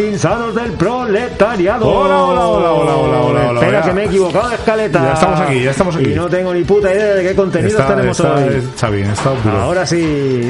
[0.00, 1.86] insanos del proletariado.
[1.88, 3.86] Hola, hola, hola, hola, hola, hola, hola, Espera hola.
[3.86, 5.02] que me he equivocado de escaleta.
[5.02, 6.10] Ya estamos aquí, ya estamos aquí.
[6.12, 8.42] Y no tengo ni puta idea de qué contenidos Está, tenemos está, hoy.
[8.74, 9.58] está bien, está duro.
[9.60, 10.00] Ahora sí,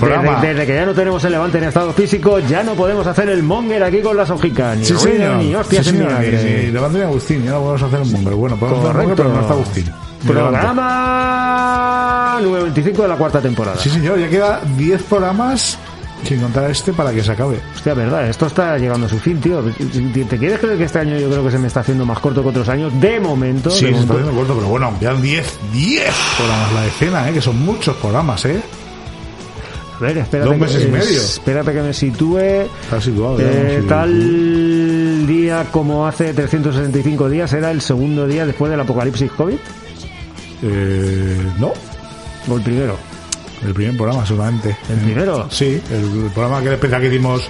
[0.01, 3.29] desde, desde que ya no tenemos el levante en estado físico, ya no podemos hacer
[3.29, 5.37] el monger aquí con las hojicas, ni Sí, ruido, señor.
[5.37, 6.21] ni hostias sí, en señor.
[6.21, 6.27] Ni,
[6.67, 8.35] ni Levante ni Agustín, ya no podemos hacer un monger.
[8.35, 9.23] Bueno, podemos hacer un monger, Correcto.
[9.23, 9.93] pero no está Agustín.
[10.93, 13.77] Programa número 25 de la cuarta temporada.
[13.79, 15.79] Sí, señor, ya queda 10 programas
[16.25, 17.61] sin contar este para que se acabe.
[17.75, 19.61] Hostia, verdad, esto está llegando a su fin, tío.
[19.63, 22.43] ¿Te quieres creer que este año yo creo que se me está haciendo más corto
[22.43, 22.93] que otros años?
[23.01, 23.71] De momento.
[23.71, 24.31] Sí, de se está momento.
[24.31, 27.33] haciendo corto, pero bueno, quedan 10, 10 programas la decena, ¿eh?
[27.33, 28.61] que son muchos programas, ¿eh?
[29.99, 30.51] A ver, espérate.
[30.51, 31.21] Dos meses que, y medio.
[31.21, 32.39] Espérate que me sitúe.
[32.39, 33.47] Está situado ya.
[33.47, 39.57] Eh, tal día como hace 365 días era el segundo día después del apocalipsis COVID
[40.63, 41.73] Eh, no,
[42.49, 42.97] o el primero.
[43.65, 44.77] El primer programa seguramente.
[44.89, 45.49] ¿El primero?
[45.51, 47.49] Sí, el, el programa que especial que hicimos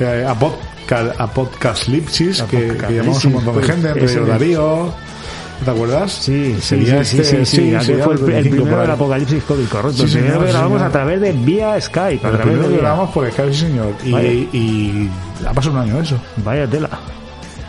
[0.00, 3.94] eh, a podcast, a podcast Lipsis, A que, Podcast que llamamos un montón de gente,
[3.94, 4.26] mismo.
[4.26, 4.94] Darío.
[5.64, 6.12] ¿Te acuerdas?
[6.12, 9.44] Sí, sí, Sería sí, sí, este- sí, sí, fue el, el 25 primero del apocalipsis
[9.44, 10.06] COVID, correcto.
[10.08, 12.68] Sí, el primero que sí, grabamos a través de vía Skype, a El través primero
[12.68, 13.94] de que grabamos por Skype, sí, señor.
[14.52, 15.10] Y,
[15.46, 16.16] ha pasado un año eso.
[16.38, 16.88] Vaya tela.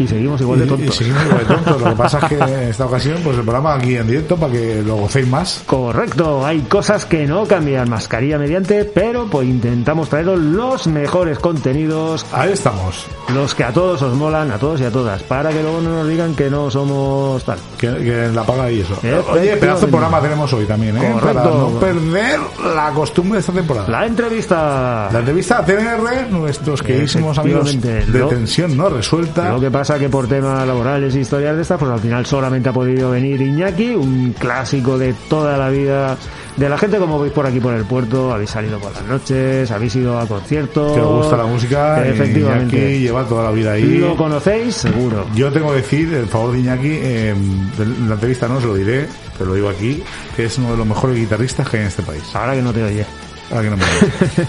[0.01, 0.95] Y seguimos igual de tontos.
[0.95, 1.81] Y, seguimos igual de tontos.
[1.81, 4.53] Lo que pasa es que en esta ocasión, pues el programa aquí en directo para
[4.53, 5.63] que lo gocéis más.
[5.65, 12.25] Correcto, hay cosas que no cambian mascarilla mediante, pero pues intentamos traeros los mejores contenidos,
[12.33, 13.05] Ahí estamos.
[13.33, 15.89] los que a todos os molan, a todos y a todas, para que luego no
[15.91, 17.57] nos digan que no somos tal.
[17.77, 18.97] Que, que la paga y eso.
[19.31, 21.11] Oye, pedazo de programa tenemos hoy también, ¿eh?
[21.13, 21.43] Correcto.
[21.43, 22.39] Para no perder
[22.75, 23.87] la costumbre de esta temporada.
[23.89, 25.09] La entrevista.
[25.11, 29.49] La entrevista a TNR, nuestros queridísimos amigos de lo- tensión no resuelta.
[29.51, 32.69] Lo que pasa que por temas laborales y historias de estas, pues al final solamente
[32.69, 36.17] ha podido venir Iñaki, un clásico de toda la vida
[36.57, 39.71] de la gente, como veis por aquí por el puerto, habéis salido por las noches,
[39.71, 40.93] habéis ido a conciertos.
[40.93, 42.05] Que os gusta la música.
[42.05, 42.77] Efectivamente.
[42.77, 43.97] Iñaki lleva toda la vida ahí.
[43.97, 44.75] ¿Lo conocéis?
[44.75, 45.25] Seguro.
[45.33, 48.75] Yo tengo que decir, el favor de Iñaki, eh, en la entrevista no se lo
[48.75, 50.03] diré, pero lo digo aquí,
[50.35, 52.23] que es uno de los mejores guitarristas que hay en este país.
[52.33, 53.05] Ahora que no te oye.
[53.49, 54.47] Ahora que no me oyes.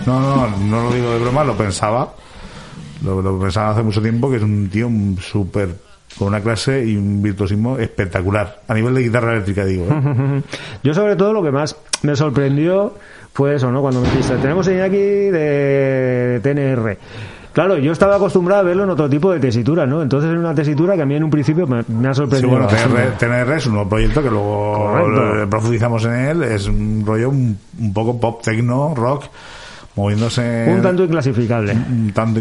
[0.06, 2.12] No, no, no lo digo de broma, lo pensaba.
[3.04, 4.88] Lo, lo pensaba hace mucho tiempo, que es un tío
[5.20, 5.68] súper
[6.18, 8.62] con una clase y un virtuosismo espectacular.
[8.68, 9.84] A nivel de guitarra eléctrica, digo.
[9.90, 10.42] ¿eh?
[10.82, 12.94] Yo sobre todo lo que más me sorprendió
[13.34, 13.82] fue eso, ¿no?
[13.82, 16.98] Cuando me dijiste, tenemos Iñaki de TNR.
[17.52, 20.02] Claro, yo estaba acostumbrado a verlo en otro tipo de tesitura, ¿no?
[20.02, 22.50] Entonces en una tesitura que a mí en un principio me, me ha Sí, sorprendido.
[22.50, 22.66] bueno.
[22.66, 25.42] TNR, TNR es un nuevo proyecto que luego Correcto.
[25.42, 26.42] eh, profundizamos en él.
[26.42, 29.24] Es un rollo un, un poco pop, techno, rock,
[29.96, 30.66] moviéndose...
[30.68, 31.72] Un tanto inclasificable.
[31.72, 32.40] un tanto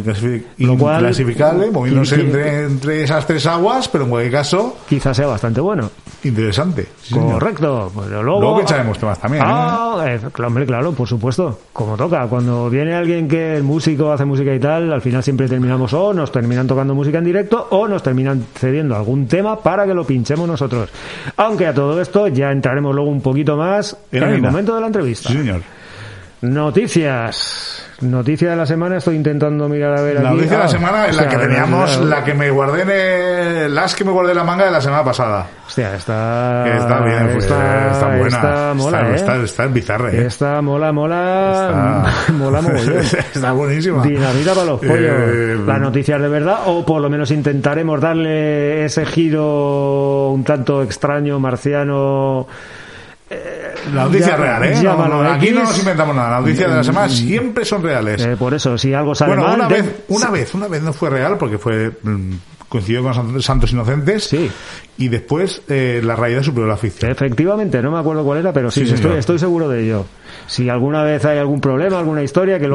[0.78, 5.62] cual- inclasificable, moviéndose entre, entre esas tres aguas, pero en cualquier caso, Quizás sea bastante
[5.62, 5.90] bueno.
[6.24, 6.88] interesante.
[7.02, 7.16] Sí.
[7.16, 7.92] Correcto.
[7.94, 9.48] Pues luego, Luego pincharemos temas también, ¿eh?
[9.50, 11.60] Ah, eh, hombre, claro, por supuesto.
[11.72, 12.28] Como toca.
[12.28, 16.14] Cuando viene alguien que es músico, hace música y tal, al final siempre terminamos o
[16.14, 20.04] nos terminan tocando música en directo o nos terminan cediendo algún tema para que lo
[20.04, 20.90] pinchemos nosotros.
[21.38, 24.82] Aunque a todo esto ya entraremos luego un poquito más En en el momento de
[24.82, 25.30] la entrevista.
[25.30, 25.62] Sí, señor.
[26.54, 27.82] Noticias.
[28.02, 30.38] Noticia de la semana, estoy intentando mirar a ver La aquí.
[30.38, 33.76] noticia de la Ah, semana es la que teníamos, la- que me guardé en el-
[33.76, 35.48] las que me guardé en la manga de la semana pasada.
[35.66, 36.68] Hostia, está.
[36.78, 38.26] Está bien, pues, está, está buena.
[38.28, 39.16] está mola, está, ¿eh?
[39.16, 40.26] está, está en bizarre, ¿eh?
[40.28, 42.04] Esta mola, mola.
[42.12, 42.98] Está- mola mogollón.
[43.34, 44.04] está buenísima.
[44.04, 45.00] Dinamita para los pollos.
[45.00, 50.84] Eh, Las noticias de verdad, o por lo menos intentaremos darle ese giro un tanto
[50.84, 52.46] extraño, marciano.
[53.94, 54.80] La noticia Ya- real, ¿eh?
[54.84, 55.56] No, no, aquí X.
[55.56, 56.30] no nos inventamos nada.
[56.32, 58.24] Las noticias de la semana siempre son reales.
[58.26, 59.56] Eh, por eso, si algo sale bueno, mal.
[59.62, 62.32] una de- vez, una vez, una vez no fue real porque fue mm,
[62.70, 64.26] coincidió con San- Santos Inocentes.
[64.26, 64.50] Sí.
[64.98, 67.12] Y después eh, la realidad superó la ficción.
[67.12, 70.06] Efectivamente, no me acuerdo cuál era, pero sí, Sí, estoy, estoy seguro de ello.
[70.48, 72.68] Si alguna vez hay algún problema, alguna historia que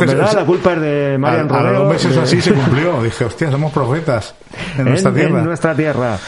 [0.00, 1.78] que no verdad, la culpa es de A, Marian a Romero.
[1.84, 3.02] los meses de- así se cumplió.
[3.02, 4.34] Dije, hostia, somos profetas
[4.78, 5.38] en nuestra tierra.
[5.38, 6.18] en nuestra tierra.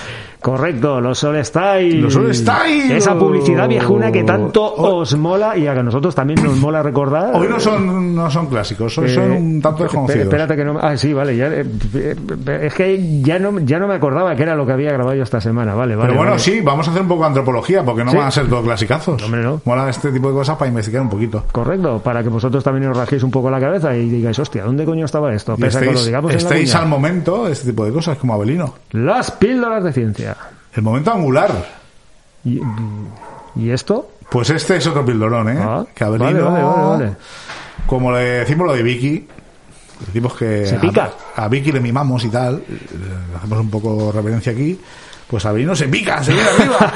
[0.44, 2.02] Correcto, los Sol Style.
[2.02, 2.94] Los Style.
[2.98, 4.96] Esa publicidad viejuna que tanto Oh.
[4.98, 7.34] os mola y a que nosotros también nos mola recordar.
[7.34, 10.24] Hoy no son, no son clásicos, hoy Eh, son un tanto desconocidos.
[10.24, 10.78] Espérate que no.
[10.78, 11.34] Ah, sí, vale.
[11.34, 11.64] Ya, eh,
[11.94, 15.16] eh, es que ya no, ya no me acordaba que era lo que había grabado
[15.16, 15.74] yo esta semana.
[15.74, 16.08] Vale, vale.
[16.08, 16.42] Pero bueno, vale.
[16.42, 18.16] sí, vamos a hacer un poco de antropología, porque no Sí.
[18.18, 19.22] van a ser todos clasicazos.
[19.22, 19.62] Hombre, no.
[19.64, 21.42] Mola este tipo de cosas para investigar un poquito.
[21.52, 24.84] Correcto, para que vosotros también os rajéis un poco la cabeza y digáis, hostia, ¿dónde
[24.84, 25.56] coño estaba esto?
[25.56, 28.18] Pese a que lo estéis, en la estéis al momento de este tipo de cosas,
[28.18, 28.74] como Abelino.
[28.90, 30.33] Las píldoras de ciencia.
[30.74, 31.52] El momento angular.
[32.44, 32.60] ¿Y,
[33.56, 34.10] y esto?
[34.30, 35.58] Pues este es otro pildorón, ¿eh?
[35.60, 37.16] Ah, que Abelino, vale, vale, vale, vale.
[37.86, 39.28] como le decimos lo de Vicky,
[40.06, 41.12] decimos que Se a-.
[41.36, 44.78] A, Vicky le mimamos y tal, le hacemos un poco reverencia aquí,
[45.34, 46.94] Pues Sabino se pica, se viene arriba.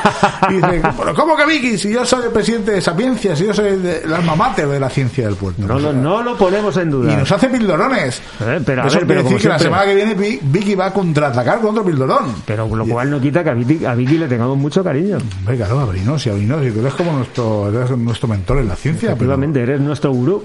[0.49, 1.76] Y dice, "Pero ¿cómo que Vicky?
[1.76, 3.67] Si yo soy el presidente de Sapiencia, si yo soy
[4.05, 5.61] el alma mater de la ciencia del puerto.
[5.67, 7.17] No, lo- no lo ponemos en Y duda.
[7.17, 8.23] nos hace pildorones.
[8.40, 10.76] Eh, pero a Eso ver, quiere pero decir que la semana que viene Vi- Vicky
[10.76, 12.32] va a contraatacar con otro pildorón.
[12.46, 15.19] Pero lo cual no quita que a Vicky, a Vicky le tengamos mucho cariño.
[15.40, 19.14] Hombre, claro, Abrino, si tú eres como nuestro, eres nuestro mentor en la ciencia, pero,
[19.14, 20.44] Efectivamente, eres nuestro gurú.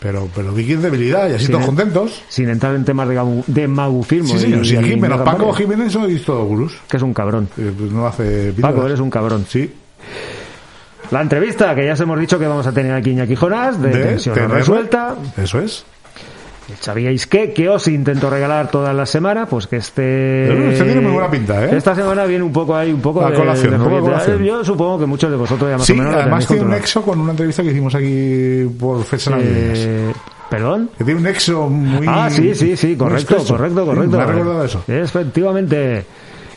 [0.00, 2.22] Pero, pero es debilidad y así Sí, todos contentos.
[2.28, 4.28] Sin entrar en temas de, de magufismo.
[4.28, 5.52] Sí, señor, y- y menos Paco.
[5.52, 6.76] Jiménez sois todos gurús.
[6.88, 7.48] Que es un cabrón.
[7.58, 9.44] Eh, pues no hace Paco, eres un cabrón.
[9.48, 9.72] Sí,
[11.10, 13.88] La entrevista que ya os hemos dicho que vamos a tener aquí Iñaki Jonás, de,
[13.90, 14.48] de Tensión no.
[14.48, 15.14] Resuelta.
[15.36, 15.84] Eso es.
[16.80, 17.52] ¿Sabíais qué?
[17.52, 20.72] Que os intento regalar todas las semanas, pues que este...
[20.72, 21.76] Este tiene muy buena pinta, ¿eh?
[21.76, 24.38] Esta semana viene un poco ahí, un poco de, colación, de poco.
[24.42, 27.02] Yo supongo que muchos de vosotros ya más Sí, o menos además tiene un nexo
[27.02, 28.98] con una entrevista que hicimos aquí por
[29.30, 29.78] navideñas.
[29.78, 30.12] Eh,
[30.50, 30.90] ¿Perdón?
[30.96, 32.06] Que tiene un nexo muy.
[32.08, 34.16] Ah, sí, sí, sí, correcto, correcto, Sí, correcto.
[34.16, 34.84] me ha recordado eso.
[34.88, 36.04] Efectivamente.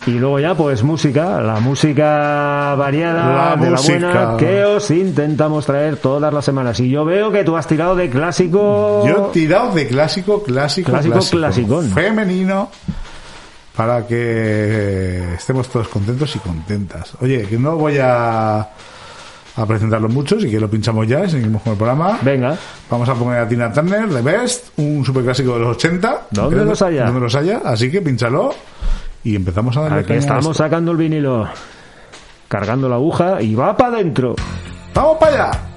[0.08, 4.00] Y luego ya, pues música, la música variada, La de música.
[4.00, 6.80] la buena, que os intentamos traer todas las semanas.
[6.80, 9.04] Y yo veo que tú has tirado de clásico.
[9.08, 11.90] Yo he tirado de clásico, clásico, Clásico, clásico, clasicón.
[11.92, 12.70] femenino
[13.76, 17.14] para que estemos todos contentos y contentas.
[17.22, 21.62] Oye, que no voy a, a presentarlo mucho, si que lo pinchamos ya y seguimos
[21.62, 22.18] con el programa.
[22.24, 22.58] Venga,
[22.90, 26.22] Vamos a poner a Tina Turner, The Best, un superclásico de los 80.
[26.32, 27.06] ¿Dónde los haya?
[27.06, 28.54] Donde los haya, así que pinchalo
[29.24, 31.48] y empezamos a darle aquí estamos sacando el vinilo,
[32.48, 34.36] cargando la aguja y va para adentro.
[34.94, 35.71] ¡Vamos para allá!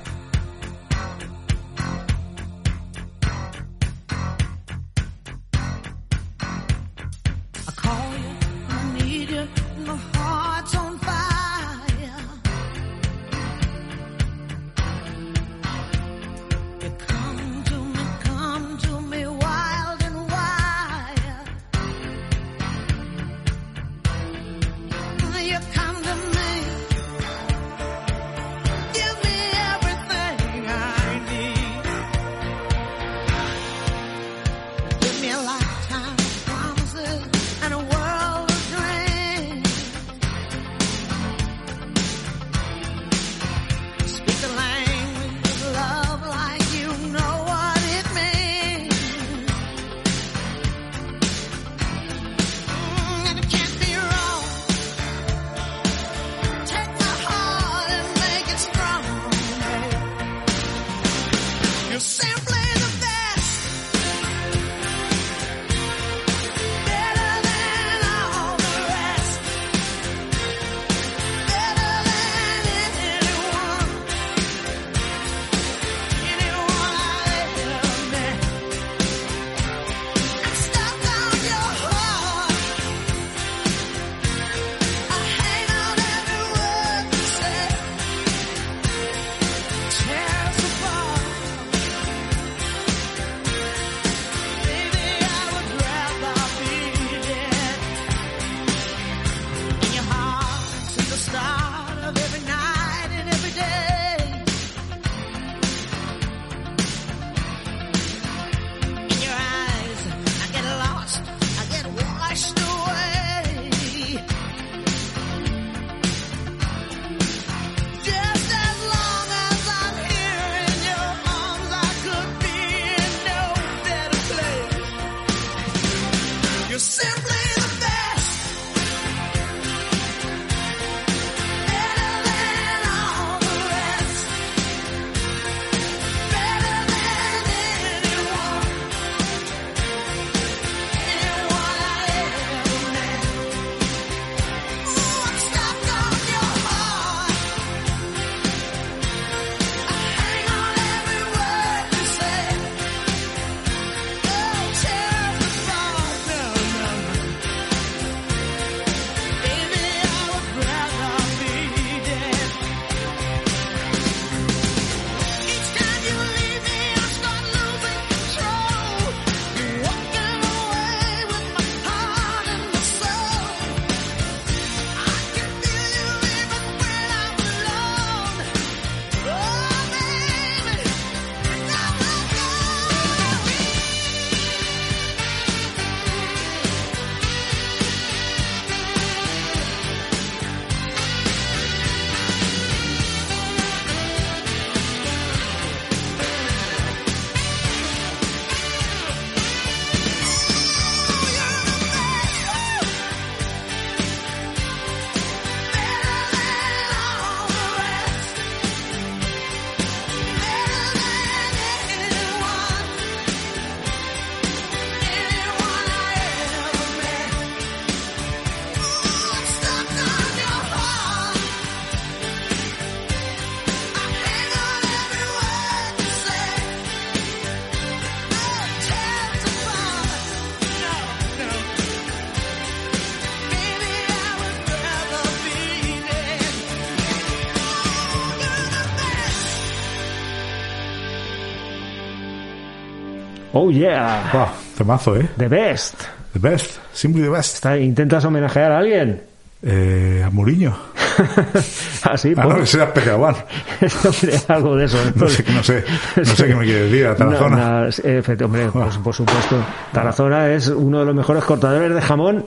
[243.55, 245.29] Oh yeah, Buah, temazo, ¿eh?
[245.39, 245.95] the best.
[246.33, 246.79] The best.
[246.93, 247.55] Simply the best.
[247.55, 249.23] Está- ¿Intentas homenajear a alguien?
[249.63, 250.77] Eh, a Mourinho.
[252.11, 252.77] Así, Ah, no, pues.
[252.93, 253.35] Pecaguán.
[254.05, 254.99] Hombre, algo de eso.
[255.15, 255.85] No sé, no sé,
[256.17, 257.07] no sé qué me quiere decir.
[257.07, 257.57] A Tarazona.
[257.57, 259.57] No, no, eh, hombre, pues, por supuesto.
[259.93, 262.45] Tarazona es uno de los mejores cortadores de jamón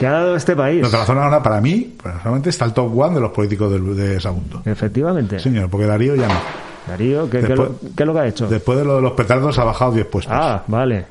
[0.00, 0.80] que ha dado este país.
[0.82, 4.18] No, Tarazona ahora, para mí, personalmente, está el top one de los políticos del- de
[4.20, 4.62] Sagunto.
[4.64, 5.38] Efectivamente.
[5.38, 6.71] Señor, porque Darío ya no.
[6.86, 8.46] Darío, ¿qué, lo, qué es lo que ha hecho?
[8.48, 10.34] Después de lo de los petardos ha bajado 10 puestos.
[10.36, 11.06] Ah, vale.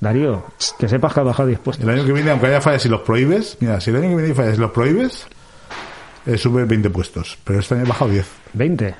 [0.00, 0.44] Darío,
[0.78, 1.84] que sepas que ha bajado 10 puestos.
[1.84, 4.14] El año que viene, aunque haya fallas y los prohíbes, mira, si el año que
[4.14, 5.26] viene hay fallas y los prohíbes,
[6.26, 7.38] eh, sube 20 puestos.
[7.44, 8.26] Pero este año ha bajado 10.
[8.54, 8.94] 20.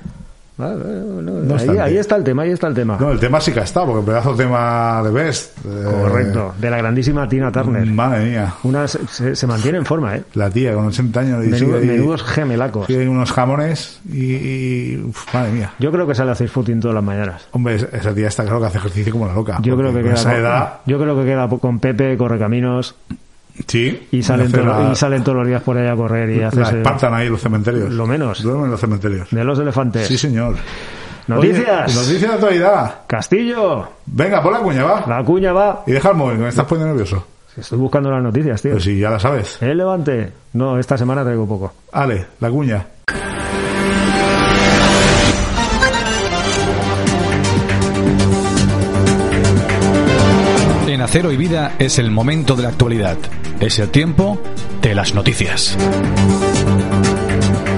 [0.59, 1.71] Vale, vale, vale.
[1.73, 2.97] ahí, ahí está el tema, ahí está el tema.
[2.99, 5.59] No, el tema sí que estado, porque el pedazo de tema de Best.
[5.67, 7.85] eh, Correcto, de la grandísima Tina Turner.
[7.87, 8.55] Madre mía.
[8.63, 10.23] Una, se, se mantiene en forma, ¿eh?
[10.33, 12.89] La tía con 80 años y Menudo- sigue ahí- menudos gemelacos.
[12.89, 15.73] ahí unos jamones y, y- uf, madre mía.
[15.79, 17.47] Yo creo que sale a hacer footing todas las mañanas.
[17.53, 19.59] Hombre, es- esa tía está claro que hace ejercicio como la loca.
[19.61, 22.95] Yo creo que queda con, edad, yo creo que queda con Pepe, Correcaminos
[23.67, 24.09] sí.
[24.13, 26.49] y salen, todo- la, y salen todos los días por ahí a correr y la
[26.49, 27.91] haces eh, espartan ahí en los cementerios.
[27.93, 28.43] lo menos.
[28.43, 29.29] Duermen en los cementerios.
[29.31, 30.07] de los elefantes.
[30.07, 30.57] Sí, señor.
[31.29, 31.89] Noticias.
[31.89, 32.95] Oye, noticias de actualidad.
[33.07, 35.05] Castillo, Venga, pon la cuña, va.
[35.09, 35.83] la cuña va.
[35.87, 37.27] Y deja el móvil, que me estás poniendo nervioso.
[37.57, 38.73] Estoy buscando las noticias, tío.
[38.73, 39.61] Pues si ya la sabes.
[39.63, 40.31] ¿El Levante?
[40.53, 41.73] No, esta semana traigo poco.
[41.93, 42.87] Ale, la cuña.
[50.89, 53.17] En Acero y Vida es el momento de la actualidad.
[53.61, 54.39] Es el tiempo
[54.83, 55.77] de las noticias.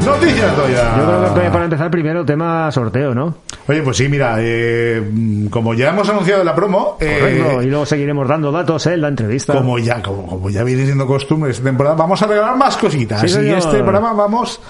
[0.05, 0.97] Noticias, Toya.
[0.97, 3.35] Yo creo que para empezar primero tema sorteo, ¿no?
[3.69, 7.63] Oye, pues sí, mira, eh, como ya hemos anunciado en la promo, eh, Correcto.
[7.63, 9.53] Y luego seguiremos dando datos en la entrevista.
[9.53, 13.21] como ya como, como ya viene siendo costumbre esta temporada, vamos a regalar más cositas.
[13.31, 14.61] Sí, y este programa vamos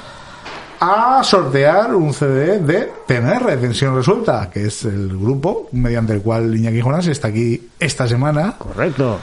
[0.81, 6.55] a sortear un CD de TNR, Tensión Resuelta, que es el grupo mediante el cual
[6.55, 8.55] Iñaki Jonás está aquí esta semana.
[8.59, 9.19] Correcto.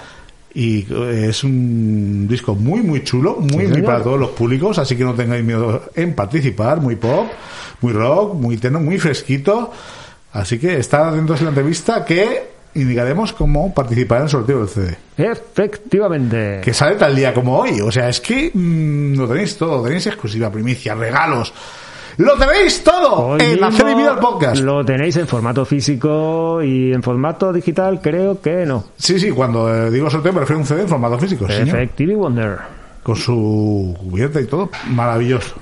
[0.56, 4.96] Y eh, es un disco muy, muy chulo, muy, muy para todos los públicos, así
[4.96, 7.28] que no tengáis miedo en participar, muy pop,
[7.82, 9.72] muy rock, muy tenor, muy fresquito.
[10.32, 14.70] Así que estad atentos en la entrevista que indicaremos cómo participar en el sorteo del
[14.70, 14.98] CD.
[15.18, 16.62] Efectivamente.
[16.64, 17.82] Que sale tal día como hoy.
[17.82, 21.54] O sea, es que mm, lo tenéis todo, tenéis exclusiva, primicia, regalos.
[22.18, 23.28] ¡Lo tenéis todo!
[23.28, 24.62] Hoy en Hacer y Vida Podcast.
[24.62, 28.86] Lo tenéis en formato físico y en formato digital, creo que no.
[28.98, 31.54] Sí, sí, cuando eh, digo sorteo me refiero a un CD en formato físico, sí,
[31.54, 31.90] señor.
[32.18, 32.58] Wonder.
[33.04, 34.70] Con su cubierta y todo.
[34.92, 35.56] Maravilloso.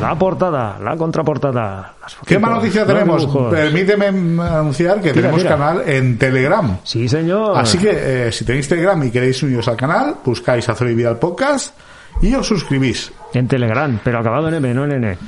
[0.00, 1.94] La portada, la contraportada.
[2.00, 3.22] las ¿Qué más noticias tenemos?
[3.22, 3.52] dibujos.
[3.52, 5.56] Permíteme anunciar que Tira, tenemos tira.
[5.56, 6.78] canal en Telegram.
[6.84, 7.58] Sí, señor.
[7.58, 7.90] Así que
[8.28, 11.74] eh, si tenéis Telegram y queréis uniros al canal, buscáis Hacer y Vida el Podcast
[12.22, 13.10] y os suscribís.
[13.34, 15.18] En Telegram, pero acabado en M, no en N.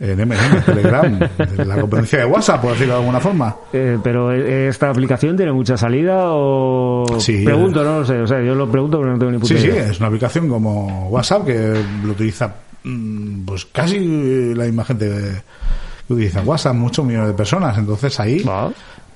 [0.00, 1.18] En MN, Telegram,
[1.66, 3.56] la competencia de WhatsApp, por decirlo de alguna forma.
[3.72, 7.84] Eh, pero eh, esta aplicación tiene mucha salida o Sí, pregunto, eh.
[7.84, 9.66] no lo sé, o sea, yo lo pregunto pero no tengo ni puta Sí, sí,
[9.66, 9.90] idea.
[9.90, 11.74] es una aplicación como WhatsApp que
[12.04, 15.08] lo utiliza mm, pues casi la misma gente
[16.06, 17.76] que utiliza WhatsApp, muchos millones de personas.
[17.76, 18.44] Entonces ahí.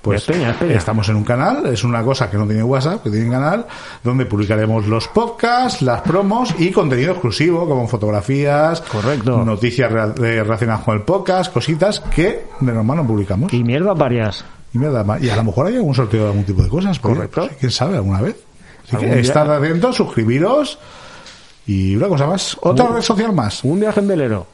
[0.02, 0.74] Pues Es peña, es peña.
[0.74, 3.66] estamos en un canal, es una cosa que no tiene WhatsApp, que tiene un canal,
[4.02, 9.44] donde publicaremos los podcasts, las promos y contenido exclusivo, como fotografías, Correcto.
[9.44, 13.52] noticias relacionadas con el podcast, cositas que de normal no publicamos.
[13.52, 14.44] Y mierdas varias.
[14.74, 16.68] Y, me da ma- y a lo mejor hay algún sorteo de algún tipo de
[16.68, 16.98] cosas.
[16.98, 17.42] Correcto.
[17.46, 18.36] pues, ¿Quién sabe alguna vez?
[18.88, 20.78] Así que estad atentos, suscribiros
[21.66, 22.56] y una cosa más.
[22.60, 24.46] Otra Un- red social más, Un viaje en velero.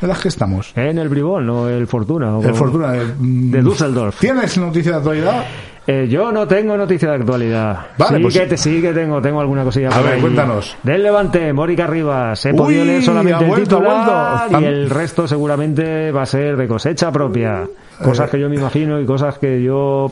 [0.00, 0.72] De las que estamos.
[0.76, 2.36] En el Bribón, no el Fortuna.
[2.38, 4.18] o El Fortuna de, mm, De Düsseldorf.
[4.20, 5.44] ¿Tienes noticias de actualidad?
[5.88, 7.78] Eh, yo no tengo noticia de actualidad.
[7.96, 10.20] Vale, sí, pues- que te, sí que tengo, tengo alguna cosilla A ver, ahí.
[10.20, 10.76] cuéntanos.
[10.82, 12.44] Del Levante, Mórica Rivas.
[12.44, 14.60] He Uy, podido leer solamente el vuelto, titular vuelto.
[14.60, 17.68] y el resto seguramente va a ser de cosecha propia.
[18.02, 20.10] Cosas que yo me imagino y cosas que yo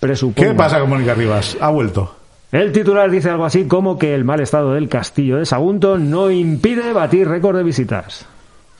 [0.00, 0.48] presupongo.
[0.48, 1.56] ¿Qué pasa con Mónica Rivas?
[1.60, 2.12] Ha vuelto.
[2.50, 6.30] El titular dice algo así como que el mal estado del castillo de Sagunto no
[6.32, 8.26] impide batir récord de visitas.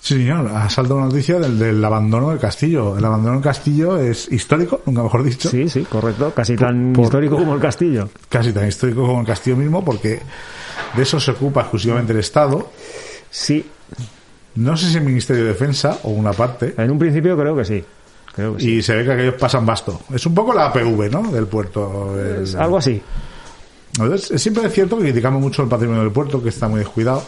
[0.06, 2.96] Sí, señor, ha saltado una noticia del, del abandono del castillo.
[2.96, 5.48] El abandono del castillo es histórico, nunca mejor dicho.
[5.48, 6.32] Sí, sí, correcto.
[6.32, 8.08] Casi tan por- histórico como el castillo.
[8.28, 10.20] Casi tan histórico como el castillo mismo, porque
[10.94, 12.70] de eso se ocupa exclusivamente el Estado.
[13.30, 13.66] Sí,
[14.54, 16.72] No sé si el Ministerio de Defensa o una parte.
[16.78, 17.84] en un principio creo que sí.
[18.32, 18.70] Creo que sí.
[18.76, 20.02] Y se ve que aquellos pasan basto.
[20.14, 21.32] Es un poco la APV, ¿no?
[21.32, 22.14] Del puerto.
[22.16, 23.02] el- algo así.
[23.98, 26.78] Entonces, es- siempre es cierto que criticamos mucho el patrimonio del puerto, que está muy
[26.78, 27.25] descuidado.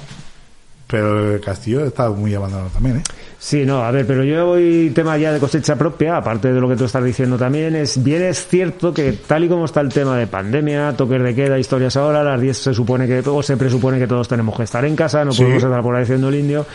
[0.88, 3.02] Pero el castillo está muy abandonado también, ¿eh?
[3.38, 6.68] Sí, no, a ver, pero yo voy tema ya de cosecha propia, aparte de lo
[6.68, 9.90] que tú estás diciendo también, es bien es cierto que tal y como está el
[9.90, 13.42] tema de pandemia, toques de queda, historias ahora, a las 10 se supone que, o
[13.42, 15.42] se presupone que todos tenemos que estar en casa, no Sí.
[15.42, 16.66] podemos estar por ahí haciendo el indio.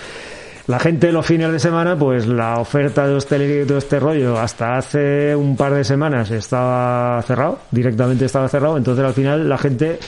[0.67, 4.39] La gente los fines de semana, pues la oferta de hostelería y todo este rollo,
[4.39, 9.57] hasta hace un par de semanas estaba cerrado, directamente estaba cerrado, entonces al final la
[9.57, 9.99] gente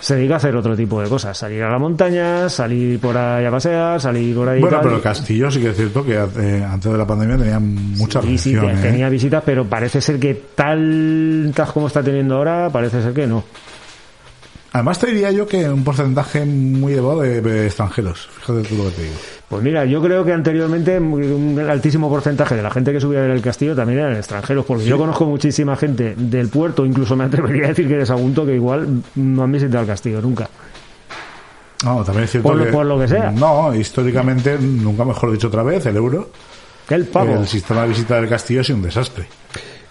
[0.00, 3.44] se dedica a hacer otro tipo de cosas, salir a la montaña, salir por ahí
[3.44, 4.60] a pasear, salir por ahí...
[4.60, 4.84] Bueno, tal.
[4.84, 8.22] pero el castillo sí que es cierto que eh, antes de la pandemia tenía mucha
[8.22, 8.90] Sí, sí, recepción, te- ¿eh?
[8.92, 13.26] tenía visitas, pero parece ser que tal, tal como está teniendo ahora, parece ser que
[13.26, 13.42] no.
[14.72, 18.28] Además te diría yo que un porcentaje muy elevado de, de extranjeros.
[18.40, 19.14] Fíjate tú lo que te digo.
[19.48, 23.22] Pues mira, yo creo que anteriormente un altísimo porcentaje de la gente que subía a
[23.22, 27.24] ver el castillo también eran extranjeros, porque yo conozco muchísima gente del puerto, incluso me
[27.24, 30.50] atrevería a decir que de Sagunto, que igual no han visitado el castillo nunca.
[31.84, 32.70] No, también es cierto Por lo- que...
[32.72, 33.30] por lo que sea.
[33.30, 36.28] No, históricamente, nunca mejor dicho otra vez, el euro.
[36.90, 37.34] El pavo.
[37.36, 39.26] El sistema de visita del castillo sido un desastre.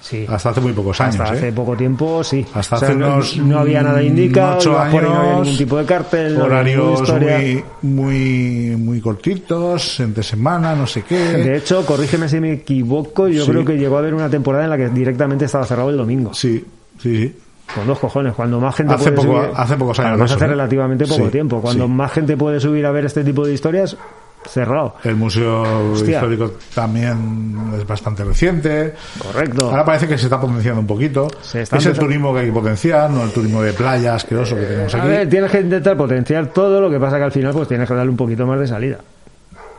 [0.10, 0.26] Sí.
[0.30, 1.38] Hasta hace muy pocos años, Hasta ¿eh?
[1.38, 2.46] hace poco tiempo, sí.
[2.54, 5.86] Hasta O sea, hace no, unos no había nada indicado, no había ningún tipo de
[5.86, 11.18] ninguna horarios muy, muy, muy cortitos, entre semana, no sé qué.
[11.18, 13.52] De hecho, corrígeme si me equivoco, yo Sí.
[13.52, 16.34] creo que llegó a haber una temporada en la que directamente estaba cerrado el domingo.
[16.34, 16.64] Sí,
[17.02, 17.36] sí, sí.
[17.76, 20.36] Con dos cojones, cuando más gente Hace puede poco- subir- hace pocos años Además, de
[20.36, 20.48] eso, hace ¿eh?
[20.56, 21.60] relativamente poco tiempo.
[21.62, 21.92] Cuando sí.
[21.92, 23.98] más gente puede subir a ver este tipo de historias,
[24.46, 24.96] cerrado.
[25.04, 26.16] El museo Hostia.
[26.16, 28.94] histórico también es bastante reciente.
[29.22, 29.70] Correcto.
[29.70, 31.28] Ahora parece que se está potenciando un poquito.
[31.42, 34.62] Se Es el turismo que hay que potenciar, no el turismo de playa asqueroso que
[34.64, 35.08] tenemos A aquí.
[35.08, 37.94] ver, tienes que intentar potenciar todo, lo que pasa que al final pues tienes que
[37.94, 38.98] darle un poquito más de salida.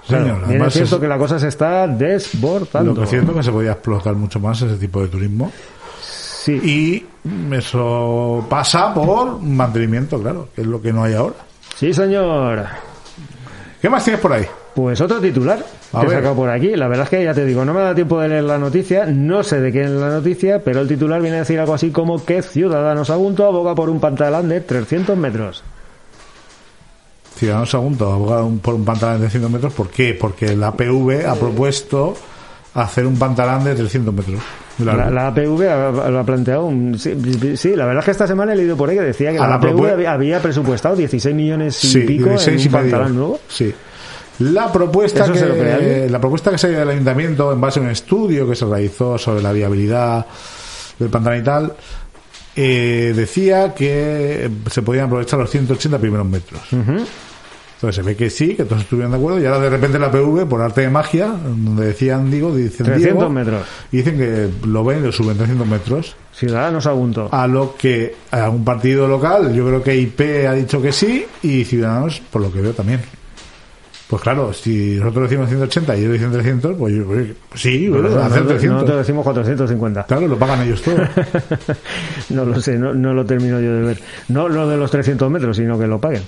[0.06, 2.92] Claro, Señor, bien es cierto es- que la cosa se está desbordando.
[2.92, 5.52] Lo que es cierto que se podía explotar mucho más ese tipo de turismo.
[6.00, 6.52] Sí.
[6.52, 7.06] Y
[7.54, 11.34] eso pasa por mantenimiento, claro, que es lo que no hay ahora.
[11.76, 12.64] sí, señor.
[13.80, 14.44] ¿Qué más tienes por ahí?
[14.74, 16.74] Pues otro titular A que he sacado por aquí.
[16.74, 19.06] La verdad es que ya te digo, no me da tiempo de leer la noticia,
[19.06, 21.90] no sé de qué es la noticia, pero el titular viene a decir algo así
[21.90, 25.62] como que Ciudadanos Agunto aboga por un pantalón de 300 metros.
[27.36, 29.72] Ciudadanos Sagunto aboga por un pantalón de 100 metros.
[29.72, 30.14] ¿Por qué?
[30.14, 32.16] Porque la APV ha propuesto
[32.74, 34.40] hacer un pantalón de 300 metros.
[34.78, 35.60] La, la APV
[36.10, 36.66] lo ha planteado.
[36.66, 37.12] un- sí,
[37.56, 39.48] sí, la verdad es que esta semana he leído por ahí que decía que la,
[39.48, 43.14] la APV había, había presupuestado 16 millones y Sí, pico en 16 un y pantalón
[43.16, 43.40] nuevo.
[43.48, 43.74] Sí.
[44.40, 48.48] La propuesta ¿Eso que la propuesta que salió del ayuntamiento en base a un estudio
[48.48, 50.24] que se realizó sobre la viabilidad
[50.96, 51.72] del pantalón y tal
[52.54, 56.60] eh, decía que se podían aprovechar los 180 primeros metros.
[57.78, 60.10] Entonces se ve que sí, que todos estuvieron de acuerdo y ahora de repente la
[60.10, 63.62] PV, por arte de magia, donde decían, digo, dicen 300 Diego, metros.
[63.92, 66.16] y dicen que lo ven y lo suben 300 metros.
[66.34, 67.28] Ciudadanos Agunto.
[67.30, 71.24] A lo que a un partido local, yo creo que IP ha dicho que sí
[71.44, 73.00] y Ciudadanos, por lo que veo, también.
[74.08, 78.08] Pues claro, si nosotros decimos 180 y ellos dicen 300, pues, yo, pues sí, bueno,
[78.08, 78.72] hacen Nosotros 300.
[78.74, 80.02] nosotros decimos 450.
[80.04, 80.96] Claro, lo pagan ellos todo.
[82.30, 84.00] No lo sé, no, no lo termino yo de ver.
[84.28, 86.22] No lo de los 300 metros, sino que lo paguen.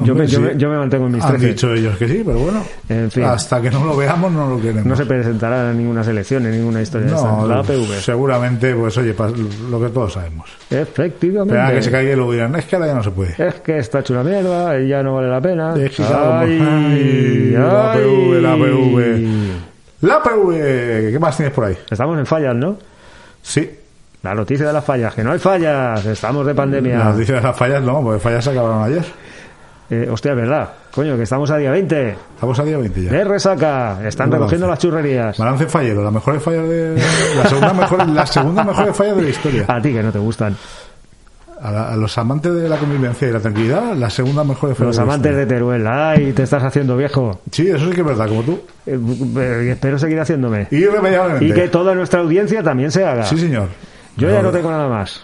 [0.00, 1.46] Yo, me, yo, me, yo me mantengo en mis Han 13.
[1.48, 3.24] dicho ellos que sí, pero bueno, En fin.
[3.24, 4.86] hasta que no lo veamos no lo queremos.
[4.86, 7.48] No se presentará en ninguna selección, en ninguna historia de No, estas.
[7.48, 8.00] La APV.
[8.00, 9.14] seguramente, pues oye,
[9.68, 10.48] lo que todos sabemos.
[10.70, 11.58] Efectivamente.
[11.60, 13.34] A que se caiga y dirán, es que ahora ya no se puede.
[13.38, 15.74] Es que está hecho una mierda y ya no vale la pena.
[15.76, 17.92] Es que claro, Ay, ay, la.
[17.92, 19.28] APV, la APV.
[20.02, 21.76] La PV, ¿qué más tienes por ahí?
[21.90, 22.76] Estamos en fallas, ¿no?
[23.42, 23.68] Sí,
[24.22, 26.98] La noticia de las fallas, que no hay fallas, estamos de pandemia.
[26.98, 29.04] la noticia de las fallas no, porque fallas se acabaron ayer.
[29.90, 30.68] Eh, hostia, es verdad.
[30.94, 32.10] Coño, que estamos a día 20.
[32.34, 33.10] Estamos a día 20 ya.
[33.10, 33.98] De resaca.
[34.06, 35.38] Están recogiendo las churrerías.
[35.38, 37.02] Balance fallero, las mejores fallas de.
[37.36, 39.64] La segunda mejor, la segunda mejor falla de la historia.
[39.66, 40.54] A ti que no te gustan.
[41.60, 44.86] A, la- a los amantes de la convivencia y la tranquilidad, la segunda mejor falla
[44.88, 45.46] Los de la amantes historia.
[45.46, 45.86] de Teruel.
[45.88, 47.40] Ay, te estás haciendo viejo.
[47.50, 48.60] Sí, eso sí que es verdad, como tú.
[48.86, 48.96] Eh,
[49.38, 50.68] eh, espero seguir haciéndome.
[50.70, 51.46] Irremediablemente.
[51.46, 53.24] Y que toda nuestra audiencia también se haga.
[53.24, 53.68] Sí, señor.
[54.16, 55.20] Yo ya no tengo nada más.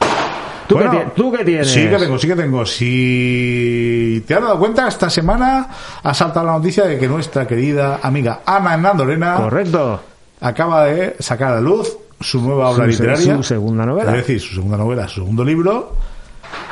[0.68, 1.70] ¿Tú, Bueno, qué, ¿Tú qué tienes?
[1.70, 2.64] Sí que tengo, sí que tengo.
[2.66, 5.68] Si te has dado cuenta, esta semana
[6.02, 10.00] ha saltado la noticia de que nuestra querida amiga Ana Hernandorena Correcto.
[10.40, 13.36] acaba de sacar a la luz su nueva obra Su literaria.
[13.36, 14.10] su segunda novela.
[14.12, 15.94] Es decir, su segunda novela, su segundo libro,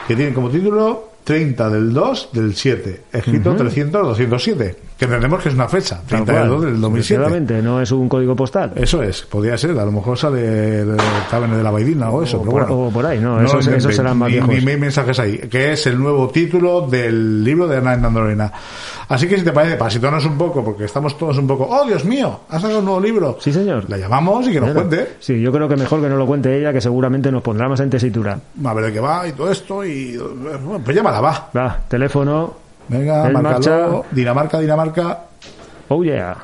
[0.09, 5.49] que tiene como título 30 del 2 del 7, escrito 300 207, que entendemos que
[5.49, 7.15] es una fecha, 30 del 2 del 2007.
[7.23, 8.73] Efectivamente, no es un código postal.
[8.77, 10.85] Eso es, podría ser, a lo mejor sale
[11.31, 12.83] Taberna de la Vaidina o eso, O pero por- bueno.
[12.87, 14.49] o por ahí, no, esos- lo esos inventéis, serán más viejos.
[14.49, 18.53] ni mensajes ahí, que es el nuevo título del libro de Ana Hernandorena.
[19.09, 21.85] Así que si te parece, para situarnos un poco, porque estamos todos un poco, oh
[21.87, 23.37] Dios mío, ha sacado un nuevo libro.
[23.41, 23.85] Sí, señor.
[23.89, 24.89] La llamamos y que nos Claro.
[24.89, 25.17] cuente.
[25.21, 27.81] Sí, yo creo que mejor que no lo cuente ella, que seguramente nos pondrá más
[27.81, 28.39] en tesitura.
[28.65, 30.19] a ver de qué va y todo esto y
[30.85, 31.51] pues llámala, va.
[31.55, 32.62] Va, teléfono.
[32.89, 33.53] Venga, En márcalo.
[34.03, 34.15] marcha.
[34.15, 35.19] Dinamarca, Dinamarca.
[35.89, 36.37] Oh yeah.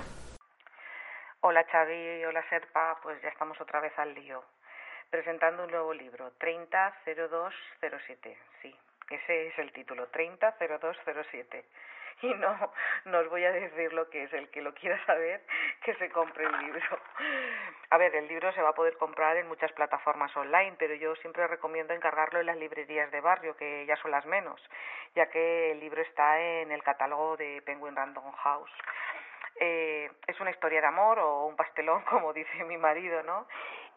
[1.40, 4.42] Hola Xavi, hola Serpa, pues ya estamos otra vez al lío.
[5.10, 8.74] Presentando un nuevo libro, 300207, sí,
[9.10, 11.64] Ese es el título, 300207.
[12.22, 12.72] Y no,
[13.04, 14.32] no os voy a decir lo que es.
[14.32, 15.40] El que lo quiera saber,
[15.82, 16.98] que se compre el libro.
[17.90, 21.14] A ver, el libro se va a poder comprar en muchas plataformas online, pero yo
[21.16, 24.60] siempre recomiendo encargarlo en las librerías de barrio, que ya son las menos,
[25.14, 28.72] ya que el libro está en el catálogo de Penguin Random House.
[29.60, 33.46] Eh, es una historia de amor o un pastelón, como dice mi marido, ¿no?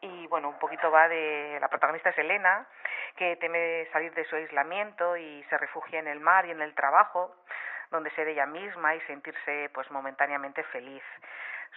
[0.01, 1.59] Y bueno, un poquito va de.
[1.61, 2.67] La protagonista es Elena,
[3.15, 6.73] que teme salir de su aislamiento y se refugia en el mar y en el
[6.73, 7.35] trabajo,
[7.91, 11.03] donde ser ella misma y sentirse pues momentáneamente feliz.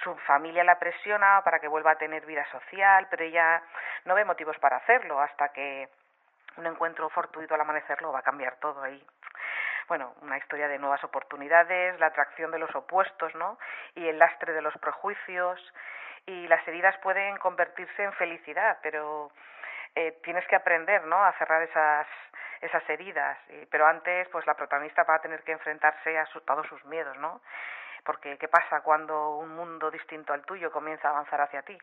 [0.03, 3.62] Su familia la presiona para que vuelva a tener vida social, pero ella
[4.05, 5.88] no ve motivos para hacerlo hasta que
[6.57, 9.05] un encuentro fortuito al amanecer lo va a cambiar todo ahí
[9.88, 13.59] bueno, una historia de nuevas oportunidades, la atracción de los opuestos, ¿no?
[13.94, 15.61] Y el lastre de los prejuicios.
[16.27, 19.31] Y las heridas pueden convertirse en felicidad, pero
[19.94, 21.22] eh, tienes que aprender, ¿no?
[21.22, 22.07] A cerrar esas
[22.60, 23.38] esas heridas.
[23.48, 26.84] Y, pero antes, pues la protagonista va a tener que enfrentarse a su, todos sus
[26.86, 27.40] miedos, ¿no?
[28.04, 31.78] Porque ¿qué pasa cuando un mundo distinto al tuyo comienza a avanzar hacia ti?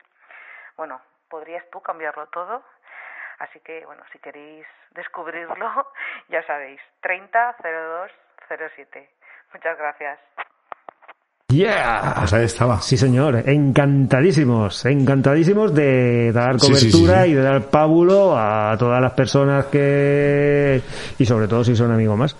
[0.77, 2.63] Bueno, ¿podrías tú cambiarlo todo?
[3.39, 5.91] Así que, bueno, si queréis descubrirlo,
[6.29, 9.09] ya sabéis, 300207.
[9.53, 10.19] Muchas gracias.
[11.51, 12.15] ¡Yeah!
[12.19, 12.81] Pues ahí estaba.
[12.81, 13.43] Sí, señor.
[13.47, 17.31] Encantadísimos, encantadísimos de dar sí, cobertura sí, sí.
[17.31, 20.81] y de dar pábulo a todas las personas que...
[21.19, 22.35] Y sobre todo si son amigos más.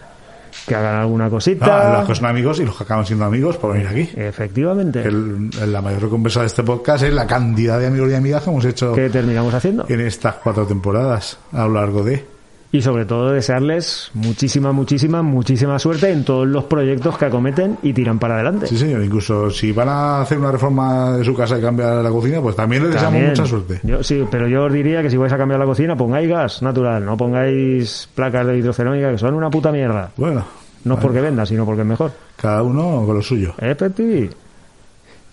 [0.68, 1.66] Que hagan alguna cosita.
[1.96, 4.10] Ah, los que son amigos y los que acaban siendo amigos por venir aquí.
[4.16, 5.02] Efectivamente.
[5.02, 8.50] El- la mayor recompensa de este podcast es la cantidad de amigos y amigas que
[8.50, 9.86] hemos hecho Que terminamos haciendo.
[9.90, 12.26] en estas cuatro temporadas a lo largo de.
[12.74, 17.92] Y sobre todo desearles muchísima, muchísima, muchísima suerte en todos los proyectos que acometen y
[17.92, 18.66] tiran para adelante.
[18.68, 19.04] Sí, señor.
[19.04, 22.56] Incluso si van a hacer una reforma de su casa y cambiar la cocina, pues
[22.56, 23.82] también les deseamos mucha suerte.
[23.84, 26.62] Yo, sí, pero yo os diría que si vais a cambiar la cocina, pongáis gas
[26.62, 30.10] natural, no pongáis placas de hidrocerámica que son una puta mierda.
[30.16, 30.46] Bueno,
[30.86, 32.12] No es porque venda, sino porque es mejor.
[32.38, 33.54] cada uno con lo suyo.
[33.60, 34.30] Efectivi.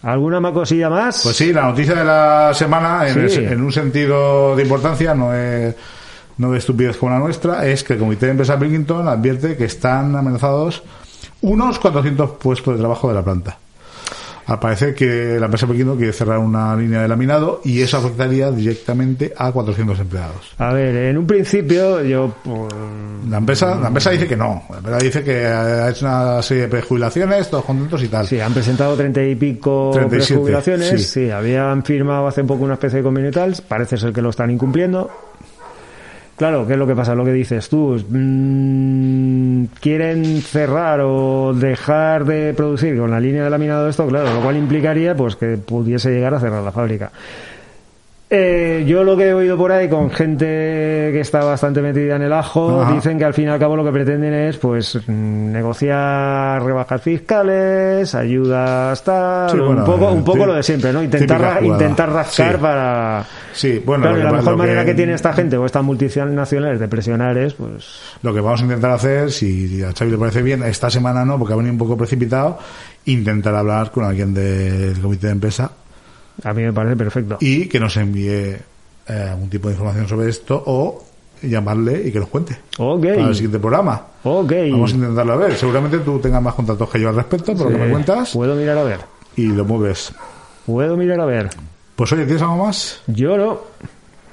[0.03, 1.20] ¿Alguna más cosilla más?
[1.22, 3.38] Pues sí, la noticia de la semana, en, Sí.
[3.40, 5.74] el- en un sentido de importancia, no es,
[6.38, 9.64] no de estupidez como la nuestra, es que el Comité de Empresa Pilkington advierte que
[9.64, 10.83] están amenazados
[11.42, 13.59] unos 400 puestos de trabajo de la planta.
[14.46, 18.51] Al parecer que la empresa Pilkington quiere cerrar una línea de laminado y eso afectaría
[18.51, 20.55] directamente a 400 empleados.
[20.57, 22.33] A ver, en un principio yo...
[22.42, 22.72] pues,
[23.29, 24.62] La empresa, la empresa dice que no.
[24.70, 28.27] La empresa dice que ha hecho una serie de prejubilaciones, todos contentos y tal.
[28.27, 30.88] Sí, han presentado treinta y pico 37, jubilaciones.
[30.88, 31.27] sí.
[31.27, 31.31] Sí.
[31.31, 33.55] habían firmado hace poco una especie de convenio y tal.
[33.68, 35.11] Parece ser que lo están incumpliendo.
[36.38, 37.16] Claro, ¿qué es lo que pasa?
[37.16, 38.01] Lo que dices tú.
[38.09, 44.40] mm, quieren cerrar o dejar de producir con la línea de laminado esto, claro, lo
[44.40, 47.11] cual implicaría pues que pudiese llegar a cerrar la fábrica.
[48.30, 52.22] Eh, yo lo que he oído por ahí con gente que está bastante metida en
[52.22, 52.92] el ajo, Ajá.
[52.92, 58.14] dicen que al fin y al cabo lo que pretenden es pues negociar rebajas fiscales,
[58.14, 61.02] ayudas tal, Sí, un bueno, poco, eh, un poco tí- lo de siempre, ¿no?
[61.02, 62.58] Intentar, intentar rascar Sí.
[62.60, 64.90] para Sí, bueno, Claro, lo y que la mejor lo manera que...
[64.90, 68.64] que- tiene esta gente o estas multinacionales de presionar es pues Lo que vamos a
[68.64, 71.78] intentar hacer, si a Xavi le parece bien, esta semana no, porque ha venido un
[71.78, 72.58] poco precipitado,
[73.06, 75.70] intentar hablar con alguien del comité de empresa
[76.44, 77.37] a mí me parece perfecto.
[77.40, 78.59] y que nos envíe eh,
[79.31, 81.05] algún tipo de información sobre esto o
[81.42, 84.03] llamarle y que nos cuente Ok, para el siguiente programa.
[84.24, 84.53] ok.
[84.72, 85.57] Vamos a intentarlo a ver.
[85.57, 88.55] Seguramente tú tengas más contactos que yo al respecto, por lo que me cuentas, Puedo
[88.57, 89.01] mirar a ver.
[89.37, 90.12] y lo mueves.
[90.66, 91.51] Puedo mirar a ver.
[91.96, 93.01] Pues oye, ¿tienes algo más?
[93.07, 93.61] Yo no.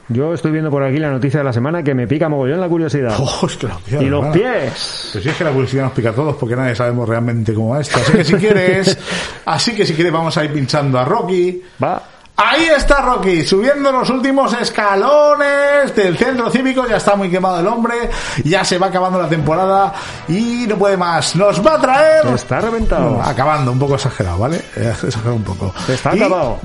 [0.08, 2.70] Yo estoy viendo por aquí la noticia de la semana que me pica mogollón la
[2.70, 3.16] curiosidad.
[3.20, 5.10] Oh, es que la hostia, y los pies.
[5.12, 7.70] Pues sí, es que la curiosidad nos pica a todos porque nadie sabemos realmente cómo
[7.70, 7.98] va esto.
[7.98, 8.98] Así que si quieres,
[9.46, 11.62] así que si quieres vamos a ir pinchando a Rocky.
[11.84, 12.02] Va.
[12.38, 16.86] Ahí está Rocky, subiendo los últimos escalones del centro cívico.
[16.86, 17.96] Ya está muy quemado el hombre,
[18.44, 19.94] ya se va acabando la temporada
[20.28, 21.36] y no puede más.
[21.38, 22.28] Nos va a traer.
[22.36, 23.22] Está reventado.
[23.22, 24.58] Acabando, un poco exagerado, ¿vale?
[24.76, 25.74] Exagerado un poco.
[25.88, 26.60] Está Y acabado.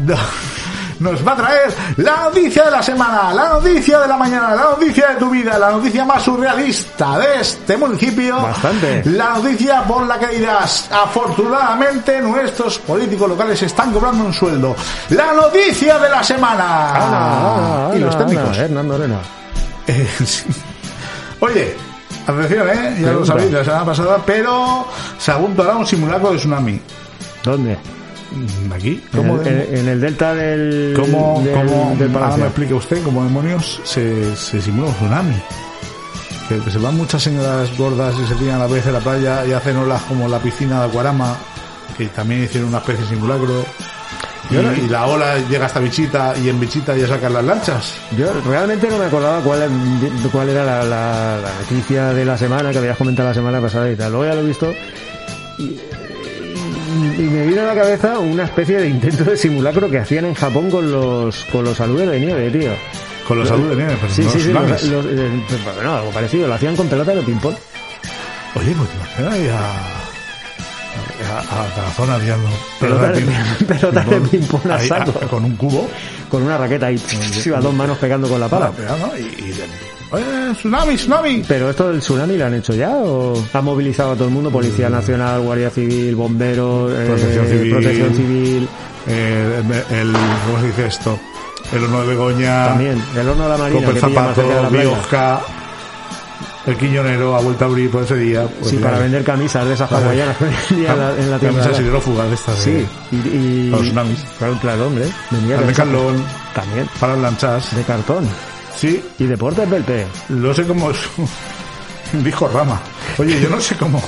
[1.01, 4.65] Nos va a traer la noticia de la semana, la noticia de la mañana, la
[4.65, 8.37] noticia de tu vida, la noticia más surrealista de este municipio.
[8.43, 9.03] Bastante.
[9.07, 14.77] La noticia por la que dirás, afortunadamente nuestros políticos locales están cobrando un sueldo.
[15.09, 16.95] La noticia de la semana.
[16.95, 18.49] Ana, Ana, y los técnicos.
[18.51, 19.19] Ana, Hernando Arena.
[19.87, 20.45] Eh, sí.
[21.41, 21.77] Oye,
[22.27, 22.97] atención, ¿eh?
[23.01, 24.87] Ya lo sabéis la semana pasada, pero
[25.17, 26.79] se apuntará un simulacro de tsunami.
[27.43, 27.79] ¿Dónde?
[28.33, 29.03] Mm, ¿Aquí?
[29.13, 30.95] En ¿Cómo, el, de- en- el delta del.
[30.97, 35.43] cómo- del, cómo- del ahora me explique usted cómo demonios se, se simula un tsunami?
[36.49, 39.01] Que, que se van muchas señoras gordas y se tiran a la vez en la
[39.01, 41.37] playa y hacen olas como la piscina de Acuarama,
[41.97, 43.65] que también hicieron una especie de simulacro.
[44.51, 47.95] Y, y la ola llega hasta Bichita y en Bichita ya sacan las lanchas.
[48.19, 49.69] Yo realmente no me acordaba cuál,
[50.33, 53.89] cuál era la, la- la noticia de la semana que habías comentado la semana pasada
[53.91, 54.11] y tal.
[54.11, 54.73] Luego ya lo he visto
[55.59, 55.79] y,
[57.19, 60.35] y me vino a la cabeza una especie de intento de simulacro que hacían en
[60.35, 62.71] Japón con los con los aludes de nieve, tío.
[63.27, 64.53] Con los saludos de nieve, pero Sí, no sí, sí.
[64.53, 66.49] los- los- eh, pues, bueno, algo parecido.
[66.49, 67.55] Lo hacían con pelotas de ping-pong.
[68.57, 69.61] Oye, pues ahí a,
[71.33, 72.49] a, a Tarazona liando
[72.81, 75.13] Pelotas de- pelotas de ping-pong a ahí, saco.
[75.29, 75.89] con un cubo.
[76.29, 77.01] Con una raqueta y
[77.45, 78.73] iba a dos manos pegando con la pala.
[79.19, 79.55] Y, y
[80.13, 81.45] Oye, tsunami, tsunami.
[81.47, 84.51] ¿Pero esto del tsunami lo han hecho ya o ha movilizado a todo el mundo?
[84.51, 87.71] Policía Nacional, Guardia Civil, Bomberos, eh, Protección Civil.
[87.73, 88.69] Protección Civil,
[89.07, 91.19] Eh, el, el- ¿cómo se dice esto?
[91.73, 92.67] El horno de Begoña.
[92.69, 94.71] también, el horno de la Marina, de la Zapato.
[94.71, 95.41] Biosca.
[96.67, 98.47] El Quiñonero ha vuelto a abrir por ese día.
[98.59, 100.37] pues Sí, para vender camisas de esas hawaianas
[100.71, 101.61] en la, en la tienda.
[101.63, 102.59] Camisas hidrófugas de estas.
[102.59, 104.19] Sí, y, y Para los tsunamis.
[104.39, 105.05] Claro, claro, hombre.
[105.31, 105.73] Vendía de
[106.53, 107.75] También, para lanchas.
[107.75, 108.29] de cartón.
[108.77, 110.07] Sí, Y deportes Belpe.
[110.29, 110.97] lo sé cómo es.
[112.25, 112.81] Dijo Rama.
[113.19, 114.03] Oye, yo no sé cómo.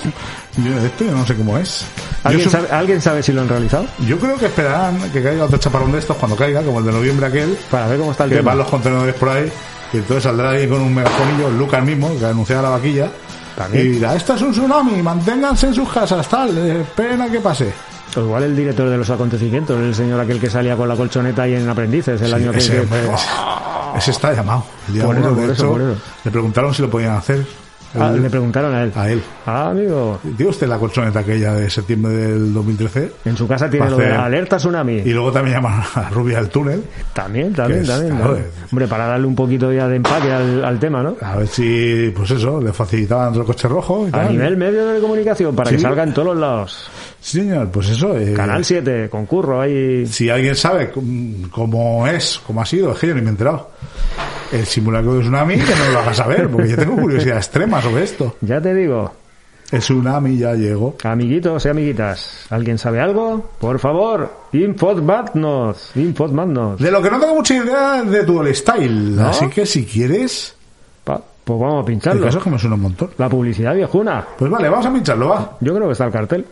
[0.57, 1.85] Yo, esto yo no sé cómo es.
[2.25, 3.87] ¿Alguien sabe, ¿Alguien sabe si lo han realizado?
[4.07, 6.93] yo creo que esperarán que caiga otro chaparrón de estos cuando caiga, como el de
[6.93, 8.51] noviembre aquel, Para ver cómo está el que tema.
[8.51, 9.51] van los contenedores por ahí,
[9.93, 13.09] y entonces saldrá alguien con un megafonillo, Lucas mismo, que anunciará la vaquilla,
[13.57, 13.87] También.
[13.87, 17.39] y dirá, esto es un tsunami, manténganse en sus casas, tal, eh, esperen a que
[17.41, 17.73] pase.
[18.17, 21.47] O igual el director de los acontecimientos, el señor aquel que salía con la colchoneta
[21.49, 22.59] y en Aprendices el año que...
[22.59, 22.87] que-
[23.97, 24.65] ese- está llamado.
[24.89, 25.79] El día Por uno, eso, de hecho,
[26.25, 27.47] le preguntaron si lo podían hacer.
[27.99, 28.93] Ah, le preguntaron a él.
[28.95, 29.23] a él.
[29.47, 30.19] Ah, amigo.
[30.23, 33.13] ¿Dio usted la colchoneta aquella de septiembre del 2013?
[33.27, 34.99] En su casa tiene lo de alerta tsunami.
[35.05, 36.83] Y luego también llaman a Rubia del túnel.
[37.13, 38.17] También, también, Que es, también.
[38.17, 38.39] claro,
[38.71, 41.17] Hombre, para darle un poquito ya de empaque al, al tema, ¿no?
[41.21, 44.05] A ver si, pues eso, le facilitaban el coche rojo.
[44.07, 44.33] Y A tal.
[44.33, 45.83] nivel medio de comunicación, para que Sí.
[45.83, 46.91] salga en todos los lados.
[47.21, 48.17] Sí, señor, pues eso.
[48.19, 50.07] eh, Canal 7, concurro ahí.
[50.07, 53.31] Si alguien sabe cómo- cómo es, cómo ha sido, es que yo ni me he
[53.31, 53.71] enterado.
[54.53, 58.05] El simulacro de tsunami, que no lo haga saber, porque yo tengo curiosidad extrema sobre
[58.05, 58.37] esto.
[58.43, 59.11] Ya te digo,
[59.71, 60.97] El tsunami ya llegó.
[61.05, 63.51] amiguitos y amiguitas, ¿alguien sabe algo?
[63.59, 66.79] Por favor, informadnos, informadnos.
[66.81, 69.17] De lo que no tengo mucha idea es de tu style.
[69.17, 69.29] ¿No?
[69.29, 70.55] Así que si quieres,
[71.05, 72.23] Pa- pues vamos a el pincharlo.
[72.25, 73.11] caso es que me suena un montón.
[73.19, 74.25] La publicidad viejuna.
[74.39, 75.57] Pues vale, vamos a pincharlo, va.
[75.61, 76.47] Yo creo que está el cartel.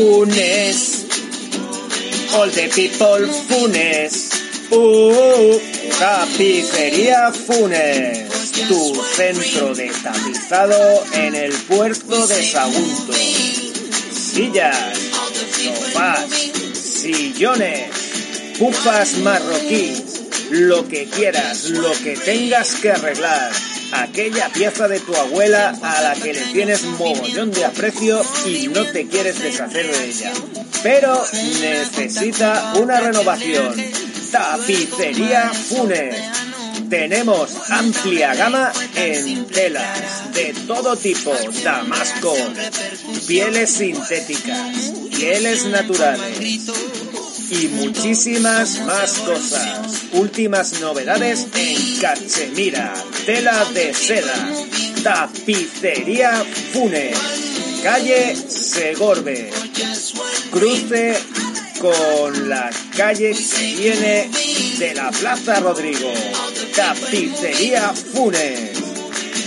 [0.00, 1.04] Funes.
[2.32, 4.32] All the people Funes.
[4.72, 5.58] Uh,
[5.98, 8.30] tapicería Funes.
[8.66, 13.12] Tu centro de tapizado en el puerto de Sagunto.
[13.12, 14.96] Sillas,
[15.52, 16.30] sofás,
[16.72, 17.90] sillones,
[18.58, 23.52] pufas marroquíes, lo que quieras, lo que tengas que arreglar.
[23.92, 28.84] Aquella pieza de tu abuela a la que le tienes mogollón de aprecio y no
[28.86, 30.32] te quieres deshacer de ella.
[30.82, 31.24] Pero
[31.60, 33.74] necesita una renovación.
[34.30, 36.16] Tapicería Funes.
[36.88, 42.34] Tenemos amplia gama en telas de todo tipo, damasco,
[43.28, 46.70] pieles sintéticas, pieles naturales
[47.50, 50.04] y muchísimas más cosas.
[50.12, 52.94] Últimas novedades en Cachemira,
[53.26, 54.50] tela de seda,
[55.02, 57.16] tapicería Funes,
[57.82, 59.50] calle Segorbe,
[60.50, 61.18] cruce
[61.80, 64.30] con la calle que viene
[64.78, 66.12] de la Plaza Rodrigo,
[66.74, 68.78] tapicería Funes.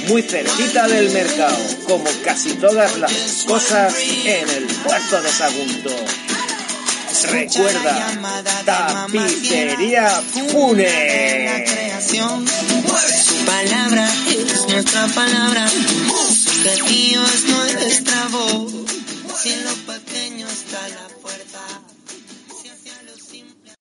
[0.09, 6.22] Muy cerquita del mercado, como casi todas las cosas en el puerto de Sagunto.
[7.21, 10.09] Recuerda, tapicería
[10.49, 11.69] Funes.
[12.07, 15.69] Su palabra es nuestra palabra.
[16.63, 18.73] Castillo es nuestra voz.
[19.41, 21.59] Si en lo pequeño está la fuerza.
[22.59, 23.73] Si hacia lo simple.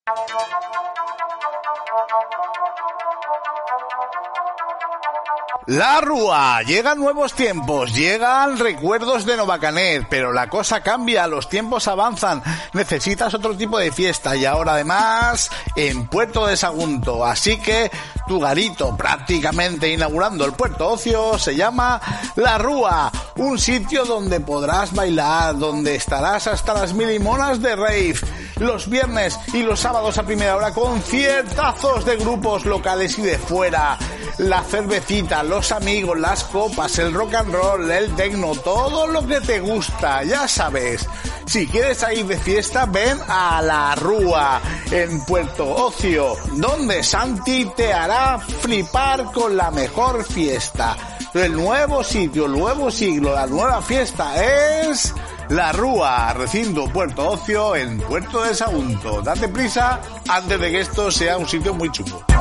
[5.66, 11.86] La Rúa, llegan nuevos tiempos, llegan recuerdos de Novacanet, pero la cosa cambia, los tiempos
[11.88, 17.90] avanzan, necesitas otro tipo de fiesta y ahora además en Puerto de Sagunto, así que
[18.26, 22.00] tu garito prácticamente inaugurando el puerto ocio se llama
[22.36, 27.76] La Rúa, un sitio donde podrás bailar, donde estarás hasta las mil y monas de
[27.76, 28.14] rave
[28.62, 33.98] los viernes y los sábados a primera hora conciertazos de grupos locales y de fuera.
[34.38, 39.40] La cervecita, los amigos, las copas, el rock and roll, el tecno, todo lo que
[39.40, 41.06] te gusta, ya sabes.
[41.46, 47.92] Si quieres ir de fiesta, ven a La Rúa, en Puerto Ocio, donde Santi te
[47.92, 50.96] hará flipar con la mejor fiesta.
[51.34, 55.14] El nuevo sitio, el nuevo siglo, la nueva fiesta es
[55.48, 59.22] La Rúa, recinto Puerto Ocio en Puerto de Sagunto.
[59.22, 62.31] Date prisa antes de que esto sea un sitio muy chulo.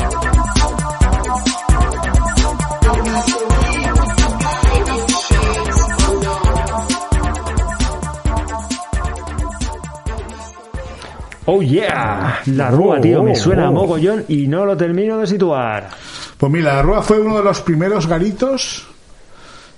[11.53, 15.89] Oh yeah, la rúa, tío, me suena a mogollón y no lo termino de situar.
[16.37, 18.87] Pues mira, la Rúa fue uno de los primeros garitos,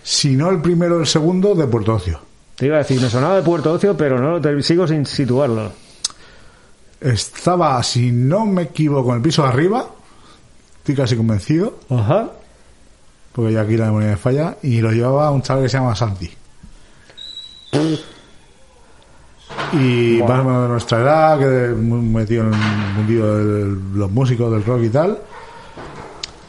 [0.03, 2.19] si no el primero, el segundo, de Puerto Ocio.
[2.55, 5.71] Te iba a decir, me sonaba de Puerto Ocio, pero no lo sigo sin situarlo.
[7.01, 9.87] Estaba, si no me equivoco, en el piso de arriba,
[10.77, 12.29] estoy casi convencido, Ajá.
[13.31, 15.95] porque ya aquí la memoria me falla, y lo llevaba un chaval que se llama
[15.95, 16.29] Santi.
[19.73, 22.59] Y más o menos de nuestra edad, que metido en el
[22.95, 25.17] mundillo de los músicos, del rock y tal.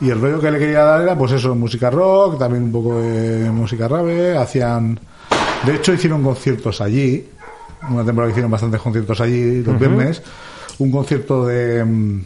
[0.01, 3.01] Y el rollo que le quería dar era, pues eso, música rock, también un poco
[3.01, 4.37] de música rave.
[4.37, 4.99] Hacían.
[5.65, 7.27] De hecho, hicieron conciertos allí.
[7.91, 10.23] Una temporada que hicieron bastantes conciertos allí, los viernes.
[10.79, 11.85] Un concierto de.
[11.85, 12.21] mm,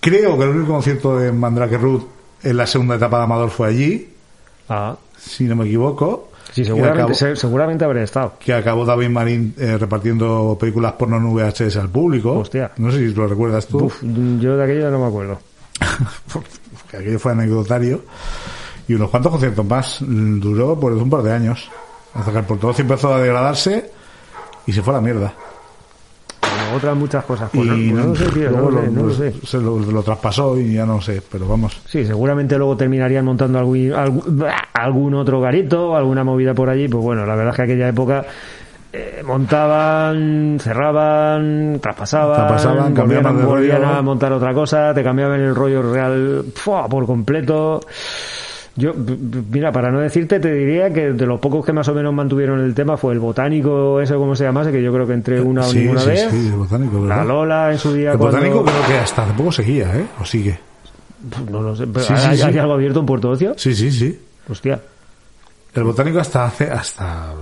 [0.00, 2.06] Creo que el único concierto de Mandrake Root
[2.42, 4.08] en la segunda etapa de Amador fue allí,
[4.68, 6.29] Ah, si no me equivoco.
[6.52, 8.34] Sí, seguramente, acabó- se- seguramente habré estado.
[8.38, 12.38] que acabó David Marín eh, repartiendo películas porno en VHS al público.
[12.38, 12.70] Hostia.
[12.78, 13.84] No sé si lo recuerdas tú.
[13.86, 15.38] Uf, yo de aquello no me acuerdo.
[16.90, 18.02] que aquello fue anecdotario.
[18.88, 19.98] Y unos cuantos conciertos más.
[20.00, 21.70] Duró por un par de años.
[22.14, 23.90] Hasta que el Ocio empezó a degradarse
[24.66, 25.32] y se fue a la mierda.
[26.74, 27.50] Otras muchas cosas.
[27.52, 29.34] Pues no, pues no sé, tío, no lo sé, no lo sé.
[29.44, 31.80] se lo, lo traspasó y ya no sé, pero vamos.
[31.86, 36.88] Sí, seguramente luego terminarían montando algún, algún, algún otro garito, alguna movida por allí.
[36.88, 38.24] Pues bueno, la verdad es que aquella época
[38.92, 45.40] eh, montaban, cerraban, traspasaban, Traspasaban, cambiaban volvían, de volvían a montar otra cosa, te cambiaban
[45.40, 46.88] el rollo real ¡fua!
[46.88, 47.80] por completo.
[48.76, 48.92] Yo,
[49.50, 52.60] mira, para no decirte, te diría que de los pocos que más o menos mantuvieron
[52.60, 55.66] el tema fue el botánico, ese como se llamase, que yo creo que entré una
[55.66, 56.28] o ninguna sí, vez.
[56.30, 57.16] sí, el botánico, ¿verdad?
[57.18, 58.12] La Lola en su día.
[58.12, 60.06] el cuando- botánico creo que hasta hace poco seguía, ¿eh?
[60.20, 60.58] O sigue.
[61.50, 63.54] No lo sé, pero Sí, sí, ¿hay, algo abierto en Puerto Ocio?
[63.58, 64.18] Sí, sí, sí.
[64.48, 64.80] Hostia.
[65.74, 67.32] El botánico hasta hace, hasta,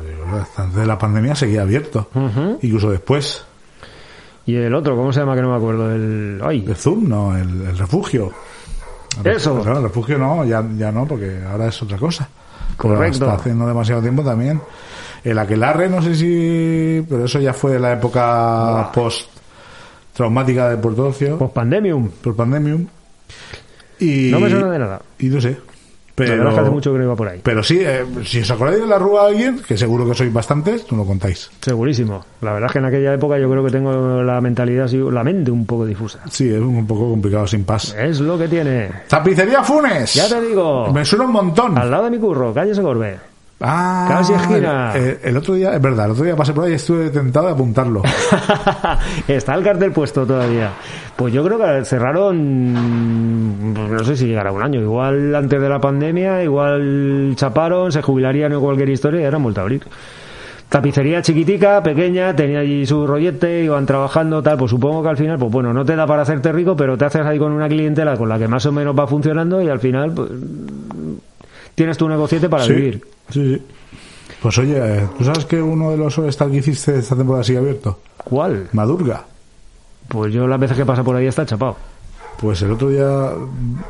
[0.40, 2.08] hasta antes de la pandemia seguía abierto.
[2.62, 3.44] Incluso después.
[4.46, 5.34] Y el otro, ¿cómo se llama?
[5.36, 5.94] Que no me acuerdo.
[5.94, 6.40] El.
[6.42, 6.64] ¡Ay!
[6.66, 8.32] El Zoom, no, el, el refugio.
[9.24, 9.62] Eso.
[9.62, 12.28] el refugio no, ya, ya no, porque ahora es otra cosa.
[12.76, 13.28] Pero Correcto.
[13.28, 14.61] Hasta hace no demasiado tiempo también.
[15.24, 17.04] El aquelarre, no sé si.
[17.09, 19.28] Pero eso ya fue la época post
[20.12, 22.09] traumática de Puerto Ocio, Post pandemium.
[22.22, 22.87] por pandemium.
[24.00, 25.02] Y, No me suena de nada.
[25.18, 25.59] Y no sé.
[26.18, 27.40] Pero Pero, hace mucho que no iba por ahí.
[27.42, 30.33] pero sí, eh, si os acordáis de la rúa a alguien, que seguro que sois
[30.33, 31.50] bastantes, tú lo contáis.
[31.61, 32.24] Segurísimo.
[32.40, 35.50] La verdad es que en aquella época yo creo que tengo la mentalidad, la mente
[35.50, 36.20] un poco difusa.
[36.31, 37.94] Sí, es un poco complicado sin pas.
[37.94, 38.90] Es lo que tiene.
[39.09, 40.14] Tapicería Funes.
[40.14, 40.92] Ya te digo.
[40.92, 41.78] Me suena un montón.
[41.78, 43.16] Al lado de mi curro, calle Segorbe.
[43.60, 44.92] Ah, Casi esquina.
[44.94, 47.46] El, el otro día, es verdad, el otro día pasé por ahí y estuve tentado
[47.46, 48.02] de apuntarlo.
[49.28, 50.70] Está el cartel puesto todavía.
[51.16, 55.80] Pues yo creo que cerraron, no sé si llegará un año, igual antes de la
[55.80, 59.82] pandemia, igual chaparon, se jubilarían o cualquier historia y ahora han vuelto a abrir.
[60.68, 65.38] Tapicería chiquitica, pequeña, tenía allí su rollete, iban trabajando, tal, pues supongo que al final,
[65.38, 68.16] pues bueno, no te da para hacerte rico, pero te haces ahí con una clientela
[68.16, 70.28] con la que más o menos va funcionando y al final, pues,
[71.79, 73.01] tienes tu negociete para sí, vivir.
[73.31, 73.62] Sí, sí.
[74.43, 78.01] Pues oye, ¿tú sabes que uno de los que hiciste esta temporada sigue abierto?
[78.16, 78.68] ¿Cuál?
[78.72, 79.24] Madurga.
[80.09, 81.76] Pues yo las veces que pasa por ahí está chapado.
[82.41, 83.30] Pues el otro día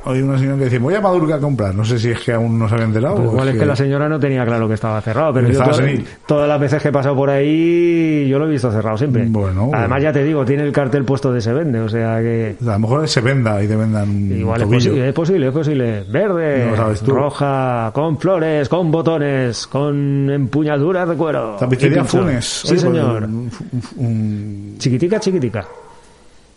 [0.04, 1.74] oí una señora que decía, voy a Madurga a comprar.
[1.74, 3.16] No sé si es que aún no se había enterado.
[3.16, 5.82] Pues igual es que la señora no tenía claro que estaba cerrado, pero yo toda-
[6.26, 9.26] todas las veces que he pasado por ahí yo lo he visto cerrado siempre.
[9.28, 10.02] Bueno, Además bueno.
[10.02, 12.78] ya te digo, tiene el cartel puesto de se vende, o sea que A lo
[12.78, 16.04] mejor se venda y te vendan un igual es posible, es posible, es posible.
[16.10, 21.56] Verde, No roja, con flores, con botones, con empuñaduras de cuero.
[21.60, 22.02] Tapicería.
[22.04, 22.44] Funes.
[22.64, 23.24] Sí, Oye, pues, señor.
[23.24, 23.50] un-
[23.98, 25.66] un- Chiquitica, chiquitica.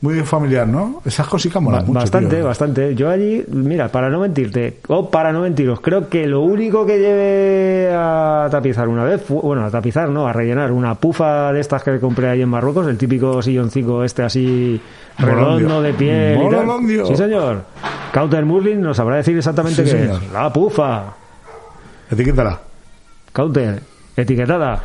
[0.02, 1.02] Muy familiar, ¿no?
[1.06, 1.99] Esas cositas molan mucho.
[1.99, 2.45] bastante, tío.
[2.45, 2.95] bastante.
[2.95, 6.97] Yo allí, mira, para no mentirte, o para no mentiros, creo que lo único que
[6.99, 11.60] llevé a tapizar una vez, fue- bueno, a tapizar, no, a rellenar una pufa de
[11.60, 14.82] estas que compré ahí en Marruecos, el típico silloncico este así
[15.20, 16.66] redondo de piel y tal.
[16.66, 17.06] Molondio.
[17.06, 17.62] Sí, señor.
[18.12, 20.22] Cauter Muslin nos sabrá decir exactamente Sí, qué señor.
[20.24, 20.32] es.
[20.34, 21.04] La pufa.
[22.10, 22.60] Etiquétala.
[23.32, 23.82] Cauter,
[24.18, 24.82] etiquetada.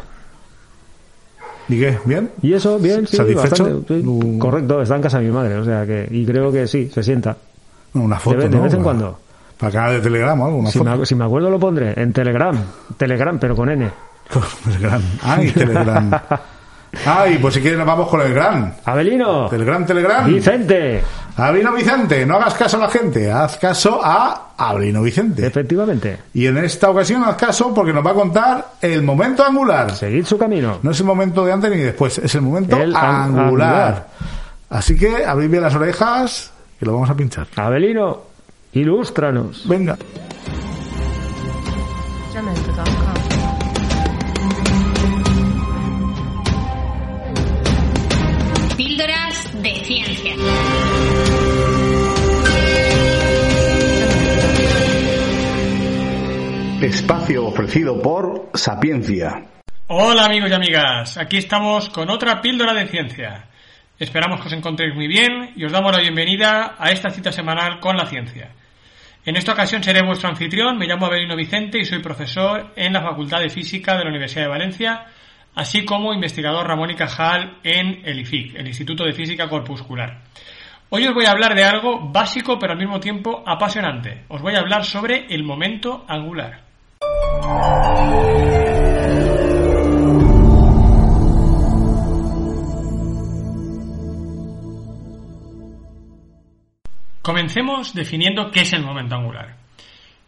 [1.69, 1.99] ¿Y qué?
[2.05, 2.31] ¿Bien?
[2.43, 3.65] Y eso, bien, sí, ¿Satisfecho?
[3.65, 4.39] bastante, sí.
[4.39, 7.03] Correcto, está en casa de mi madre, o sea que, y creo que sí, se
[7.03, 7.37] sienta.
[7.95, 8.63] Una foto, de, vez- de ¿no?
[8.65, 9.19] vez en cuando.
[9.59, 10.97] Para canal de Telegram o algo, una Si foto.
[10.97, 12.57] me, si me acuerdo lo pondré en Telegram.
[12.97, 13.91] Telegram, pero con N.
[14.65, 15.03] Telegram.
[15.23, 16.11] Ay, Telegram.
[17.05, 18.75] Ay, pues si quieres nos vamos con el gran.
[18.85, 19.49] Abelino.
[19.49, 20.27] Telegram, Telegram.
[20.27, 21.03] Vicente.
[21.37, 25.47] Abrino Vicente, no hagas caso a la gente, haz caso a Abrino Vicente.
[25.47, 26.19] Efectivamente.
[26.33, 29.91] Y en esta ocasión haz caso porque nos va a contar el momento angular.
[29.95, 30.79] Seguid su camino.
[30.83, 33.45] No es el momento de antes ni después, es el momento El an- angular.
[33.45, 34.07] angular.
[34.71, 37.47] Así que abrid bien las orejas y lo vamos a pinchar.
[37.57, 38.23] Abelino,
[38.73, 39.65] ilústranos.
[39.69, 39.97] Venga.
[56.87, 59.45] Espacio ofrecido por Sapiencia.
[59.89, 63.47] Hola amigos y amigas, aquí estamos con otra píldora de ciencia.
[63.99, 67.81] Esperamos que os encontréis muy bien y os damos la bienvenida a esta cita semanal
[67.81, 68.51] con la ciencia.
[69.25, 73.03] En esta ocasión seré vuestro anfitrión, me llamo Abelino Vicente y soy profesor en la
[73.03, 75.07] Facultad de Física de la Universidad de Valencia,
[75.57, 80.21] así como investigador Ramón y Cajal en el IFIC, el Instituto de Física Corpuscular.
[80.91, 84.25] Hoy os voy a hablar de algo básico pero al mismo tiempo apasionante.
[84.29, 86.61] Os voy a hablar sobre el momento angular.
[97.23, 99.57] Comencemos definiendo qué es el momento angular.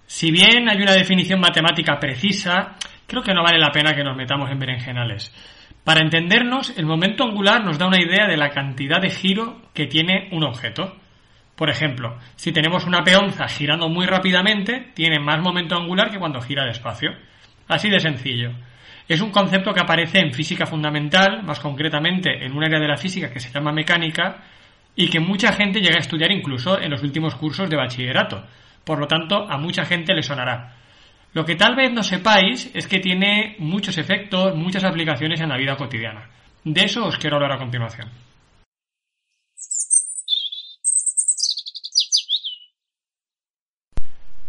[0.07, 2.77] Si bien hay una definición matemática precisa,
[3.09, 5.33] creo que no vale la pena que nos metamos en berenjenales.
[5.83, 9.87] Para entendernos, el momento angular nos da una idea de la cantidad de giro que
[9.87, 10.95] tiene un objeto.
[11.57, 16.43] Por ejemplo, si tenemos una peonza girando muy rápidamente, tiene más momento angular que cuando
[16.43, 17.13] gira despacio.
[17.67, 18.53] Así de sencillo.
[19.09, 22.99] Es un concepto que aparece en física fundamental, más concretamente en un área de la
[22.99, 24.45] física que se llama mecánica,
[24.95, 28.45] y que mucha gente llega a estudiar incluso en los últimos cursos de bachillerato.
[28.85, 30.75] Por lo tanto, a mucha gente le sonará.
[31.35, 35.59] Lo que tal vez no sepáis es que tiene muchos efectos, muchas aplicaciones en la
[35.59, 36.29] vida cotidiana.
[36.65, 38.09] De eso os quiero hablar a continuación.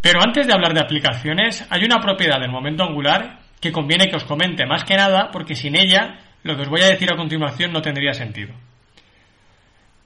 [0.02, 4.16] Pero antes de hablar de aplicaciones, hay una propiedad del momento angular que conviene que
[4.16, 7.18] os comente más que nada porque sin ella lo que os voy a decir a
[7.18, 8.54] continuación no tendría sentido.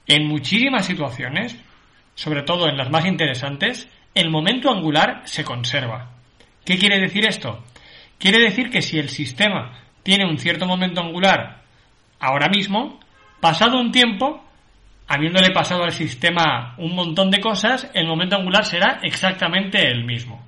[0.06, 1.56] En muchísimas situaciones,
[2.14, 6.13] sobre todo en las más interesantes, el momento angular se conserva.
[6.64, 7.62] ¿Qué quiere decir esto?
[8.18, 11.62] Quiere decir que si el sistema tiene un cierto momento angular
[12.20, 13.00] ahora mismo,
[13.40, 14.42] pasado un tiempo,
[15.06, 20.42] habiéndole pasado al sistema un montón de cosas, el momento angular será exactamente el mismo.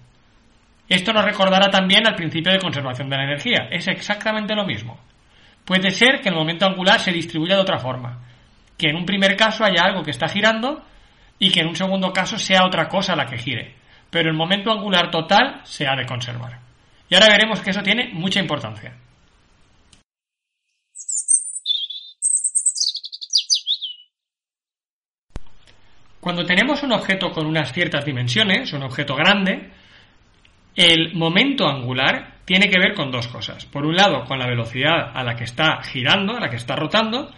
[0.89, 3.69] Esto nos recordará también al principio de conservación de la energía.
[3.71, 4.99] Es exactamente lo mismo.
[5.65, 8.21] Puede ser que el momento angular se distribuya de otra forma.
[8.79, 10.83] Que en un primer caso haya algo que está girando
[11.39, 13.76] y que en un segundo caso sea otra cosa la que gire.
[14.11, 16.59] Pero el momento angular total se ha de conservar.
[17.09, 18.95] Y ahora veremos que eso tiene mucha importancia.
[26.21, 29.71] Cuando tenemos un objeto con unas ciertas dimensiones, un objeto grande,
[30.75, 33.65] el momento angular tiene que ver con dos cosas.
[33.67, 36.75] Por un lado, con la velocidad a la que está girando, a la que está
[36.75, 37.31] rotando,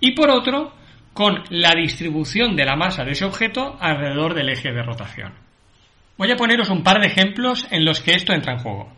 [0.00, 0.72] y por otro,
[1.12, 5.45] con la distribución de la masa de ese objeto alrededor del eje de rotación.
[6.18, 8.90] Voy a poneros un par de ejemplos en los que esto entra en juego.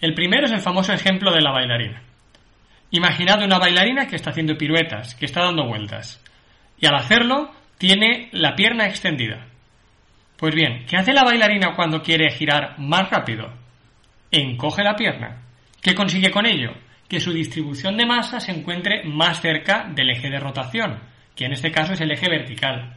[0.00, 2.02] El primero es el famoso ejemplo de la bailarina.
[2.90, 6.22] Imaginad una bailarina que está haciendo piruetas, que está dando vueltas,
[6.78, 9.46] y al hacerlo tiene la pierna extendida.
[10.38, 13.52] Pues bien, ¿qué hace la bailarina cuando quiere girar más rápido?
[14.30, 15.42] Encoge la pierna.
[15.82, 16.72] ¿Qué consigue con ello?
[17.08, 20.98] Que su distribución de masa se encuentre más cerca del eje de rotación,
[21.36, 22.96] que en este caso es el eje vertical.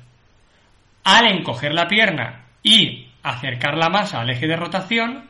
[1.03, 5.29] Al encoger la pierna y acercar la masa al eje de rotación,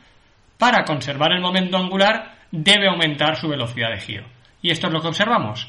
[0.58, 4.26] para conservar el momento angular debe aumentar su velocidad de giro.
[4.62, 5.68] Y esto es lo que observamos.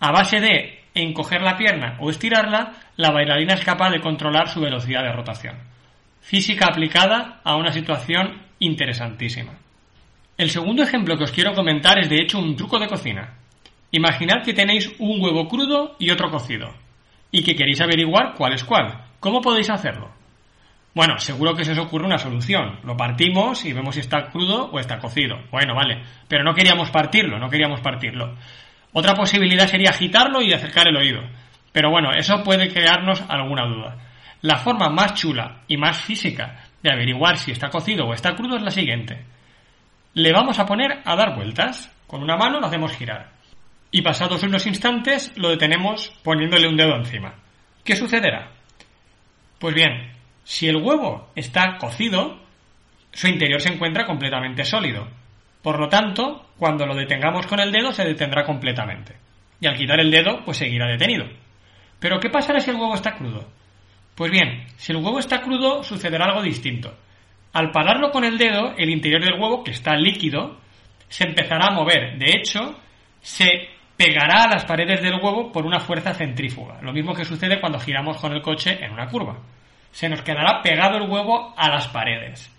[0.00, 4.60] A base de encoger la pierna o estirarla, la bailarina es capaz de controlar su
[4.60, 5.56] velocidad de rotación.
[6.20, 9.52] Física aplicada a una situación interesantísima.
[10.36, 13.34] El segundo ejemplo que os quiero comentar es de hecho un truco de cocina.
[13.90, 16.74] Imaginad que tenéis un huevo crudo y otro cocido,
[17.30, 19.04] y que queréis averiguar cuál es cuál.
[19.20, 20.17] ¿Cómo podéis hacerlo?
[20.98, 22.80] Bueno, seguro que se os ocurre una solución.
[22.82, 25.38] Lo partimos y vemos si está crudo o está cocido.
[25.52, 28.34] Bueno, vale, pero no queríamos partirlo, no queríamos partirlo.
[28.92, 31.20] Otra posibilidad sería agitarlo y acercar el oído.
[31.70, 33.96] Pero bueno, eso puede crearnos alguna duda.
[34.42, 38.56] La forma más chula y más física de averiguar si está cocido o está crudo
[38.56, 39.24] es la siguiente.
[40.14, 41.94] Le vamos a poner a dar vueltas.
[42.08, 43.30] Con una mano lo hacemos girar.
[43.92, 47.34] y pasados unos instantes lo detenemos poniéndole un dedo encima.
[47.84, 48.50] ¿Qué sucederá?
[49.60, 50.17] Pues bien,
[50.48, 52.38] si el huevo está cocido,
[53.12, 55.06] su interior se encuentra completamente sólido.
[55.60, 59.14] Por lo tanto, cuando lo detengamos con el dedo se detendrá completamente.
[59.60, 61.26] Y al quitar el dedo, pues seguirá detenido.
[62.00, 63.46] Pero ¿qué pasará si el huevo está crudo?
[64.14, 66.96] Pues bien, si el huevo está crudo sucederá algo distinto.
[67.52, 70.56] Al pararlo con el dedo, el interior del huevo, que está líquido,
[71.10, 72.16] se empezará a mover.
[72.16, 72.74] De hecho,
[73.20, 73.68] se
[73.98, 76.80] pegará a las paredes del huevo por una fuerza centrífuga.
[76.80, 79.36] Lo mismo que sucede cuando giramos con el coche en una curva.
[79.90, 82.54] Se nos quedará pegado el huevo a las paredes.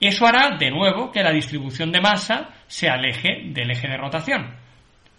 [0.00, 4.54] Eso hará, de nuevo, que la distribución de masa se aleje del eje de rotación.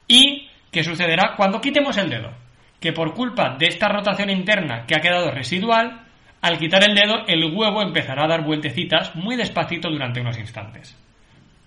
[0.08, 2.32] ¿Y qué sucederá cuando quitemos el dedo?
[2.80, 6.02] Que por culpa de esta rotación interna que ha quedado residual,
[6.42, 10.96] al quitar el dedo el huevo empezará a dar vueltecitas muy despacito durante unos instantes.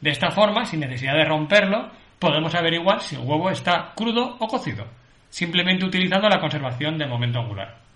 [0.00, 4.46] De esta forma, sin necesidad de romperlo, podemos averiguar si el huevo está crudo o
[4.46, 4.86] cocido,
[5.28, 7.89] simplemente utilizando la conservación del momento angular.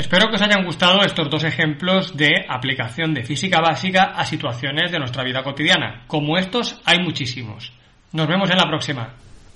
[0.00, 4.90] Espero que os hayan gustado estos dos ejemplos de aplicación de física básica a situaciones
[4.90, 6.04] de nuestra vida cotidiana.
[6.06, 7.70] Como estos hay muchísimos.
[8.10, 9.10] Nos vemos en la próxima.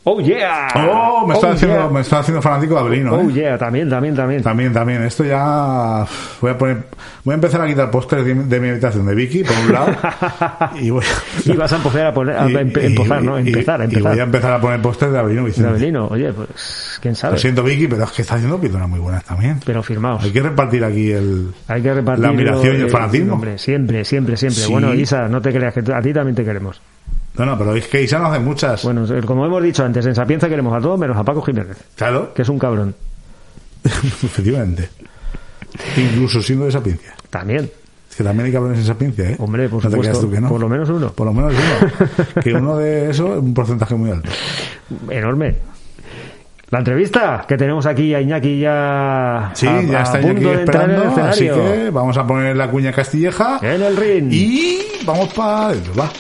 [0.07, 0.69] ¡Oh, yeah!
[0.77, 1.89] Oh, me está, Oh, haciendo, yeah.
[1.89, 3.33] me está haciendo fanático de Abelino, Oh, ¿eh?
[3.33, 4.43] yeah, también, también, también.
[4.43, 5.03] También, también.
[5.03, 6.05] Esto ya.
[6.43, 6.77] Voy a poner.
[7.25, 9.97] Voy a empezar a quitar pósters de, de mi habitación de Vicky, por un lado.
[10.81, 11.03] y voy.
[11.47, 13.39] Y vas a empezar a poner, a y- empe- y- empezar, ¿no?
[13.39, 14.13] Empezar, y empezar.
[14.13, 15.71] voy a empezar a poner pósters de Abelino De Vicente.
[15.71, 17.33] Abelino, oye, pues, quién sabe.
[17.35, 19.59] Lo siento, Vicky, pero es que está haciendo pitonas muy buenas también.
[19.65, 20.23] Pero firmaos.
[20.23, 21.49] Hay que repartir aquí el.
[21.67, 23.35] Hay que repartir La admiración y el fanatismo.
[23.35, 24.63] Hombre, siempre, siempre, siempre.
[24.65, 24.71] Sí.
[24.71, 26.79] Bueno, Isa, no te creas que a ti también te queremos.
[27.37, 28.85] No, no, pero es que Isa no hace muchas.
[28.85, 32.33] Bueno, como hemos dicho antes, en Sapienza queremos a todos menos a Paco Jiménez, Claro,
[32.33, 32.95] que es un cabrón.
[33.85, 34.89] efectivamente.
[35.97, 37.15] Incluso siendo de sapiencia.
[37.31, 37.69] También.
[38.09, 39.37] Es que también hay cabrones en sapiencia, ¿eh?
[39.41, 40.27] Hombre, por no te creas supuesto.
[40.29, 40.49] tú que no.
[40.49, 41.11] Por lo menos uno.
[41.13, 42.09] Por lo menos uno.
[42.43, 44.31] que uno de eso es un porcentaje muy alto.
[45.11, 45.57] Enorme.
[46.71, 51.15] La entrevista que tenemos aquí a Iñaki ya Sí, a, ya está en el esperando,
[51.23, 54.33] así que vamos a poner la cuña castilleja En el ring.
[54.33, 56.11] y vamos para adentro, va.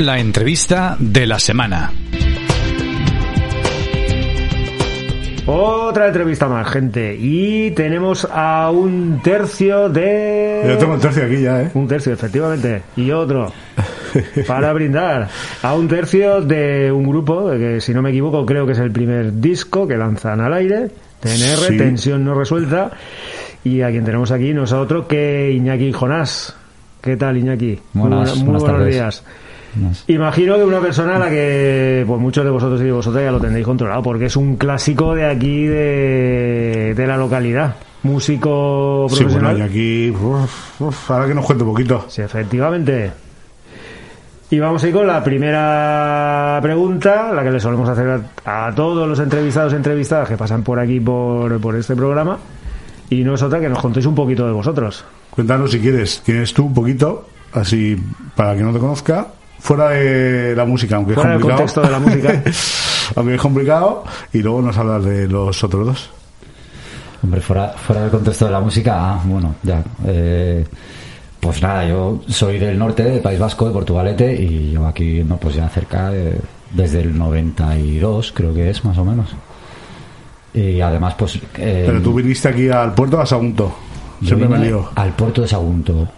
[0.00, 1.92] La entrevista de la semana.
[5.44, 7.14] Otra entrevista más, gente.
[7.20, 10.64] Y tenemos a un tercio de...
[10.66, 11.70] Yo tengo el tercio aquí ya, ¿eh?
[11.74, 12.80] Un tercio, efectivamente.
[12.96, 13.52] Y otro.
[14.46, 15.28] Para brindar
[15.62, 18.92] a un tercio de un grupo, que si no me equivoco creo que es el
[18.92, 20.88] primer disco que lanzan al aire.
[21.20, 21.76] TNR, Sí.
[21.76, 22.90] Tensión No Resuelta.
[23.64, 26.56] Y a quien tenemos aquí no es a otro que Iñaki Jonás.
[27.02, 27.78] ¿Qué tal, Iñaki?
[27.92, 28.94] Buenas, muy, buenas buenos tardes.
[28.94, 29.24] días.
[30.08, 33.30] Imagino que una persona a la que pues muchos de vosotros y de vosotras ya
[33.30, 37.76] lo tendréis controlado, porque es un clásico de aquí de, de la localidad.
[38.02, 39.58] Músico Sí, bueno, profesional.
[39.58, 42.04] y aquí, uf, uf, ahora que nos cuente un poquito.
[42.08, 43.12] Sí, efectivamente.
[44.52, 48.74] Y vamos a ir con la primera pregunta, la que le solemos hacer a, a
[48.74, 52.38] todos los entrevistados y entrevistadas que pasan por aquí por, por este programa.
[53.10, 55.04] Y no es otra que nos contéis un poquito de vosotros.
[55.30, 57.96] Cuéntanos si quieres, quién eres tú un poquito, así
[58.34, 59.28] para que no te conozca,
[59.60, 61.58] fuera de la música, aunque Fuera es del complicado.
[61.66, 62.42] contexto de la música.
[63.16, 66.10] aunque es complicado, y luego nos hablas de los otros dos.
[67.22, 69.82] Hombre, fuera, fuera del contexto de la música, ah, bueno, ya.
[70.06, 70.64] eh,
[71.38, 75.36] pues nada, yo soy del norte, del País Vasco, de Portugalete, y llevo aquí viviendo
[75.36, 76.40] pues ya cerca de-
[76.72, 79.34] desde el 92, creo que es, más o menos.
[80.54, 81.36] Y además, pues...
[81.58, 83.72] eh, Pero tú viniste aquí al puerto de Asagunto.
[84.20, 84.88] yo Siempre me lío.
[84.94, 86.08] al puerto de Sagunto.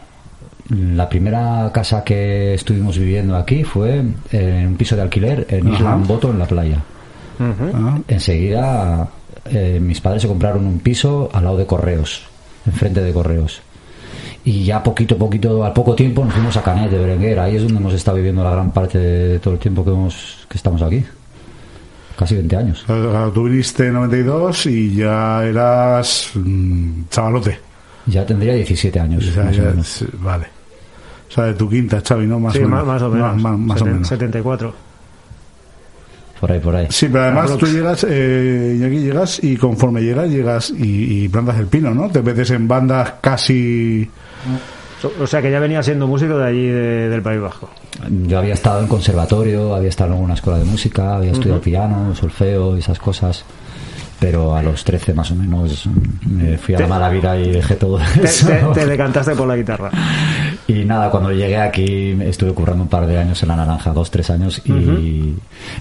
[0.68, 5.76] La primera casa que estuvimos viviendo aquí fue en un piso de alquiler en Ajá.
[5.76, 6.82] Isla Boto, en la playa.
[7.40, 9.08] Ah, Enseguida
[9.46, 12.22] eh, mis padres se compraron un piso al lado de Correos,
[12.66, 13.60] enfrente de Correos.
[14.44, 17.38] Y ya poquito, poquito, al poco tiempo nos fuimos a Canet de Berenguer.
[17.38, 20.46] Ahí es donde hemos estado viviendo la gran parte de todo el tiempo que, hemos,
[20.48, 21.04] que estamos aquí.
[22.16, 22.84] Casi 20 años.
[23.34, 27.58] Tú viniste en 92 y ya eras mm, chavalote.
[28.06, 29.24] Ya tendría 17 años.
[29.36, 30.04] Más o menos.
[30.18, 30.46] vale.
[31.28, 32.38] O sea, de tu quinta, Xavi, ¿no?
[32.38, 32.86] Más sí, o más, menos.
[32.86, 33.34] más o menos.
[33.34, 34.08] Más, más- más o menos.
[34.08, 34.74] 74.
[36.40, 36.86] Por ahí, por ahí.
[36.90, 41.28] Sí, pero además tú llegas, eh, y aquí llegas y conforme llegas, llegas y, y
[41.28, 42.10] plantas el pino, ¿no?
[42.10, 44.10] Te metes en bandas casi...
[45.20, 47.70] O sea que ya venía siendo músico de allí, de- del País Vasco.
[48.26, 52.14] Yo había estado en conservatorio, había estado en una escuela de música, había estudiado piano,
[52.14, 53.44] solfeo y esas cosas.
[54.22, 55.88] Pero a los 13 más o menos
[56.30, 58.46] me fui a la mala vida y dejé todo Te, eso.
[58.46, 59.90] te- te decantaste por la guitarra.
[60.68, 64.10] Y nada, cuando llegué aquí estuve currando un par de años en la naranja, dos,
[64.10, 65.34] tres años, y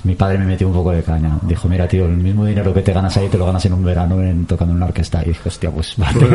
[0.04, 1.38] mi padre me metió un poco de caña.
[1.44, 3.84] Dijo, mira tío, el mismo dinero que te ganas ahí te lo ganas en un
[3.84, 5.22] verano en, tocando en una orquesta.
[5.24, 6.20] Y dije, hostia, pues vale.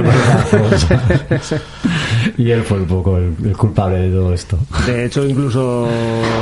[2.39, 4.59] Y él fue un poco el, el culpable de todo esto.
[4.87, 5.89] De hecho, incluso,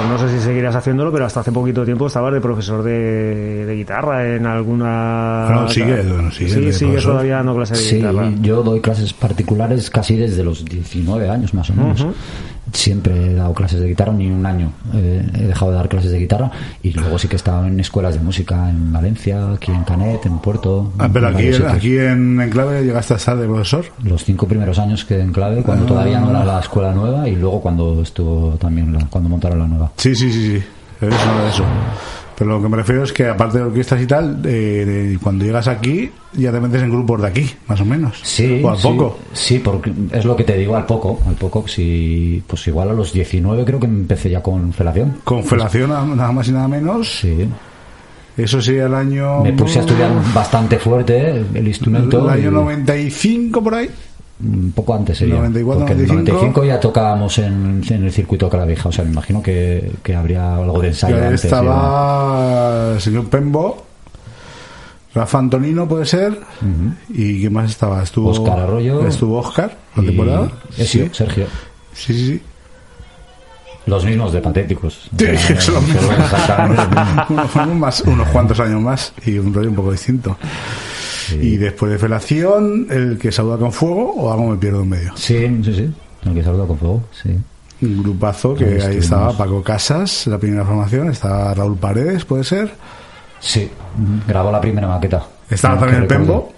[0.08, 3.74] no sé si seguirás haciéndolo, pero hasta hace poquito tiempo estabas de profesor de, de
[3.76, 5.44] guitarra en alguna...
[5.46, 7.12] Bueno, sigue, sigue sí, de sigue profesor.
[7.12, 8.30] todavía dando clases de Sí, guitarra.
[8.40, 11.93] yo doy clases particulares casi desde los 19 años más o menos.
[12.72, 16.10] Siempre he dado clases de guitarra, ni un año eh, he dejado de dar clases
[16.10, 16.50] de guitarra.
[16.82, 20.24] Y luego sí que he estado en escuelas de música en Valencia, aquí en Canet,
[20.26, 20.92] en Puerto.
[20.98, 21.72] Ah, pero en aquí, sitios.
[21.72, 23.84] aquí en Enclave llegaste a estar de profesor.
[24.02, 25.88] Los cinco primeros años que en clave, cuando Ah.
[25.88, 29.68] todavía no era la escuela nueva, y luego cuando estuvo también la- cuando montaron la
[29.68, 29.92] nueva.
[29.96, 30.64] Sí, sí, sí, sí.
[31.06, 31.64] Eso.
[32.36, 35.68] Pero lo que me refiero es que aparte de orquestas y tal, eh, cuando llegas
[35.68, 38.18] aquí ya te metes en grupos de aquí, más o menos.
[38.24, 39.18] Sí, O a sí, poco.
[39.32, 42.92] Sí, porque es lo que te digo al poco, al poco, si pues igual a
[42.92, 45.18] los 19 creo que empecé ya con felación.
[45.22, 47.20] Con felación nada- nada más y nada menos.
[47.20, 47.48] Sí.
[48.36, 49.42] Eso sí, el año...
[49.44, 52.24] Me puse a estudiar bastante fuerte el instrumento.
[52.24, 53.88] El año y 95 por ahí.
[54.42, 55.36] Un poco antes sería.
[55.36, 56.32] 94, porque en el 95.
[56.40, 58.88] 95 ya tocábamos en, en el circuito Calavija.
[58.88, 61.44] O sea, me imagino que, que habría algo de ensayo antes.
[61.44, 63.84] estaba el señor Pembo,
[65.14, 66.40] Rafa Antonino puede ser,
[67.10, 68.02] y ¿quién más estaba?
[68.02, 69.06] Estuvo Óscar Arroyo.
[69.06, 70.50] Estuvo Oscar, la temporada.
[70.76, 71.10] Ezio, Sí.
[71.12, 71.46] Sergio.
[71.92, 72.42] Sí, sí, sí.
[73.86, 75.10] Los mismos de Patéticos.
[75.16, 75.36] Sí, O
[76.40, 76.66] sea,
[77.74, 80.36] más, unos cuantos años más y un rollo un poco distinto.
[81.32, 85.12] Y después de Felación, el que saluda con fuego o algo me pierdo en medio.
[85.16, 85.94] Sí, sí, sí.
[86.24, 87.30] El que saluda con fuego, sí.
[87.82, 92.72] Un grupazo que Ahí estaba Paco Casas, la primera formación, estaba Raúl Paredes, puede ser.
[93.40, 93.70] Sí,
[94.26, 95.26] grabó la primera maqueta.
[95.50, 96.08] Estaba No, también el.
[96.08, 96.52] Pembo.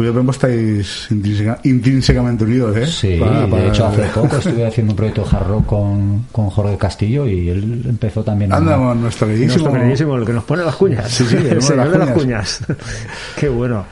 [0.00, 2.86] Tú y Pembo estáis intrínseca- intrínsecamente unidos, ¿eh?
[2.86, 6.48] Sí, Para- para- de hecho hace poco estuve haciendo un proyecto hard rock con, con
[6.48, 8.56] Jorge Castillo y él empezó también a...
[8.56, 9.56] Anda, nuestro queridísimo.
[9.64, 11.10] Nuestro queridísimo, el que nos pone las cuñas.
[11.10, 12.60] Sí, sí, el el hombre señor de de las las cuñas.
[13.38, 13.84] Qué bueno.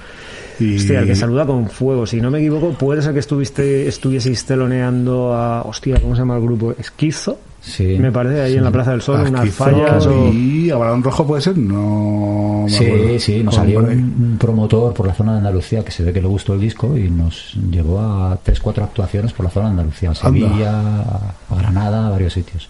[0.59, 2.07] Y- Hostia, el que saluda con fuego.
[2.07, 5.61] Si no me equivoco, puede ser que estuviste, estuvieseis teloneando a.
[5.63, 6.75] Hostia, ¿cómo se llama el grupo?
[6.79, 7.39] Esquizo.
[7.61, 7.97] Sí.
[7.99, 10.29] Me parece ahí en la Plaza del Sol, unas fallas o.
[10.33, 12.63] Y Abraham Rojo puede ser, no.
[12.65, 13.19] me Sí, acuerdo.
[13.19, 16.23] sí, nos salió un, un promotor por la zona de Andalucía que se ve que
[16.23, 19.71] le gustó el disco y nos llevó a tres, cuatro actuaciones por la zona de
[19.73, 22.69] Andalucía, a Sevilla, a, a Granada, a varios sitios.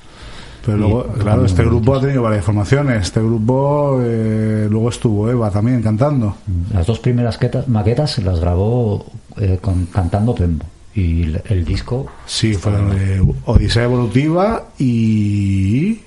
[0.64, 3.02] Pero luego, Y- claro, este grupo ha tenido varias formaciones.
[3.02, 6.34] Este grupo, eh, luego estuvo Eva también cantando.
[6.72, 9.04] Las dos primeras queta- maquetas las grabó
[9.36, 10.64] eh, con, cantando Pembo
[10.94, 16.00] y el, el disco Sí, fueron eh, Odisea Evolutiva y.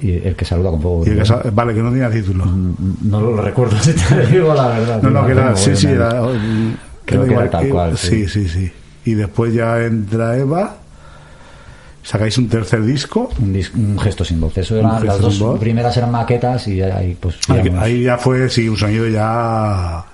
[0.00, 2.44] y el que saluda con sa- vale, que no tenía título.
[2.46, 5.02] No lo recuerdo, si te digo la verdad.
[5.02, 5.56] No, no, que era.
[5.56, 6.10] Sí, sí, era.
[7.04, 8.48] Creo que era igual- tal cual, Sí, sí.
[8.48, 8.70] sí.
[9.04, 10.76] Y después ya entra Eva.
[12.02, 13.28] Sacáis un tercer disco.
[13.40, 14.56] Un, gesto sin voz.
[14.56, 17.36] Eso eran, las dos primeras eran maquetas y ahí pues
[17.78, 20.04] Ahí, ya fue, sí, un sonido ya.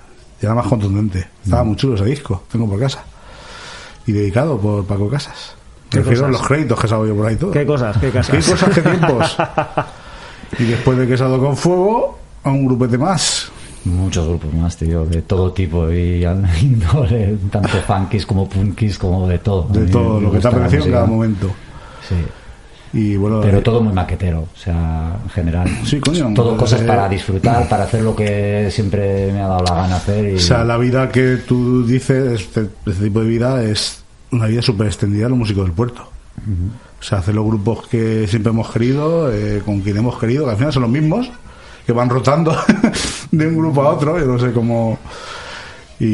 [0.41, 1.25] Ya era más contundente.
[1.43, 1.67] Estaba Mm.
[1.67, 2.43] muy chulo ese disco.
[2.51, 3.03] Tengo por casa.
[4.07, 5.55] Y dedicado por Paco Casas.
[5.89, 7.51] ¿Qué Prefiero los créditos que salgo yo por ahí todo.
[7.51, 7.97] ¿Qué cosas?
[7.97, 8.35] ¿Qué casas?
[8.35, 9.37] ¿Qué cosas, qué tiempos?
[10.59, 13.51] y después de que salgo con fuego, a un grupete más.
[13.85, 16.25] muchos grupos más, tío, de todo tipo y
[16.61, 19.67] índole, tanto funkies como punkis como de todo.
[19.69, 21.47] De todo lo que te la apareció en cada momento.
[22.07, 22.15] Sí.
[22.97, 25.69] Y bueno, Pero eh, todo muy maquetero, o sea, en general.
[25.83, 29.65] Sí, coño, Todo cosas eh, para disfrutar, para hacer lo que siempre me ha dado
[29.65, 30.31] la gana hacer.
[30.31, 30.35] Y...
[30.35, 34.61] O sea, la vida que tú dices, este, este tipo de vida, es una vida
[34.61, 36.07] súper extendida a los músicos del puerto.
[36.97, 40.51] O sea, hacer los grupos que siempre hemos querido, eh, con quien hemos querido, que
[40.51, 41.29] al final son los mismos,
[41.85, 42.55] que van rotando
[43.31, 44.97] de un grupo a otro, yo no sé cómo.
[45.99, 46.05] Y,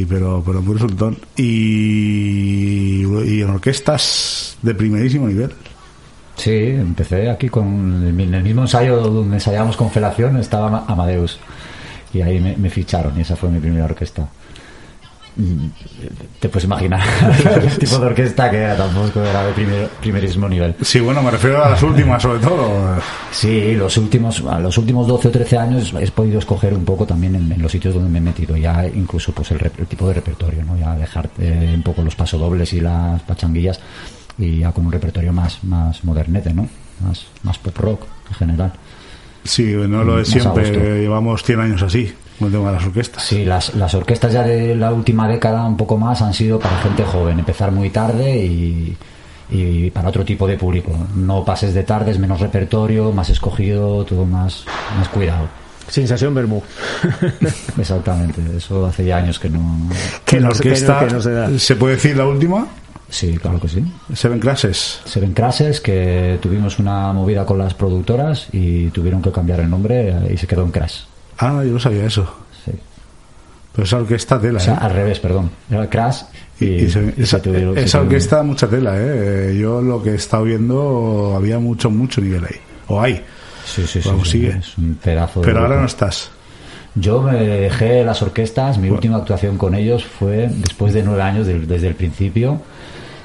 [0.00, 1.16] y- pero, pero muy resultón.
[1.36, 5.50] Y, y en orquestas de primerísimo nivel.
[6.38, 11.38] Sí, empecé aquí con el mismo ensayo donde ensayábamos con Felación estaba Amadeus
[12.14, 14.26] y ahí me, me ficharon y esa fue mi primera orquesta.
[15.36, 15.66] Mm,
[16.40, 17.00] Te puedes imaginar
[17.62, 20.74] el tipo de orquesta que era, tampoco era de primer, primerísimo nivel.
[20.82, 22.96] Sí, bueno, me refiero a las últimas, sobre todo.
[23.30, 27.04] Sí, los últimos, a los últimos 12 o 13 años he podido escoger un poco
[27.04, 30.06] también en, en los sitios donde me he metido, ya incluso pues el, el tipo
[30.08, 30.76] de repertorio, ¿no?
[30.78, 33.78] Ya dejar eh, un poco los pasodobles y las pachanguillas
[34.38, 36.68] y ya con un repertorio más, más modernete, ¿no?
[37.00, 38.72] Más, más pop rock en general.
[39.44, 41.00] Sí, no lo a siempre.
[41.00, 43.22] Llevamos 100 años así, con el tema de las orquestas.
[43.22, 46.78] Sí, las, las orquestas ya de la última década, un poco más, han sido para
[46.80, 48.96] gente joven, empezar muy tarde y,
[49.50, 50.92] y para otro tipo de público.
[51.14, 54.64] No pases de tarde, es menos repertorio, más escogido, todo más,
[54.98, 55.48] más cuidado.
[55.88, 56.62] Sensación Bermú.
[57.78, 59.88] Exactamente, eso hace ya años que no.
[60.24, 61.58] Que la no se- que no- orquesta, que no se da.
[61.58, 62.66] ¿se puede decir la última?
[63.10, 63.82] Sí, claro que sí.
[64.14, 65.00] Seven Classes.
[65.04, 70.10] Seven Crashes, que tuvimos una movida con las productoras y tuvieron que cambiar el nombre
[70.10, 71.00] eh, y se quedó en Crash.
[71.38, 72.30] Ah, yo no sabía eso.
[72.64, 72.72] Sí.
[73.72, 74.78] Pero esa orquesta tela, O sea, ¿eh?
[74.82, 75.50] al revés, perdón.
[75.70, 76.22] Era Crash
[76.60, 79.56] y, Y se- y esa, se tuvieron- se esa tuvieron- orquesta mucha tela, ¿eh?
[79.58, 82.56] Yo lo que he estado viendo había mucho, mucho nivel ahí.
[82.88, 83.22] O hay.
[83.64, 84.08] Sí, sí, sí.
[84.24, 84.48] Sí, sigue.
[84.58, 86.30] Es un pedazo de Pero ahora no estás.
[86.94, 91.46] Yo me dejé las orquestas, mi última actuación con ellos fue después de nueve años
[91.46, 92.60] desde el principio,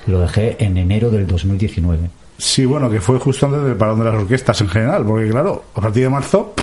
[0.08, 2.10] lo dejé en enero del 2019.
[2.38, 5.64] Sí, bueno, que fue justo antes del parón de las orquestas en general, porque claro,
[5.76, 6.54] a partir de marzo,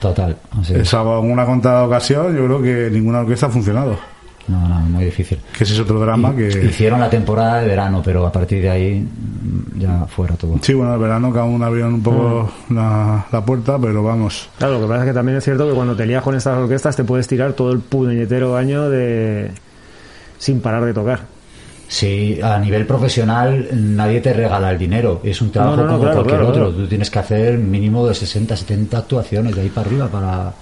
[0.00, 0.80] Total, así es.
[0.80, 3.96] esa una contada ocasión, yo creo que ninguna orquesta ha funcionado.
[4.48, 5.38] No, no, muy difícil.
[5.56, 6.48] Que ese es otro drama que...
[6.48, 10.58] Hicieron la temporada de verano, pero a partir de ahí mm, ya fuera todo.
[10.60, 14.48] Sí, bueno, el verano cada uno abrieron un poco la, la puerta, pero vamos.
[14.58, 16.58] Claro, lo que pasa es que también es cierto que cuando te lías con estas
[16.58, 19.52] orquestas te puedes tirar todo el puñetero año de
[20.38, 21.20] sin parar de tocar.
[21.92, 25.92] Sí, a nivel profesional nadie te regala el dinero, es un trabajo No, no, no,
[25.92, 26.64] como claro, cualquier claro, otro.
[26.70, 26.82] claro.
[26.84, 30.52] Tú tienes que hacer mínimo de 60, 70 actuaciones de ahí para arriba para,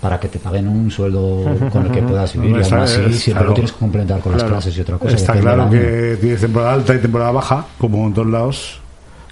[0.00, 2.58] para que te paguen un sueldo con el que puedas vivir.
[2.58, 5.16] Y así es- siempre lo tienes que complementar con las clases y otra cosa.
[5.16, 8.80] Está claro que tienes temporada alta y temporada baja, como en todos lados.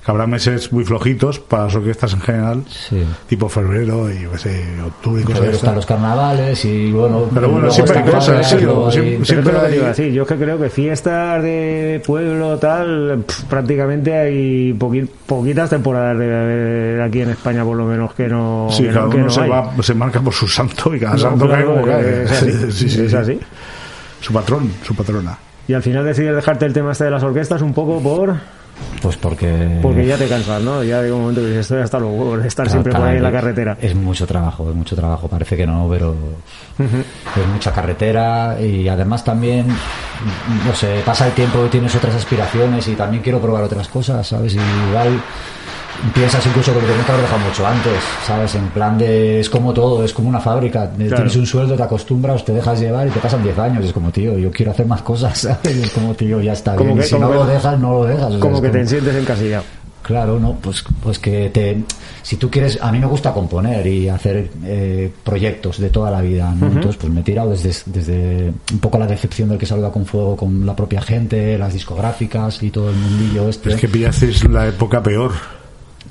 [0.07, 3.03] Que habrá meses muy flojitos para las orquestas en general, Sí.
[3.29, 7.69] tipo febrero y sé, octubre y cosas de están los carnavales y bueno, Pero bueno,
[7.73, 10.29] siempre hay cosas, sí, siempre- siempre lo que te hay- iba a decir, yo es
[10.29, 17.23] que creo que fiestas de pueblo tal, prácticamente hay poqui- poquitas temporadas de, de aquí
[17.23, 19.41] en España por lo menos que no, Sí, que cada no, que uno no se,
[19.41, 19.51] hay.
[19.51, 22.23] va, se marca por su santo y cada No, santo cae claro, como cae.
[22.23, 23.17] es así, Sí, sí, es sí.
[23.17, 23.41] así.
[24.21, 25.37] Su patrón, su patrona.
[25.67, 28.37] Y al final decides dejarte el tema este de las orquestas un poco por
[29.03, 29.79] Pues porque...
[29.83, 30.83] porque ya te cansas, ¿no?
[30.83, 33.17] Ya llega un momento que dices, estoy hasta huevos de estar Claro, siempre por ahí
[33.17, 33.77] en la carretera.
[33.81, 35.29] Es mucho trabajo, es mucho trabajo.
[35.29, 36.15] Parece que no, pero
[36.79, 42.89] es mucha carretera y además también, no sé, pasa el tiempo y tienes otras aspiraciones
[42.89, 44.55] y también quiero probar otras cosas, ¿sabes?
[44.55, 44.59] Y
[44.89, 45.21] igual
[46.15, 47.93] piensas incluso que lo tenías que haber dejado mucho antes,
[48.27, 48.55] ¿sabes?
[48.55, 50.91] En plan de, es como todo, es como una fábrica.
[50.91, 53.85] Tienes un sueldo, te acostumbras, te dejas llevar y te pasan 10 años.
[53.85, 55.77] Es como, tío, yo quiero hacer más cosas, ¿sabes?
[55.77, 56.99] Es como, tío, ya está Como bien.
[57.01, 58.27] que- Y si como no que- lo dejas, no lo dejas.
[58.27, 59.65] o sea, Como que te sientes encasillado.
[60.03, 61.83] Claro, no, pues, pues que te,
[62.23, 66.21] si tú quieres, a mí me gusta componer y hacer eh, proyectos de toda la
[66.21, 66.69] vida, ¿no?
[66.69, 70.07] Entonces, pues me he tirado desde, desde un poco la decepción del que saluda con
[70.07, 73.71] fuego con la propia gente, las discográficas y todo el mundillo este.
[73.73, 75.33] Es que pillasteis la época peor.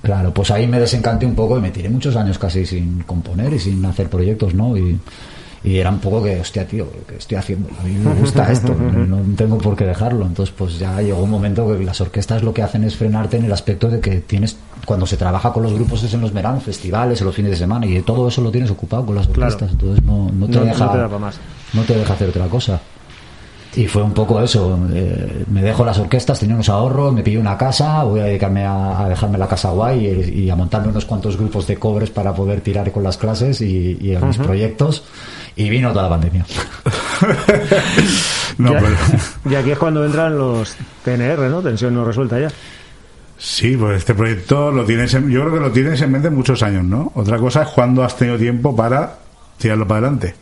[0.06, 3.52] Claro, pues ahí me desencanté un poco y me tiré muchos años casi sin componer
[3.54, 4.78] y sin hacer proyectos, ¿no?
[4.78, 5.00] Y,
[5.64, 7.68] y era un poco que, hostia, tío, ¿qué estoy haciendo?
[7.80, 10.28] A mí me gusta esto, no, tengo por qué dejarlo.
[10.28, 13.46] Entonces, pues ya llegó un momento que las orquestas lo que hacen es frenarte en
[13.46, 16.62] el aspecto de que tienes, cuando se trabaja con los grupos es en los veranos,
[16.64, 19.42] festivales, en los fines de semana, y todo eso lo tienes ocupado con las Claro.
[19.54, 19.72] orquestas.
[19.72, 21.40] Entonces no, no te No- no deja, te da pa' más.
[21.74, 22.80] no te deja hacer otra cosa.
[23.78, 27.38] Y fue un poco eso, eh, me dejo las orquestas, tenía unos ahorros, me pillé
[27.38, 30.88] una casa, voy a dedicarme a, a dejarme la casa guay y, y a montarme
[30.90, 34.38] unos cuantos grupos de cobres para poder tirar con las clases y, y a mis
[34.38, 35.04] proyectos.
[35.58, 36.46] Y vino toda la pandemia.
[38.58, 38.96] No, Ya- pero-
[39.52, 41.62] Y aquí es cuando entran los TNR, ¿no?
[41.62, 42.48] Tensión no resuelta ya.
[43.38, 46.64] Sí, pues este proyecto lo tienes en- yo creo que lo tienes en mente muchos
[46.64, 47.12] años, ¿no?
[47.16, 49.16] Otra cosa es cuando has tenido tiempo para
[49.58, 50.36] tirarlo para adelante.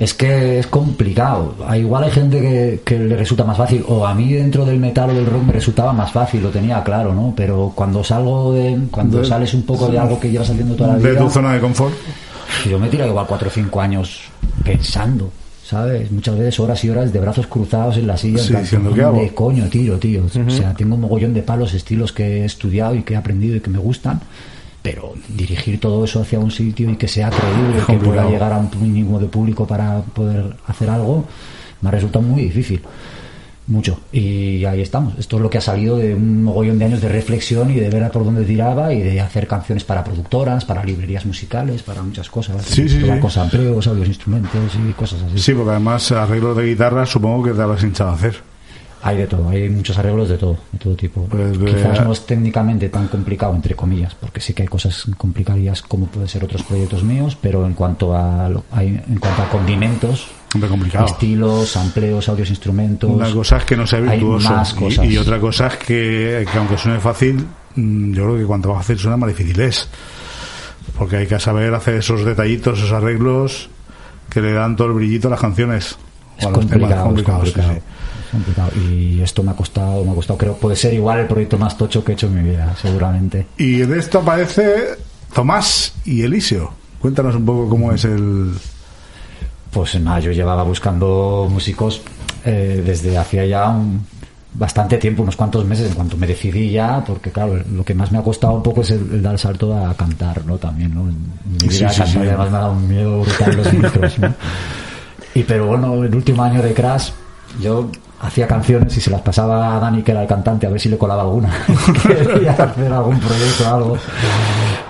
[0.00, 1.54] Es que es complicado.
[1.66, 4.78] Ah, Igual hay gente que, que le resulta más fácil, o a mí dentro del
[4.80, 7.34] metal o del rock me resultaba más fácil, lo tenía claro, ¿no?
[7.36, 10.94] Pero cuando salgo de, cuando De- sales un poco de algo que llevas haciendo toda
[10.94, 11.92] la De vida, tu zona de confort.
[12.68, 14.22] yo me he tirado igual cuatro o cinco años
[14.64, 15.30] pensando,
[15.62, 16.10] ¿sabes?
[16.10, 19.02] Muchas veces horas y horas de brazos cruzados en la silla, en Sí, diciendo, ¿qué
[19.02, 19.34] ¿dónde hago?
[19.34, 20.24] coño tiro, tío?
[20.24, 20.40] Ujú.
[20.46, 23.56] O sea, tengo un mogollón de palos, estilos que he estudiado y que he aprendido
[23.56, 24.20] y que me gustan,
[24.82, 28.58] pero dirigir todo eso hacia un sitio y que sea creíble, que pueda llegar a
[28.58, 31.24] un mínimo de público para poder hacer algo,
[31.80, 32.80] me ha resultado muy difícil.
[33.66, 34.00] Mucho.
[34.10, 35.16] Y ahí estamos.
[35.16, 37.88] Esto es lo que ha salido de un mogollón de años de reflexión y de
[37.88, 42.02] ver a por dónde tiraba y de hacer canciones para productoras, para librerías musicales, para
[42.02, 42.64] muchas cosas.
[42.64, 43.20] Sí, sí, sí.
[43.20, 45.38] con sampleos, audios, instrumentos y cosas así.
[45.38, 48.49] Sí, porque además arreglos de guitarra supongo que te habrás hinchado a hacer.
[49.02, 51.24] Hay de todo, hay muchos arreglos de todo, de todo tipo.
[51.24, 55.80] Pues, Quizás no es técnicamente tan complicado, entre comillas, porque sí que hay cosas complicadas
[55.80, 59.48] como pueden ser otros proyectos míos, pero en cuanto a, lo- hay- en cuanto a
[59.48, 60.28] condimentos,
[60.68, 61.06] complicado.
[61.06, 63.08] estilos, sampleos, audios, instrumentos.
[63.10, 65.06] Una cosa es que no sea hay virtuoso más y- cosas.
[65.06, 67.46] Y, otra cosa es que, que aunque suene fácil,
[67.76, 69.88] mm, yo creo que cuanto más fácil suena, más difícil es.
[70.98, 73.70] Porque hay que saber hacer esos detallitos, esos arreglos
[74.28, 75.96] que le dan todo el brillito a las canciones.
[76.36, 77.80] Es o a los temas complicado, es complicados, sí, complicado.
[77.80, 77.86] sí.
[78.30, 78.70] Complicado.
[78.76, 81.76] Y esto me ha costado, me ha costado, creo, puede ser igual el proyecto más
[81.76, 83.46] tocho que he hecho en mi vida, seguramente.
[83.58, 84.96] Y de esto aparece
[85.34, 86.72] Tomás y Eliseo.
[87.00, 88.52] Cuéntanos un poco cómo es el...
[89.70, 92.02] Pues nada, yo llevaba buscando músicos
[92.44, 94.04] eh, desde hacía ya un,
[94.52, 98.10] bastante tiempo, unos cuantos meses, en cuanto me decidí ya, porque claro, lo que más
[98.10, 100.58] me ha costado un poco es el, el dar el salto a cantar, ¿no?
[100.58, 101.02] También, ¿no?
[101.02, 101.16] En
[101.60, 102.18] mi vida sí, sí.
[102.18, 104.34] además me ha dado un miedo brutal los micros, ¿no?
[105.32, 107.10] Y pero bueno, el último año de Crash,
[107.60, 107.88] yo
[108.20, 110.88] hacía canciones y se las pasaba a Dani, que era el cantante, a ver si
[110.88, 111.50] le colaba alguna.
[112.06, 113.98] Quería hacer algún proyecto o algo.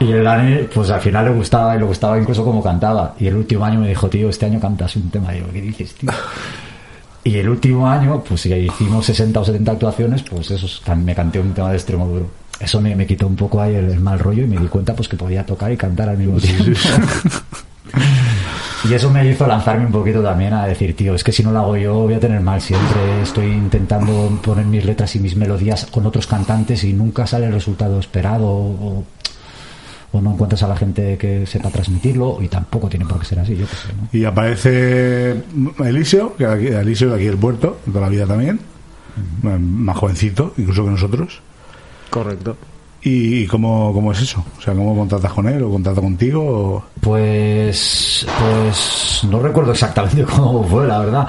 [0.01, 3.15] Y el Dani, pues al final le gustaba y le gustaba incluso como cantaba.
[3.19, 5.35] Y el último año me dijo, tío, este año cantas un tema.
[5.35, 6.11] Y yo, ¿qué dices, tío?
[7.23, 10.67] Y el último año, pues si hicimos 60 o 70 actuaciones, pues eso,
[10.97, 12.31] me canté un tema de extremo duro.
[12.59, 14.95] Eso me, me quitó un poco ahí el, el mal rollo y me di cuenta
[14.95, 16.65] pues que podía tocar y cantar al mismo tiempo.
[18.89, 21.53] Y eso me hizo lanzarme un poquito también a decir, tío, es que si no
[21.53, 23.23] lo hago yo voy a tener mal siempre.
[23.23, 27.53] Estoy intentando poner mis letras y mis melodías con otros cantantes y nunca sale el
[27.53, 29.05] resultado esperado o,
[30.13, 33.41] o no encuentras a la gente que sepa transmitirlo y tampoco tiene por qué ser
[33.41, 34.09] así, yo qué sé, ¿no?
[34.13, 35.43] Y aparece
[35.79, 38.61] Eliseo, que aquí, Eliseo de aquí del puerto, de toda la vida también,
[39.43, 41.41] más jovencito, incluso que nosotros.
[42.09, 42.57] Correcto.
[43.03, 44.45] ¿Y cómo, cómo es eso?
[44.59, 46.43] O sea, ¿cómo contratas con él o contrata contigo?
[46.45, 51.29] o- Pues, pues no recuerdo exactamente cómo fue, la verdad.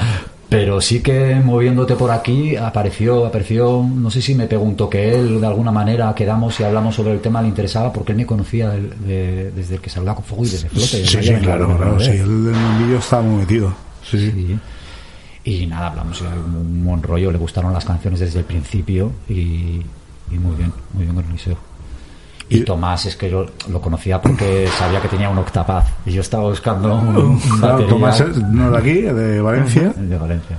[0.49, 5.39] Pero sí que moviéndote por aquí apareció, apareció, no sé si me preguntó que él
[5.39, 8.69] de alguna manera quedamos y hablamos sobre el tema, le interesaba porque él me conocía
[8.71, 11.05] de- desde el que salga con fuego y desde flote.
[11.07, 12.19] Sí, sí, claro, claro, sí, él
[12.53, 13.73] en el vídeo estaba muy metido.
[14.03, 14.31] Sí, sí.
[14.31, 14.59] Sí.
[15.43, 19.81] Y nada, hablamos un, un buen rollo, le gustaron las canciones desde el principio y,
[20.31, 21.57] y muy bien, muy bien con Eliseo.
[22.49, 26.21] Y Tomás es que yo lo conocía porque sabía que tenía un octapad y yo
[26.21, 27.85] estaba buscando un, Claro.
[27.85, 29.93] Tomás es- no de aquí, de Valencia.
[29.97, 30.57] El de Valencia.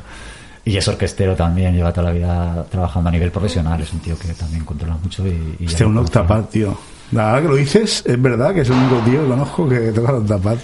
[0.64, 4.16] Y es orquestero también, lleva toda la vida trabajando a nivel profesional, es un tío
[4.18, 5.56] que también controla mucho y...
[5.58, 6.74] y lo un octapad, tío.
[7.10, 9.78] La verdad que lo dices, es verdad que es el único tío que conozco que
[9.92, 10.56] toca el octapad.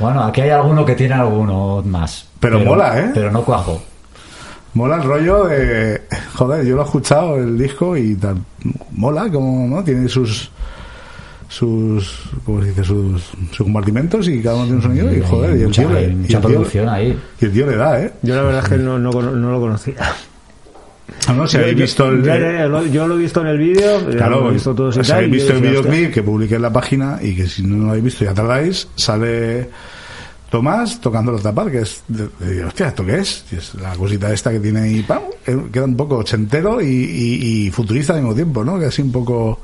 [0.00, 2.26] Bueno, aquí hay alguno que tiene alguno más.
[2.40, 3.10] Pero mola, ¿eh?
[3.14, 3.80] Pero no cuajo.
[4.74, 6.02] Mola el rollo de.
[6.34, 8.36] Joder, yo lo he escuchado el disco y tal.
[8.92, 9.84] Mola, como, ¿no?
[9.84, 10.50] Tiene sus.
[11.48, 12.22] sus.
[12.44, 12.82] ¿Cómo se dice?
[12.84, 13.22] Sus,
[13.52, 15.90] sus compartimentos y cada uno tiene un sonido y joder, y el mucha, tío.
[15.92, 17.18] le- hay y mucha el tío- producción ahí.
[17.40, 18.12] Y el tío le da, ¿eh?
[18.22, 19.94] Yo la verdad es que no, no, cono- no lo conocía.
[21.28, 22.22] Ah, no, si Yo- habéis visto el.
[22.24, 24.74] ya, ya, ya, lo- yo lo he visto en el vídeo, Claro, lo he visto
[24.74, 27.46] todos y si tal, habéis visto el videoclip que publiqué en la página y que
[27.46, 29.68] si no lo habéis visto ya tardáis, sale
[30.54, 33.44] Tomás tocando los tapar, que es, de, de- hostia, ¿esto qué es?
[33.50, 35.22] Y es la cosita esta que tiene ahí, ¡pam!
[35.72, 38.78] Queda un poco ochentero y, y- y futurista al mismo tiempo, ¿no?
[38.78, 39.58] Que así un poco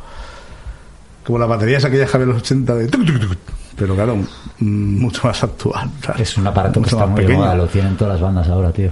[1.24, 3.38] como las baterías aquellas que había en los 80 de tuc, tuc, tuc,
[3.76, 5.88] pero claro, mm, mucho más actual.
[6.18, 7.38] Es un aparato que está muy de pequeño.
[7.45, 8.91] moda, lo tienen todas las bandas ahora, tío.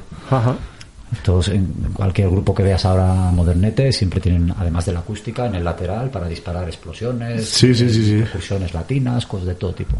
[1.24, 5.56] Todos, en cualquier grupo que veas ahora modernete, siempre tienen, además de la acústica, en
[5.56, 8.18] el lateral para disparar explosiones, Sí, sí, sí, sí.
[8.20, 9.96] percusiones latinas, cosas de todo tipo.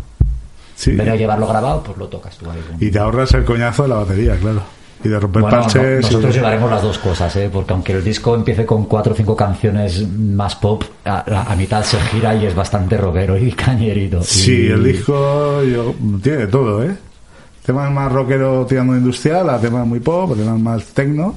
[0.78, 0.92] Sí.
[0.92, 2.60] De llevarlo grabado, pues lo tocas tú ahí.
[2.78, 4.62] Y te ahorras el coñazo de la batería, claro.
[5.02, 6.00] Y de romper Bueno, no- parches.
[6.00, 7.50] y- nosotros llevaremos las dos cosas, ¿eh?
[7.52, 11.98] porque aunque el disco empiece con cuatro o cinco canciones más pop, a, mitad se
[12.00, 14.22] gira y es bastante rockero y cañerito.
[14.22, 16.96] Sí, Y- el disco yo- tiene todo, ¿eh?
[17.66, 21.34] Temas más rockero tirando industrial, a temas muy pop, a temas más tecno,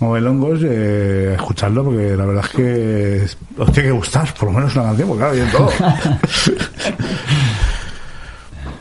[0.00, 3.26] novelongos, eh, escucharlo porque la verdad es que
[3.60, 5.70] os tiene que gustar, por lo menos una canción, porque claro, todo.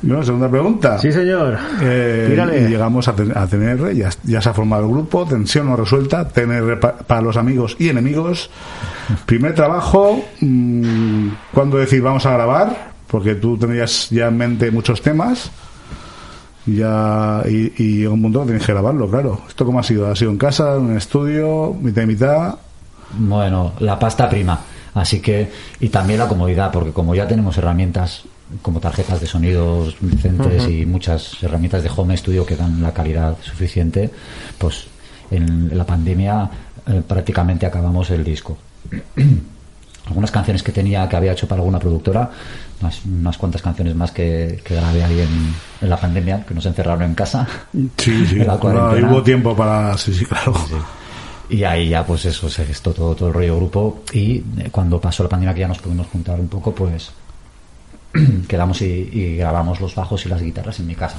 [0.04, 0.98] no, segunda pregunta.
[1.00, 1.58] Sí, señor.
[1.82, 2.36] Eh,
[2.66, 5.76] y llegamos a, ten- a TNR, ya, ya se ha formado el grupo, tensión no
[5.76, 8.50] resuelta, TNR pa- para los amigos y enemigos.
[9.26, 15.02] Primer trabajo, mm, cuando decir vamos a grabar, porque tú tenías ya en mente muchos
[15.02, 15.50] temas,
[16.66, 19.42] ya y, y llega un punto que tienes que grabarlo, claro.
[19.48, 20.08] ¿Esto cómo ha sido?
[20.12, 22.56] ¿Ha sido en casa, en un estudio, mitad y mitad?
[23.18, 24.60] Bueno, la pasta prima.
[24.94, 28.24] Así que, y también la comodidad, porque como ya tenemos herramientas
[28.62, 30.72] como tarjetas de sonidos decentes Ujú.
[30.72, 34.10] y muchas herramientas de home studio que dan la calidad suficiente,
[34.58, 34.88] pues
[35.32, 36.50] en la pandemia
[36.88, 38.58] eh, prácticamente acabamos el disco.
[40.08, 42.32] Algunas canciones que tenía, que había hecho para alguna productora,
[42.80, 46.66] unas, unas cuantas canciones más que, que grabé ahí en, en la pandemia, que nos
[46.66, 47.46] encerraron en casa.
[47.98, 48.36] Sí, sí.
[48.36, 49.98] la No, hubo tiempo para...
[49.98, 50.54] Sí, sí, claro.
[51.50, 54.04] Y ahí ya, pues eso, se gestó todo, todo el rollo grupo.
[54.14, 57.12] Y eh, cuando pasó la pandemia, que ya nos pudimos juntar un poco, pues
[58.48, 61.18] quedamos y, y grabamos los bajos y las guitarras en mi casa.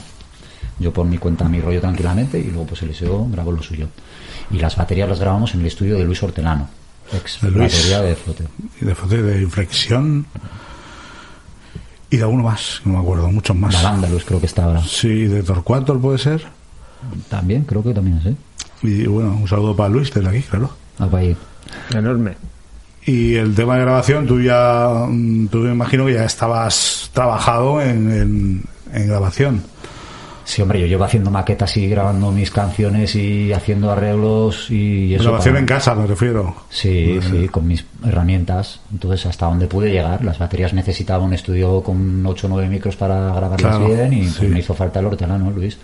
[0.78, 3.88] Yo por mi cuenta, mi rollo tranquilamente, y luego pues Eliseo grabó lo suyo.
[4.50, 6.68] Y las baterías las grabamos en el estudio de Luis Hortelano,
[7.12, 7.72] ex De Luis.
[7.74, 8.44] batería de Flote.
[8.80, 10.26] Y de foto de inflexión.
[12.10, 13.74] Y de alguno más, no me acuerdo, muchos más.
[13.74, 14.82] La banda, Luis, creo que está ahora.
[14.82, 16.42] Sí, de Torquator puede ser.
[17.28, 18.34] También, creo que también ¿eh?
[18.82, 20.70] Y bueno, un saludo para Luis desde aquí, claro.
[20.98, 21.36] Ah, para ahí.
[21.92, 22.36] Enorme.
[23.10, 27.80] Y el tema de grabación, tú ya, mm, tú me imagino que ya estabas trabajado
[27.80, 29.62] en, en, en grabación.
[30.44, 35.24] Sí, hombre, yo llevo haciendo maquetas y grabando mis canciones y haciendo arreglos y eso.
[35.24, 36.54] Grabación para- en casa, me refiero.
[36.70, 38.80] Sí, sí, con mis herramientas.
[38.90, 40.24] Entonces, hasta donde pude llegar.
[40.24, 44.20] Las baterías necesitaba un estudio con 8 o 9 micros para grabarlas Claro, bien y
[44.22, 44.46] pues, sí.
[44.46, 45.76] me hizo falta el hortelano, Luis.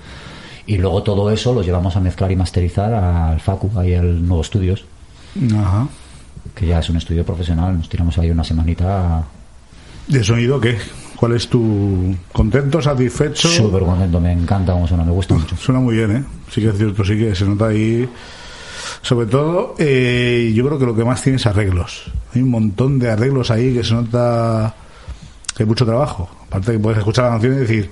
[0.67, 4.41] Y luego todo eso lo llevamos a mezclar y masterizar al Facu, ahí al Nuevo
[4.41, 4.87] Estudios,
[5.59, 5.87] Ajá.
[6.55, 7.77] Que ya es un estudio profesional.
[7.77, 9.25] Nos tiramos ahí una semanita
[10.07, 10.77] ¿De sonido qué?
[11.17, 13.49] ¿Cuál es tu contento, satisfecho?
[13.49, 14.21] súper contento.
[14.21, 15.57] Me encanta cómo suena, me gusta mucho.
[15.57, 16.25] Suena muy bien, ¿eh?
[16.51, 18.09] Sí que es cierto, sí que se nota ahí.
[19.01, 22.11] Sobre todo, eh, yo creo que lo que más tiene es arreglos.
[22.35, 24.75] Hay un montón de arreglos ahí que se nota
[25.57, 26.29] que hay mucho trabajo.
[26.49, 27.91] Aparte que puedes escuchar la canción y decir,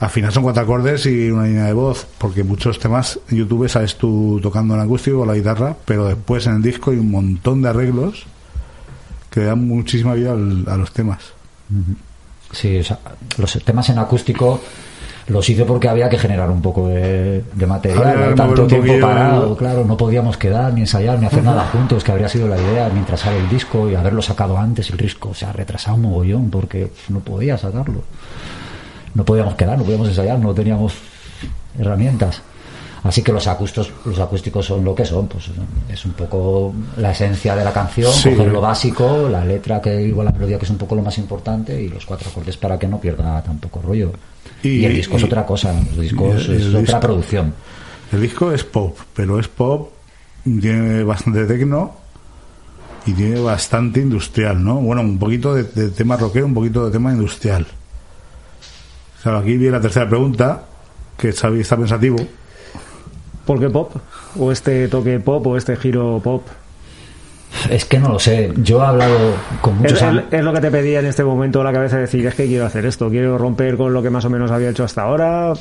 [0.00, 3.68] al final son cuatro acordes y una línea de voz, porque muchos temas en YouTube
[3.68, 7.10] sabes tú tocando el acústico o la guitarra, pero después en el disco hay un
[7.10, 8.26] montón de arreglos
[9.30, 11.18] que dan muchísima vida al- a los temas.
[12.52, 12.98] Sí, o sea,
[13.38, 14.60] los temas en acústico
[15.26, 18.06] los hice porque había que generar un poco de, de material.
[18.06, 22.12] Había tanto tiempo parado, claro, no podíamos quedar ni ensayar ni hacer nada juntos, que
[22.12, 25.30] habría sido la idea mientras sale el disco y haberlo sacado antes el disco.
[25.30, 28.02] O sea, retrasado un mogollón porque no podía sacarlo.
[29.14, 30.94] No podíamos quedar, no podíamos ensayar, no teníamos
[31.78, 32.42] herramientas.
[33.02, 35.50] Así que los acústicos, los acústicos son lo que son, pues
[35.90, 38.30] es un poco la esencia de la canción, Sí.
[38.30, 41.18] coger lo básico, la letra que igual la melodía que es un poco lo más
[41.18, 44.10] importante y los cuatro acordes para que no pierda tampoco rollo.
[44.62, 47.52] Y, Y- el disco es otra cosa, los discos y el es otra producción.
[48.10, 49.90] El disco es pop, pero es pop,
[50.42, 51.92] tiene bastante tecno
[53.04, 54.76] y tiene bastante industrial, ¿no?
[54.76, 57.66] Bueno, un poquito de, de tema rockero, un poquito de tema industrial.
[59.24, 60.62] Claro, aquí viene la tercera pregunta,
[61.18, 62.16] que Xavi está pensativo.
[63.44, 63.90] ¿Por qué pop?
[64.38, 66.46] ¿O este toque pop o este giro pop?
[67.70, 69.16] Es que no lo sé, yo he hablado
[69.60, 72.34] con muchos es- es lo que te pedía en este momento la cabeza decir, es
[72.34, 75.02] que quiero hacer esto, quiero romper con lo que más o menos había hecho hasta
[75.02, 75.52] ahora.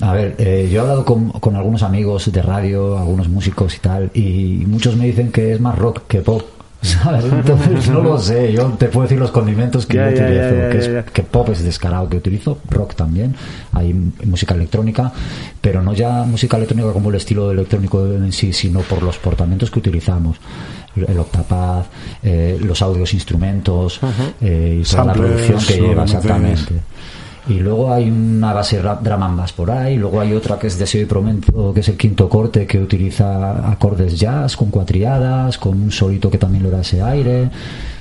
[0.00, 3.78] A ver, eh, yo he hablado con, con algunos amigos de radio, algunos músicos y
[3.80, 6.42] tal, y muchos me dicen que es más rock que pop.
[6.80, 7.24] ¿Sabes?
[7.24, 11.10] Entonces no lo sé, yo te puedo decir los condimentos que yo utilizo, que, es-
[11.12, 13.34] que pop es descarado que utilizo, rock también,
[13.72, 13.92] hay
[14.24, 15.12] música electrónica,
[15.60, 19.70] pero no ya música electrónica como el estilo electrónico en sí, sino por los portamentos
[19.70, 20.36] que utilizamos.
[20.96, 21.84] El octapad,
[22.24, 24.00] eh, los audios, instrumentos
[24.40, 26.74] eh, y toda la producción que lleva exactamente.
[27.48, 31.06] Y luego hay una base bass por ahí, luego hay otra que es Deseo y
[31.06, 36.30] Prometo, que es el quinto corte, que utiliza acordes jazz con cuatriadas, con un solito
[36.30, 37.50] que también le da ese aire.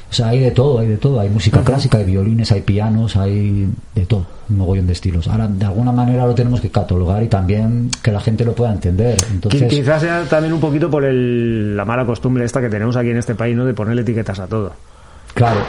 [0.10, 1.20] O sea, hay de todo, hay de todo.
[1.20, 5.28] Hay música clásica, hay violines, hay pianos, hay de todo, un mogollón de estilos.
[5.28, 8.72] Ahora, de alguna manera lo tenemos que catalogar y también que la gente lo pueda
[8.72, 9.18] entender.
[9.32, 13.10] Entonces, Quizás sea también un poquito por el- la mala costumbre esta que tenemos aquí
[13.10, 13.66] en este país, ¿no?
[13.66, 14.72] De ponerle etiquetas a todo.
[15.34, 15.60] Claro.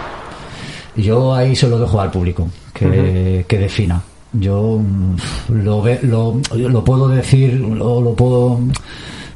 [0.98, 4.02] Yo ahí se lo dejo al público, que, que defina.
[4.32, 8.60] Yo mm, lo, ve- lo, lo puedo decir, lo, lo puedo,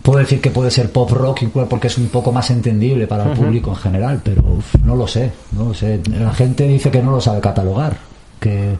[0.03, 3.25] puedo decir que puede ser pop rock igual porque es un poco más entendible para
[3.25, 6.01] el público en general, pero uf, no lo sé, no lo sé.
[6.11, 7.97] La gente dice que no lo sabe catalogar,
[8.39, 8.77] que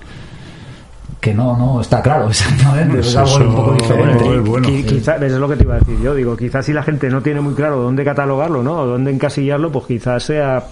[1.21, 4.25] que no, no, está claro, exactamente, es algo un poco diferente.
[4.69, 6.15] Qui- quizá- es lo que te iba a decir yo.
[6.17, 8.81] Digo, quizás si la gente no tiene muy claro dónde catalogarlo, ¿no?
[8.81, 10.65] O dónde encasillarlo, pues quizás sea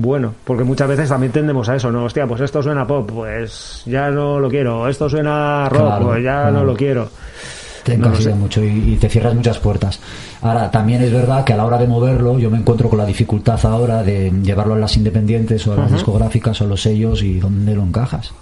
[0.00, 0.34] bueno.
[0.44, 2.04] Porque muchas veces también tendemos a eso, ¿no?
[2.04, 4.88] Hostia, pues esto suena pop, pues ya no lo quiero.
[4.88, 6.52] Esto suena rock, Claro, pues ya claro.
[6.52, 7.08] no lo quiero.
[7.84, 8.36] te No lo encasilla sé.
[8.36, 10.00] mucho y, y te cierras muchas puertas.
[10.42, 13.06] Ahora, también es verdad que a la hora de moverlo, yo me encuentro con la
[13.06, 17.22] dificultad ahora de llevarlo a las independientes o a las discográficas o a los sellos
[17.22, 18.32] y dónde lo encajas.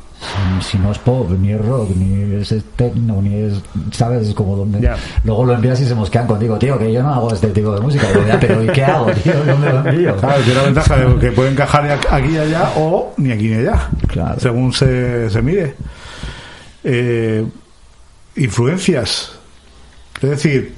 [0.63, 3.55] Si, no es pop, ni es rock, ni es techno, ni es.
[3.93, 4.29] ¿Sabes?
[4.29, 4.91] Es como donde.
[5.23, 7.81] Luego lo envías y se mosquean contigo, tío, que yo no hago este tipo de
[7.81, 8.07] música.
[8.41, 9.33] Pero ¿y qué hago, tío?
[9.45, 10.17] ¿Dónde lo envío?
[10.17, 13.55] Claro, tiene la ventaja de que puede encajar aquí y allá o ni aquí ni
[13.59, 14.41] allá, Claro.
[14.41, 15.75] según se, se mire.
[16.83, 17.47] Eh,
[18.37, 19.33] influencias.
[20.21, 20.75] Es decir,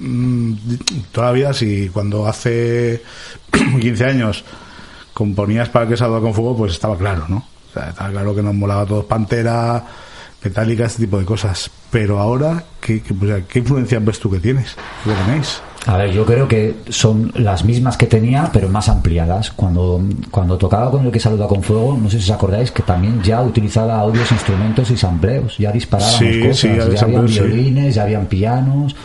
[0.00, 0.52] mm,
[1.12, 3.02] todavía si cuando hace
[3.80, 4.44] 15 años
[5.12, 7.44] componías para que salga con fuego, pues estaba claro, ¿no?
[7.74, 9.82] O sea, estaba claro que nos molaba todos Pantera,
[10.44, 11.70] Metallica, este tipo de cosas.
[11.90, 14.76] Pero ahora, ¿qué, qué, o sea, ¿qué influencias ves tú que tienes?
[15.02, 15.60] ¿Qué tenéis?
[15.86, 19.50] A ver, yo creo que son las mismas que tenía, pero más ampliadas.
[19.50, 20.00] Cuando,
[20.30, 23.22] cuando tocaba con el que saluda con fuego, no sé si os acordáis que también
[23.22, 25.58] ya utilizaba audios, instrumentos y sampleos.
[25.58, 27.40] Ya disparábamos Sí, cosas, sí, había ya habían sampleos, sí.
[27.40, 28.96] violines, ya habían pianos.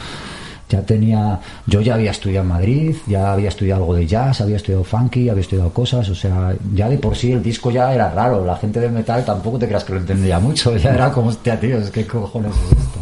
[0.69, 4.57] Ya tenía, yo ya había estudiado en Madrid, ya había estudiado algo de jazz, había
[4.57, 8.11] estudiado funky, había estudiado cosas, o sea, ya de por sí el disco ya era
[8.11, 11.29] raro, la gente de metal tampoco te creas que lo entendía mucho, ya era como,
[11.29, 12.99] hostia, tío, que cojones es esto.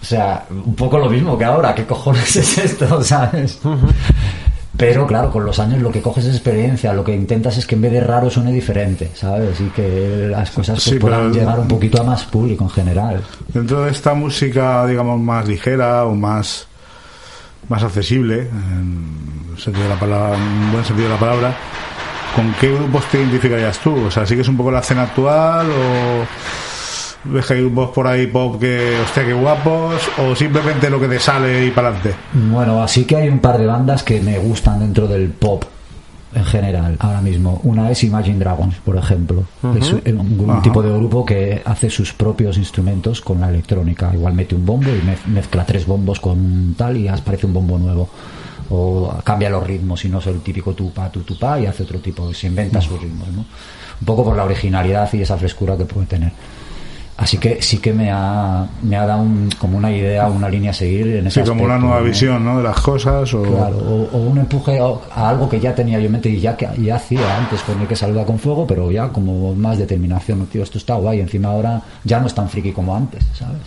[0.00, 3.02] O sea, un poco lo mismo que ahora, ¿qué cojones es esto?
[3.04, 3.60] ¿Sabes?
[4.80, 7.74] Pero claro, con los años lo que coges es experiencia, lo que intentas es que
[7.74, 9.60] en vez de raro suene diferente, ¿sabes?
[9.60, 13.22] Y que las cosas pues, Sí, puedan llegar un poquito a más público en general.
[13.48, 16.66] Dentro de esta música, digamos, más ligera o más,
[17.68, 21.54] más accesible, en sentido de la palabra, en buen sentido de la palabra,
[22.34, 24.06] ¿con qué grupos te identificarías tú?
[24.06, 26.69] O sea, ¿sigues un poco la escena actual o
[27.24, 31.08] ves que hay grupos por ahí pop que, hostia, qué guapos o simplemente lo que
[31.08, 32.14] te sale y para adelante?
[32.32, 35.64] Bueno, así que hay un par de bandas que me gustan dentro del pop
[36.32, 37.60] en general ahora mismo.
[37.64, 39.42] Una es Imagine Dragons, por ejemplo.
[39.78, 40.00] Es un,
[40.48, 44.10] un tipo de grupo que hace sus propios instrumentos con la electrónica.
[44.14, 47.78] Igual mete un bombo y mez- mezcla tres bombos con tal y parece un bombo
[47.78, 48.08] nuevo.
[48.72, 51.98] O cambia los ritmos y no es el típico tupa, tu, tupa y hace otro
[51.98, 53.40] tipo, se inventa sus ritmos, ¿no?
[53.40, 56.30] Un poco por la originalidad y esa frescura que puede tener.
[57.22, 60.70] Así que sí que me ha, me ha dado un- como una idea, una línea
[60.70, 62.04] a seguir en ese Sí, como una nueva ¿no?
[62.06, 62.56] visión, ¿no?
[62.56, 63.42] De las cosas o...
[63.42, 66.56] Claro, o, o un empuje a, algo que ya tenía yo en mente y ya
[66.56, 70.46] que ya hacía antes con el que saluda con fuego, pero ya como más determinación,
[70.46, 73.58] tío, esto está guay, encima ahora ya no es tan friki como antes, ¿sabes?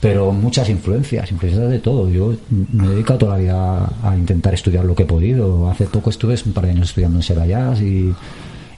[0.00, 2.08] Pero muchas influencias, influencias de todo.
[2.10, 2.34] Yo
[2.72, 5.70] me he dedicado toda la vida a intentar estudiar lo que he podido.
[5.70, 8.14] Hace poco estuve un par de años estudiando en Seba Jazz y,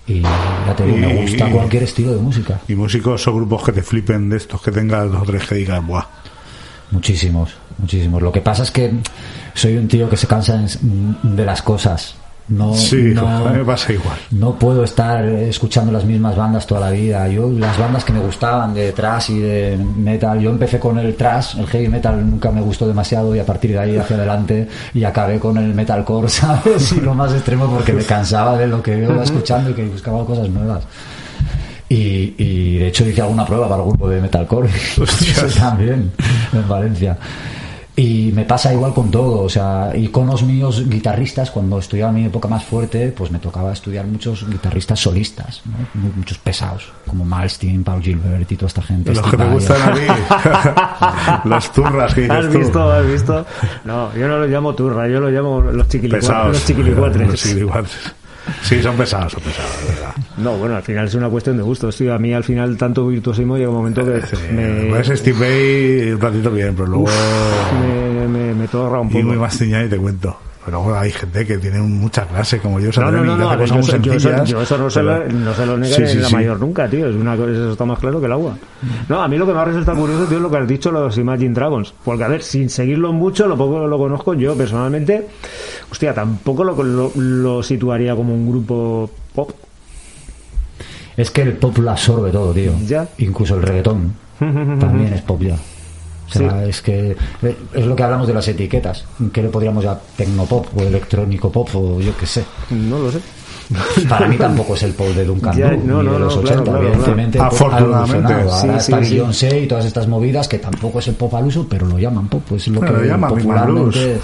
[0.07, 2.61] y ya te digo, me Y- gusta cualquier estilo de música.
[2.69, 5.55] Y músicos o grupos que te flipen de estos que tengas dos o tres que
[5.57, 6.05] digas, buah.
[6.91, 8.21] Muchísimos, muchísimos.
[8.21, 8.93] Lo que pasa es que
[9.55, 10.63] soy un tío que se cansa
[11.23, 12.17] de las cosas.
[12.53, 14.19] No, Sí, no, a mí me pasa igual.
[14.33, 17.27] no puedo estar escuchando las mismas bandas toda la vida.
[17.29, 21.15] Yo, las bandas que me gustaban de thrash y de metal, yo empecé con el
[21.15, 24.69] thrash, el heavy metal nunca me gustó demasiado y a partir de ahí hacia adelante
[24.93, 26.93] y acabé con el metalcore, ¿sabes?
[26.93, 30.25] Y lo más extremo porque me cansaba de lo que iba escuchando y que buscaba
[30.27, 30.85] cosas nuevas.
[31.89, 34.69] Y, y de hecho hice alguna prueba para el grupo de metalcore
[35.03, 36.11] Eso también
[36.53, 37.17] en Valencia
[37.95, 42.49] y me pasa igual con todo o sea iconos míos guitarristas cuando estudiaba mi época
[42.49, 46.01] más fuerte pues me tocaba estudiar muchos guitarristas solistas ¿no?
[46.01, 49.83] Mu- muchos pesados como Malmsteen, Paul Gilbert y toda esta gente Los que te gustan
[49.83, 50.01] a ti.
[51.49, 52.59] Las turras que ¿Has tú.
[52.59, 52.91] visto?
[52.93, 53.47] ¿Has visto?
[53.85, 56.29] No, yo no los llamo turra, yo los llamo los chiquilicuatres.
[56.31, 56.53] Pesados.
[56.55, 57.29] Los chiquilicuatres.
[57.29, 58.15] Los chiquilicuatres.
[58.63, 60.15] Sí, son pesados, son pesados, de verdad.
[60.39, 61.93] No, bueno, al final es una cuestión de gusto.
[61.93, 64.21] Sí, a mí al final tanto virtuosismo llega un momento que
[64.53, 67.07] me, Pues Steve Vai un ratito bien, pero luego...
[67.81, 69.25] me, me, me torra un y poco.
[69.25, 70.37] muy más y te cuento.
[70.65, 73.69] Pero bueno, hay gente que tiene mucha clase, como yo, No, no, no, no, ver,
[73.69, 76.35] yo, yo eso, yo eso no se lo, pero- no se lo Sí, la sí.
[76.35, 77.09] mayor nunca, tío.
[77.09, 78.57] Es una cosa, eso está más claro que el agua.
[79.09, 80.93] No, a mí lo que me ha resultado curioso, tío, es lo que has dicho,
[80.93, 81.93] los Imagine Dragons.
[82.05, 85.27] Porque, a ver, sin seguirlo mucho, lo poco lo conozco yo personalmente,
[85.91, 89.51] hostia, tampoco lo, lo, lo situaría como un grupo pop.
[91.17, 93.07] es que el pop lo absorbe todo tío Ya.
[93.19, 95.57] incluso el reggaetón también es pop ya
[96.35, 99.05] o sea, es que eh, es lo que hablamos de las etiquetas.
[99.33, 100.01] ¿Qué le podríamos llamar?
[100.17, 102.45] Tecnopop o electrónico pop o yo qué sé.
[102.71, 103.21] No lo sé.
[104.09, 106.43] Para mí tampoco es el pop de Duncan Ya, no, ni no, de los no,
[106.43, 107.39] 80, claro, claro, evidentemente.
[107.39, 107.51] claro.
[107.51, 108.33] pues, Afortunadamente.
[108.33, 108.53] evolucionado.
[108.53, 109.11] Ahora Sí, está sí, sí.
[109.15, 112.29] Beyoncé y todas estas movidas que tampoco es el pop al uso, pero lo llaman
[112.29, 114.17] pop, pues es lo Bueno, que lo llaman popularmente...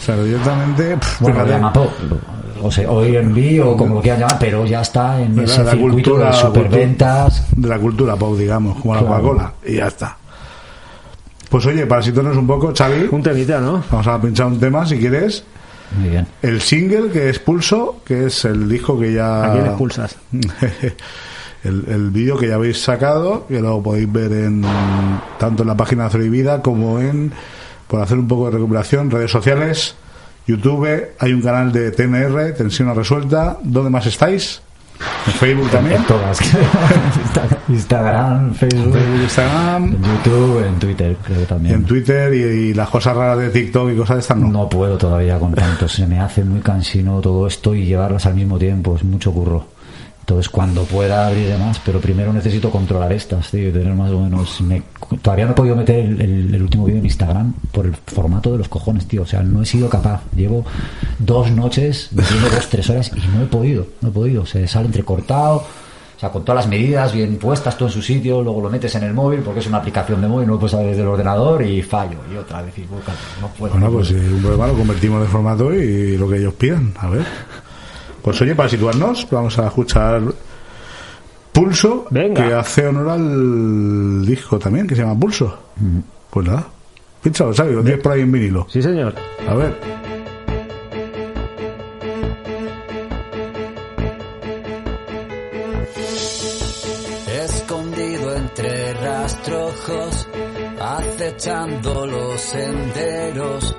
[0.00, 0.96] O sea, directamente...
[0.98, 1.90] pff, Bueno, lo llaman pop,
[2.62, 5.70] o sea, o o como lo quieran llamar, pero ya está en de ese la
[5.72, 7.46] circuito cultura, de superventas.
[7.56, 9.00] de la cultura pop, digamos, como la.
[9.00, 10.16] Coca-Cola, y ya está.
[11.54, 13.80] Pues oye, para situarnos un poco, Xavi, Un temita, ¿no?
[13.88, 15.44] vamos a pinchar un tema, si quieres.
[15.96, 16.26] Muy bien.
[16.42, 19.44] El single que es Pulso, que es el disco que ya...
[19.44, 20.16] ¿A quién expulsas?
[21.62, 24.66] el, el vídeo que ya habéis sacado, que lo podéis ver en
[25.38, 27.30] tanto en la página de Vida como en,
[27.86, 29.94] por hacer un poco de recuperación, redes sociales,
[30.48, 34.60] YouTube, hay un canal de TNR, Tensión Resuelta, ¿dónde más estáis?
[35.28, 35.98] En Facebook también.
[35.98, 36.40] En todas.
[37.68, 41.74] Instagram, Facebook, Facebook, Instagram, en YouTube, en Twitter, creo que y también.
[41.76, 42.38] en Twitter y,
[42.70, 44.48] y las cosas raras de TikTok y cosas de estas no.
[44.48, 48.34] No puedo todavía con tanto, se me hace muy cansino todo esto y llevarlas al
[48.34, 49.66] mismo tiempo, es mucho curro.
[50.20, 54.20] Entonces, cuando pueda abrir más, pero primero necesito controlar estas, tío, y tener más o
[54.22, 54.58] menos.
[54.62, 54.82] me-
[55.20, 58.50] todavía no he podido meter el, el- el último vídeo en Instagram por el formato
[58.52, 59.20] de los cojones, tío.
[59.20, 60.22] O sea, no he sido capaz.
[60.34, 60.64] Llevo
[61.18, 62.26] dos noches, dos,
[62.70, 64.46] tres horas y no he podido, no he podido.
[64.46, 65.62] Se sale entrecortado.
[66.24, 69.02] Sea, con todas las medidas bien puestas, todo en su sitio, luego lo metes en
[69.02, 71.62] el móvil porque es una aplicación de móvil, no lo puedes saber desde el ordenador
[71.62, 72.16] y fallo.
[72.32, 72.86] Y otra vez, y
[73.42, 73.72] no puedo.
[73.74, 76.94] Bueno, no pues si un problema lo convertimos de formato y lo que ellos pidan.
[76.98, 77.26] A ver.
[78.22, 80.22] Pues oye, para situarnos, vamos a escuchar
[81.52, 82.48] Pulso, Venga.
[82.48, 85.58] que hace honor al disco también, que se llama Pulso.
[86.30, 86.64] Pues nada.
[87.22, 87.74] Pínchalo, ¿sabes?
[87.74, 88.66] Lo tienes por ahí en vinilo.
[88.70, 89.14] Sí, señor.
[89.46, 89.76] A ver.
[100.80, 103.76] Acechando los senderos,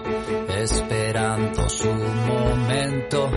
[0.58, 3.30] esperando su momento,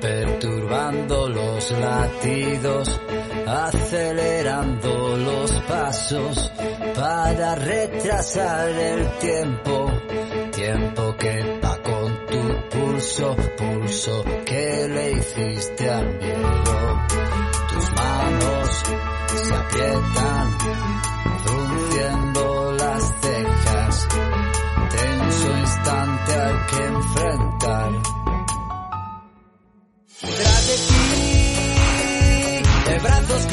[0.00, 3.00] perturbando los latidos,
[3.46, 6.52] acelerando los pasos
[6.94, 9.90] para retrasar el tiempo,
[10.52, 17.06] tiempo que va con tu pulso, pulso que le hiciste al miedo.
[17.72, 18.82] Tus manos
[19.34, 20.58] se aprietan,
[26.66, 27.90] que enfrentar.
[30.20, 31.02] Tras de ti,
[32.90, 33.46] de brazos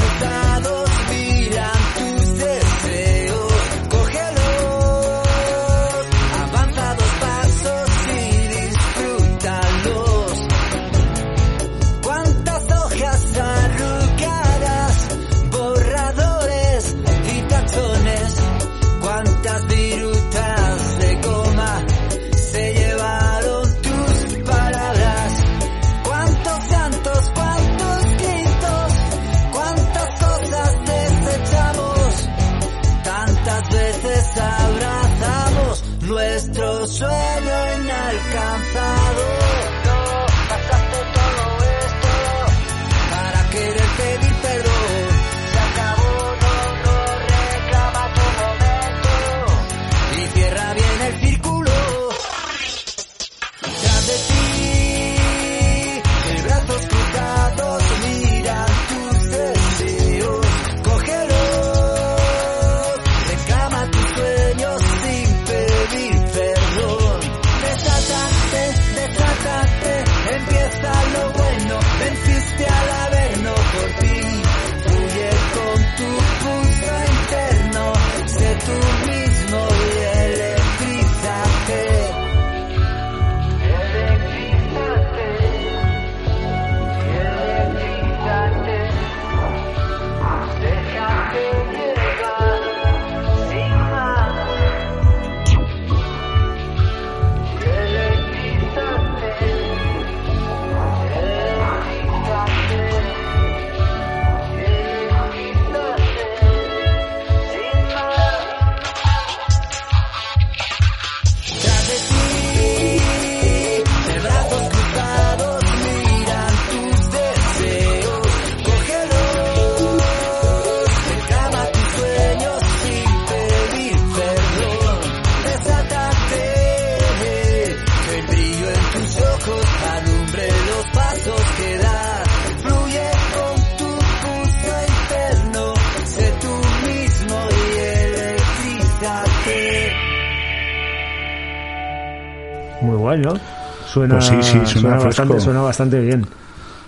[143.95, 145.05] Suena, Pues sí, sí, suena fresco.
[145.05, 146.27] bastante, suena bastante bien.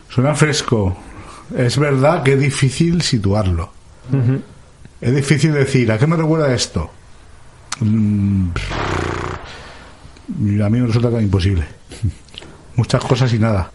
[0.09, 0.97] Suena fresco.
[1.55, 3.71] Es verdad que es difícil situarlo.
[4.99, 6.91] Es difícil decir, ¿a qué me recuerda esto?
[7.79, 8.49] Mm,
[10.61, 11.63] a mí me resulta que es imposible.
[12.75, 13.71] Muchas cosas y nada.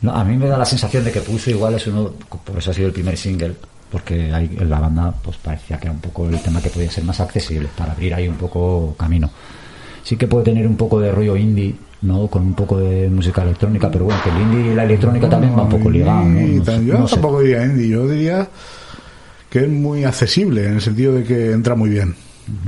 [0.00, 2.10] No, a mí me da la sensación de que Pulso igual es uno,
[2.44, 3.54] por eso ha sido el primer single,
[3.92, 6.90] porque ahí en la banda pues parecía que era un poco el tema que podía
[6.90, 9.30] ser más accesible, para abrir ahí un poco camino.
[10.02, 12.26] Sí que puede tener un poco de rollo indie, ¿no?
[12.28, 15.56] Con un poco de música electrónica, pero bueno, que el indie y la electrónica también
[15.56, 16.40] va un poco ligado, ¿no?
[16.40, 17.14] No sé- yo no sé.
[17.14, 18.48] tampoco diría indie, yo diría
[19.48, 22.14] que es muy accesible en el sentido de que entra muy bien.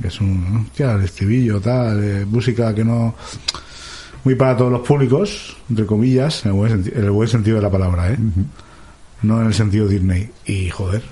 [0.01, 3.15] Que es un, hostia, el estribillo, tal, eh, música que no.
[4.23, 7.57] Muy para todos los públicos, entre comillas, en el buen, senti- en el buen sentido
[7.57, 8.17] de la palabra, ¿eh?
[9.23, 10.31] No en el sentido Disney.
[10.47, 11.03] Y joder,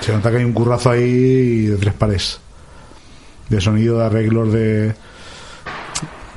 [0.00, 2.40] se nota que hay un currazo ahí de tres pares.
[3.48, 4.94] De sonido, de arreglos, de.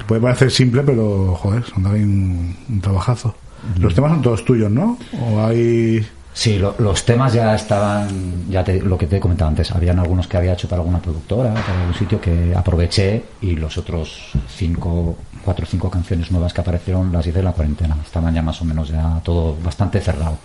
[0.07, 3.35] Puede parecer simple, pero joder, que hay un, un trabajajo.
[3.79, 4.97] Los temas son todos tuyos, ¿no?
[5.21, 6.05] ¿O hay.?
[6.34, 8.07] Sí, lo- los temas ya estaban,
[8.47, 10.99] ya te- lo que te he comentado antes, habían algunos que había hecho para alguna
[11.01, 16.53] productora, para algún sitio que aproveché y los otros cinco, cuatro o cinco canciones nuevas
[16.53, 17.97] que aparecieron las hice en la cuarentena.
[18.05, 20.38] Estaban ya más o menos ya todo bastante cerrado.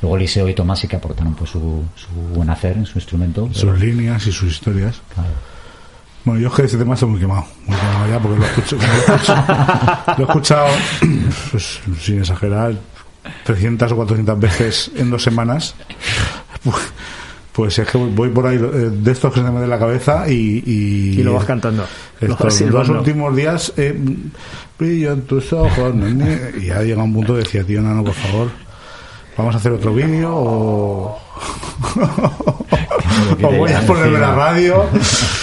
[0.00, 3.48] Luego Eliseo y Tomás sí que aportaron pues su, su buen hacer en su instrumento.
[3.48, 5.00] pero- sus líneas y sus historias.
[6.24, 8.48] Bueno, yo es que este tema estoy muy quemado, muy quemado ya porque lo he
[8.48, 10.66] escuchado, lo he escuchado, lo he escuchado,
[11.50, 12.74] pues, sin exagerar,
[13.44, 15.74] 300 o 400 veces en dos semanas.
[16.62, 16.76] Pues,
[17.52, 18.58] pues es que voy- voy por ahí eh,
[18.92, 21.84] de estos que se me en la cabeza y, y, Y lo vas cantando.
[22.20, 23.98] Lo vas Estos dos últimos días, eh,
[24.78, 28.14] brillo en tus ojos, nene, y ya llega un punto de decía, tío, Nano, por
[28.14, 28.48] favor,
[29.38, 31.18] vamos a hacer otro vídeo o,
[33.42, 34.84] o voy a ponerme la radio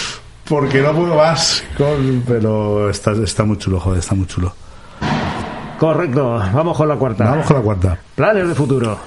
[0.48, 1.62] porque no puedo más.
[1.76, 4.52] Con, pero está, está muy chulo, joder, está muy chulo.
[5.78, 7.24] Correcto, vamos con la cuarta.
[7.30, 7.98] Vamos con la cuarta.
[8.14, 8.98] Planes de futuro.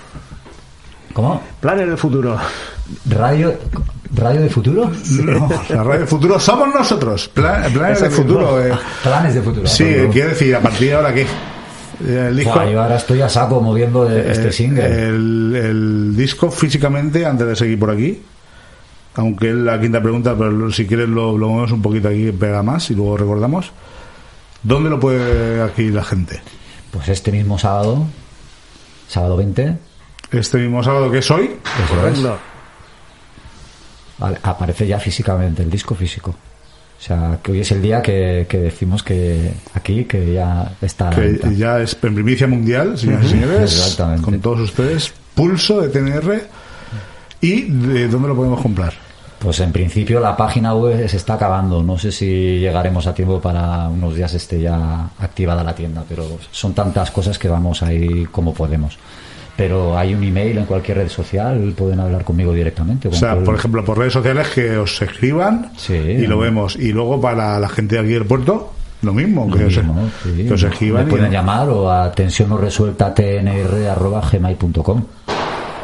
[1.14, 1.42] ¿Cómo?
[1.60, 2.38] Planes de futuro.
[3.10, 3.54] ¿Radio,
[4.16, 4.90] radio de futuro?
[5.24, 7.28] No, la radio del futuro somos nosotros.
[7.34, 8.66] Pla- planes de futuro.
[8.66, 8.72] eh.
[9.04, 9.68] Planes de futuro.
[9.68, 11.26] Sí, Pero- quiero decir, a partir de ahora, ¿qué?
[12.08, 14.86] El disco, Buah, yo ahora estoy a saco moviendo de- este eh, single.
[14.86, 18.20] El, el disco físicamente, antes de seguir por aquí,
[19.16, 22.64] aunque es la quinta pregunta, pero si quieres lo, lo movemos un poquito aquí, pega
[22.64, 23.72] más y luego recordamos.
[24.64, 26.42] ¿Dónde lo puede adquirir la gente?
[26.92, 28.06] Pues este mismo sábado,
[29.08, 29.78] sábado 20,
[30.32, 31.52] Este mismo sábado que es hoy,
[31.84, 32.20] eso es,
[34.18, 36.32] vale, aparece ya físicamente, el disco físico.
[36.32, 41.10] O sea, que hoy es el día que, que decimos que aquí, que ya está
[41.10, 44.22] que ya es en primicia mundial, señoras y señores, Exactamente.
[44.22, 46.44] con todos ustedes, Pulso de TNR.
[47.42, 48.94] ¿Y de dónde lo podemos comprar?
[49.40, 51.82] Pues en principio la página web se está acabando.
[51.82, 56.24] No sé si llegaremos a tiempo para unos días esté ya activada la tienda, pero
[56.52, 59.00] son tantas cosas que vamos ahí como podemos.
[59.58, 63.08] Pero hay un email en cualquier red social, pueden hablar conmigo directamente.
[63.08, 66.76] O sea, el- por ejemplo, por redes sociales que os escriban Sí, y lo vemos.
[66.76, 70.46] Y luego para la gente de aquí del puerto, lo mismo, que, os, mismo, sí.
[70.48, 75.02] que os escriban Me y- pueden llamar o a tensión no resuelta tnr.gmail.com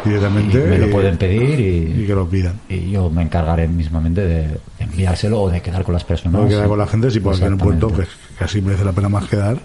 [0.07, 2.59] directamente y me lo pueden pedir y, y que lo pidan.
[2.69, 6.41] y yo me encargaré mismamente de enviárselo o de quedar con las personas.
[6.41, 8.07] No quedar con la gente, si pueden en el puerto, pues
[8.39, 9.57] casi merece la pena más quedar.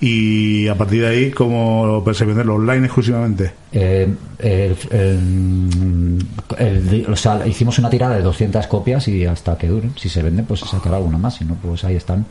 [0.00, 2.56] Y a partir de ahí, ¿cómo pensé venderlo?
[2.56, 3.52] ¿Online exclusivamente?
[3.72, 4.06] Eh,
[4.38, 6.26] el- el-
[6.58, 9.92] el- o sea, hicimos una tirada de 200 copias y hasta que duren.
[9.96, 11.36] Si se venden, pues se sacará alguna más.
[11.36, 12.26] Si no, pues ahí están.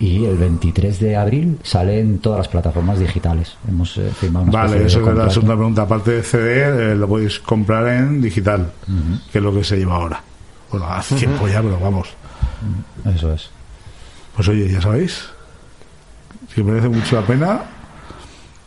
[0.00, 3.56] Y el 23 de abril sale en todas las plataformas digitales.
[3.68, 5.82] Hemos eh, firmado una Vale, de eso es la segunda pregunta.
[5.82, 8.70] Aparte de CD, eh, lo podéis comprar en digital,
[9.32, 10.22] que es lo que se lleva ahora.
[10.70, 12.08] Bueno, hace tiempo ya, pero vamos.
[13.12, 13.50] Eso es.
[14.36, 15.24] Pues oye, ya sabéis,
[16.54, 17.60] si merece mucho la pena,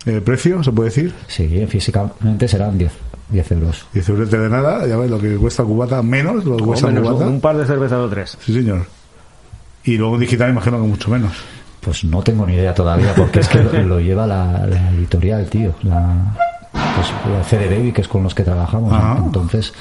[0.05, 2.91] el precio, se puede decir, Sí, físicamente serán 10,
[3.29, 3.85] 10 euros.
[3.93, 7.07] 10 euros de nada, ya ves lo que cuesta cubata, menos lo que cuesta menos,
[7.07, 7.27] cubata.
[7.27, 8.37] un par de cervezas o tres.
[8.41, 8.85] Sí, señor.
[9.83, 11.31] Y luego en digital imagino que mucho menos.
[11.79, 15.47] Pues no tengo ni idea todavía, porque es que lo, lo lleva la, la editorial,
[15.47, 15.73] tío.
[15.81, 16.13] La,
[16.71, 18.93] pues, la CD Baby, que es con los que trabajamos.
[19.25, 19.73] Entonces,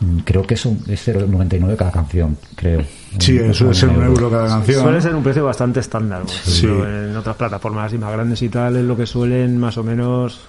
[0.00, 2.82] mm, creo que es, un, es 0,99 cada canción, creo.
[3.20, 4.82] Sí, Un- suele ser un euro cada canción.
[4.82, 6.22] Suele ser un precio bastante estándar.
[6.28, 6.66] Sí.
[6.66, 10.40] En otras plataformas así más grandes y tal, es lo que suelen más o menos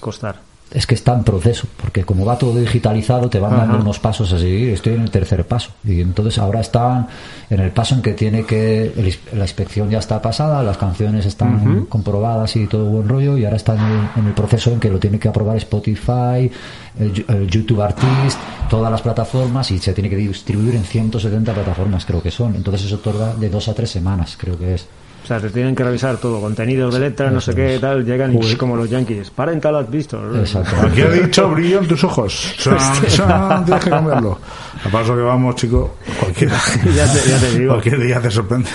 [0.00, 0.47] costar.
[0.72, 3.82] Es que está en proceso, porque como va todo digitalizado, te van dando Ajá.
[3.82, 4.70] unos pasos así.
[4.70, 5.70] Estoy en el tercer paso.
[5.82, 7.08] Y entonces ahora están
[7.48, 8.92] en el paso en que tiene que.
[8.96, 13.38] el la inspección ya está pasada, las canciones están comprobadas y todo buen rollo.
[13.38, 16.50] Y ahora está en el, en el proceso en que lo tiene que aprobar Spotify,
[16.98, 18.38] el YouTube Artist,
[18.68, 19.70] todas las plataformas.
[19.70, 22.54] Y se tiene que distribuir en 170 plataformas, creo que son.
[22.54, 24.86] Entonces eso tarda de dos a tres semanas, creo que es.
[25.28, 28.32] O sea, te tienen que revisar todo, contenidos de letra, no sé qué, tal, llegan
[28.34, 29.28] y como los yankees.
[29.28, 30.18] Parental has visto.
[30.38, 30.74] Exacto.
[30.86, 32.54] Aquí ha dicho brillo en tus ojos.
[32.58, 32.78] Chan,
[33.08, 34.38] chan, tienes que cambiarlo.
[34.86, 36.50] A paso que vamos, chico, cualquier,
[36.96, 37.72] Ya te- ya te digo.
[37.72, 38.70] cualquier día te sorprende.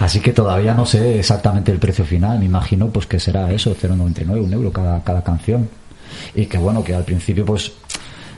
[0.00, 2.38] Así que todavía no sé exactamente el precio final.
[2.38, 5.68] Me imagino pues que será eso, 0,99, un euro cada, cada canción.
[6.34, 7.70] Y que bueno, que al principio pues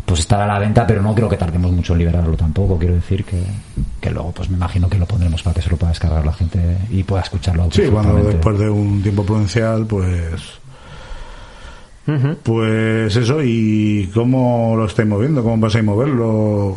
[0.07, 2.79] pues estará a la venta, pero no creo que tardemos mucho en liberarlo tampoco.
[2.79, 3.43] Quiero decir que,
[4.01, 6.33] que luego pues me imagino que lo pondremos para que se lo pueda descargar la
[6.33, 6.59] gente
[6.91, 10.43] y pueda escucharlo Sí, cuando después de un tiempo prudencial, pues.
[12.45, 15.43] Pues eso, ¿y cómo lo estáis moviendo?
[15.43, 16.77] ¿Cómo vais a moverlo?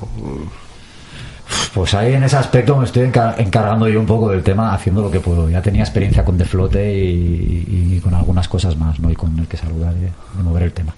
[1.74, 5.04] Pues ahí en ese aspecto me estoy encar- encargando yo un poco del tema, haciendo
[5.04, 5.48] lo que puedo.
[5.48, 9.12] Ya tenía experiencia con Deflote y, y con algunas cosas más, ¿no?
[9.12, 10.96] Y con el que saluda de, de mover el tema.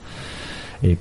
[0.83, 0.97] Eh,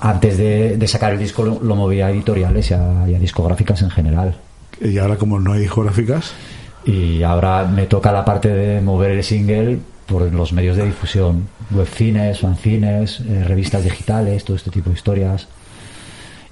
[0.00, 3.18] antes de, de sacar el disco lo, lo movía a editoriales y a, y a
[3.18, 4.36] discográficas en general.
[4.80, 6.32] Y ahora, como no hay discográficas,
[6.84, 11.46] Y ahora me toca la parte de mover el single por los medios de difusión,
[11.70, 15.46] webcines, fanzines, eh, revistas digitales, todo este tipo de historias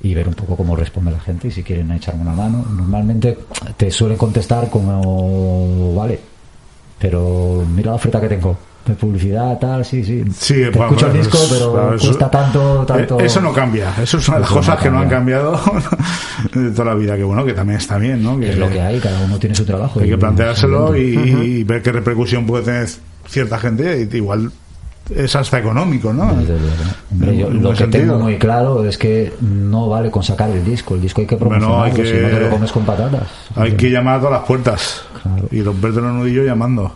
[0.00, 2.64] y ver un poco cómo responde la gente y si quieren echarme una mano.
[2.70, 3.36] Normalmente
[3.76, 6.20] te suelen contestar como, vale,
[6.98, 8.56] pero mira la oferta que tengo.
[8.94, 10.24] Publicidad, tal, sí, sí.
[10.36, 13.20] Sí, te bueno, escucho el disco, pero claro, eso- cuesta tanto, tanto.
[13.20, 13.92] Eh, Eso no cambia.
[14.02, 15.40] Eso es una de las no cosas que no han cambia.
[15.42, 15.60] cambiado
[16.54, 17.16] de toda la vida.
[17.16, 18.38] Que bueno, que también está bien, ¿no?
[18.38, 20.00] Que Es lo que hay, cada uno tiene su trabajo.
[20.00, 22.88] hay que planteárselo y, ver qué repercusión puede tener
[23.26, 24.08] cierta gente.
[24.12, 24.50] y Igual
[25.14, 26.24] es hasta económico, ¿no?
[26.24, 28.02] Hombre, yo lo que sentido.
[28.04, 30.94] tengo muy claro es que no vale con sacar el disco.
[30.96, 33.22] El disco hay que Bueno, promocionarlo, hay que- si no te lo comes con patatas.
[33.56, 35.02] Hay que llamar a todas las puertas
[35.50, 36.92] y romperte los nudillos llamando.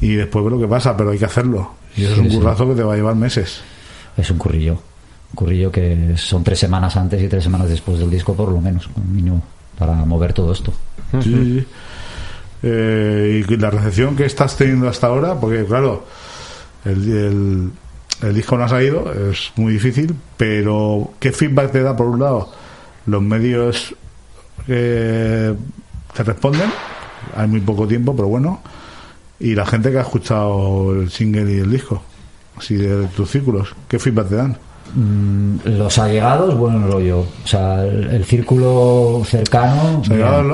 [0.00, 1.70] Y después ver lo que pasa, pero hay que hacerlo.
[1.96, 2.36] Y eso Sí, es un sí.
[2.38, 3.60] currazo que te va a llevar meses.
[4.16, 4.72] Es un currillo.
[4.74, 8.60] Un currillo que son tres semanas antes y tres semanas después del disco, por lo
[8.60, 9.42] menos, como mínimo,
[9.78, 10.72] para mover todo esto.
[11.22, 11.64] Sí.
[12.62, 16.04] Eh, y la recepción que estás teniendo hasta ahora, porque claro,
[16.84, 17.70] el, el,
[18.22, 22.18] el disco no ha salido, es muy difícil, pero ¿qué feedback te da por un
[22.20, 22.50] lado?
[23.06, 23.94] Los medios
[24.66, 25.54] que
[26.14, 26.70] te responden,
[27.36, 28.60] hay muy poco tiempo, pero bueno,
[29.40, 32.02] y la gente que ha escuchado el single y el disco,
[32.56, 34.56] así de tus círculos, ¿qué feedback te dan?
[34.94, 37.20] Mm, Los allegados, bueno rollo.
[37.20, 40.00] O sea, el, el círculo cercano.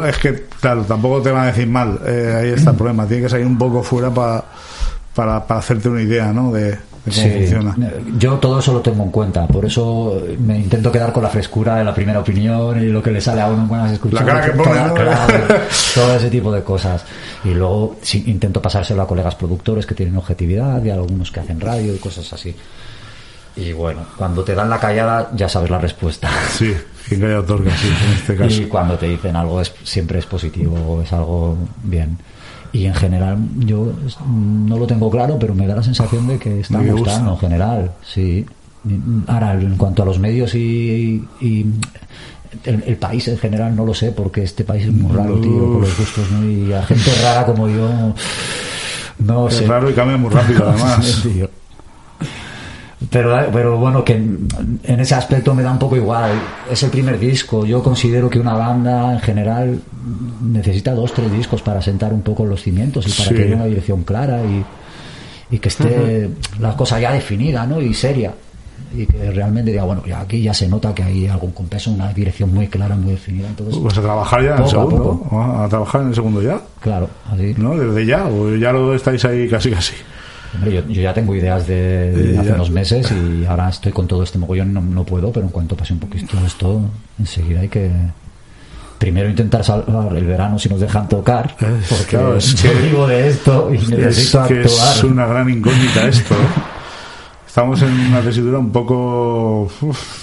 [0.06, 2.00] Es que, claro, tampoco te van a decir mal.
[2.06, 3.06] eh, ahí está el problema.
[3.06, 4.44] Tiene que salir un poco fuera pa-
[5.14, 6.50] para, para hacerte una idea, ¿no?
[6.50, 6.78] De,
[7.10, 7.74] Sí, funciona.
[8.16, 11.76] yo todo eso lo tengo en cuenta, por eso me intento quedar con la frescura
[11.76, 14.24] de la primera opinión y lo que le sale a uno cuando has escuchado.
[14.24, 15.54] La cara que pone, toda- ¿no?
[15.94, 17.04] todo ese tipo de cosas.
[17.44, 21.40] Y luego sí, intento pasárselo a colegas productores que tienen objetividad y a algunos que
[21.40, 22.54] hacen radio y cosas así.
[23.56, 26.30] Y bueno, cuando te dan la callada ya sabes la respuesta.
[26.52, 26.72] Sí,
[27.08, 28.62] quien calla otorga, sí, en este caso.
[28.62, 32.16] Y cuando te dicen algo es, siempre es positivo o es algo bien.
[32.72, 33.92] Y en general yo
[34.26, 37.38] no lo tengo claro, pero me da la sensación de que está que gustando en
[37.38, 38.46] general, sí.
[39.26, 41.66] Ahora, en cuanto a los medios y, y
[42.64, 45.72] el, el país en general no lo sé, porque este país es muy raro, tío,
[45.72, 46.48] con los gustos, ¿no?
[46.48, 47.88] Y a gente rara como yo,
[49.18, 49.66] no Es sé.
[49.66, 51.20] raro y cambia muy rápido, además.
[51.22, 51.48] Tío.
[53.12, 54.48] Pero, pero bueno, que en
[54.84, 56.30] en ese aspecto me da un poco igual.
[56.70, 57.66] Es el primer disco.
[57.66, 59.78] Yo considero que una banda en general
[60.43, 63.34] necesita dos, tres discos para sentar un poco los cimientos y para Sí.
[63.34, 64.64] que haya una dirección clara y,
[65.55, 67.80] y que esté la cosa ya definida ¿no?
[67.80, 68.32] y seria.
[68.94, 72.12] Y que realmente diga, bueno, ya aquí ya se nota que hay algún compeso, una
[72.12, 73.48] dirección muy clara, muy definida.
[73.48, 75.26] Entonces, Pues a trabajar ya en el a segundo.
[75.62, 76.60] A trabajar en el segundo ya.
[76.80, 77.55] Claro, así.
[77.56, 77.76] ¿No?
[77.76, 79.94] Desde ya, o ya lo estáis ahí casi casi.
[80.54, 84.22] Hombre, yo, yo ya tengo ideas de, hace unos meses y ahora estoy con todo
[84.22, 86.82] este mogollón, no, no puedo, pero en cuanto pase un poquito esto,
[87.18, 87.90] enseguida hay que
[88.98, 93.28] primero intentar salvar el verano si nos dejan tocar, porque claro, es que- vivo de
[93.28, 94.96] esto y Es necesito que actuar.
[94.96, 96.34] es una gran incógnita esto.
[96.34, 96.38] ¿eh?
[97.46, 99.70] Estamos en una tesitura un poco...
[99.80, 100.21] uf,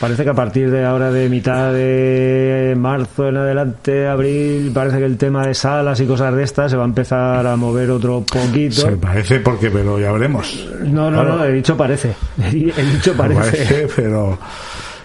[0.00, 5.06] Parece que a partir de ahora, de mitad de marzo en adelante, abril, parece que
[5.06, 8.20] el tema de salas y cosas de estas se va a empezar a mover otro
[8.20, 8.74] poquito.
[8.82, 10.66] se parece porque, pero ya veremos.
[10.82, 11.36] No, no, Claro.
[11.38, 12.14] no, he dicho parece.
[12.38, 13.40] He dicho parece.
[13.40, 14.38] Parece, pero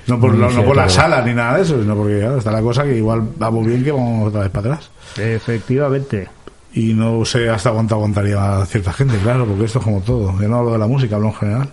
[0.07, 2.37] no por, Muy no, no por la sala ni nada de eso, sino porque claro,
[2.37, 4.91] está la cosa que igual vamos bien que vamos otra vez para atrás.
[5.17, 6.27] Efectivamente.
[6.73, 10.33] Y no sé hasta cuánto aguantaría cierta gente, claro, porque esto es como todo.
[10.41, 11.69] Yo no hablo de la música, hablo en general.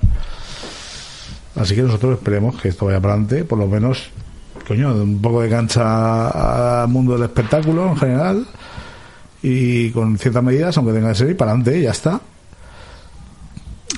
[1.59, 4.11] Así que nosotros esperemos que esto vaya para adelante, por lo menos,
[4.67, 8.47] coño, un poco de cancha al mundo del espectáculo en general
[9.43, 12.21] y con ciertas medidas, aunque tenga que ser, y para adelante, ya está.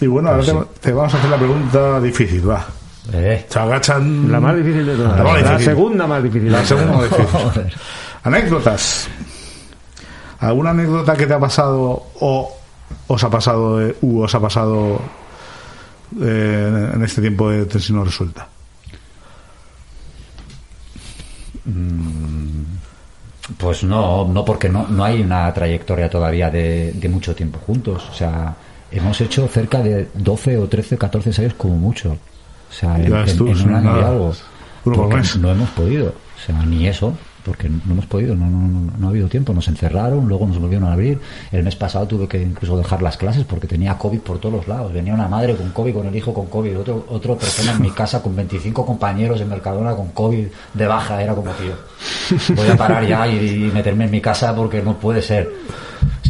[0.01, 2.67] Y bueno, ahora te, te vamos a hacer la pregunta difícil, va.
[3.13, 3.47] Eh.
[3.49, 4.31] Se agachan.
[4.31, 5.43] La más difícil de todas.
[5.43, 6.53] La, segunda más difícil.
[6.53, 7.27] La segunda más difícil.
[7.27, 7.75] Joder.
[8.23, 9.09] Anécdotas.
[10.41, 12.57] ¿Alguna anécdota que te ha pasado o
[13.07, 15.01] os ha pasado eh, u os ha pasado
[16.21, 18.49] eh, en este tiempo de tensión no resuelta?
[23.59, 28.09] Pues no, no porque no, no hay una trayectoria todavía de, de mucho tiempo juntos.
[28.11, 28.55] O sea,
[28.91, 32.13] hemos hecho cerca de 12 o 13, 14 años como mucho.
[32.13, 34.35] O sea, en, en- un año y algo.
[35.37, 36.09] No hemos podido.
[36.09, 37.13] O sea, ni eso.
[37.45, 39.53] Porque no hemos podido, no, no, no, ha habido tiempo.
[39.53, 41.19] Nos encerraron, luego nos volvieron a abrir.
[41.51, 44.93] El mes pasado tuve que incluso dejar las clases porque tenía COVID por todos lados.
[44.93, 47.91] Venía una madre con COVID, con el hijo con COVID, otro, otra persona en mi
[47.91, 51.23] casa con 25 compañeros en Mercadona con COVID de baja.
[51.23, 51.75] Era como, tío,
[52.55, 55.49] voy a parar ya y meterme en mi casa porque no puede ser.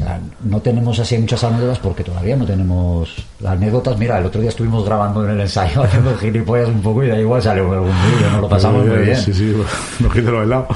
[0.00, 3.98] Sea, no tenemos así muchas anécdotas porque todavía no tenemos las anécdotas.
[3.98, 7.18] Mira, el otro día estuvimos grabando en el ensayo haciendo gilipollas un poco y da
[7.20, 9.16] igual salió algún vídeo, nos lo pasamos muy bien.
[9.16, 9.54] Sí, sí,
[10.00, 10.68] no quito lo helado.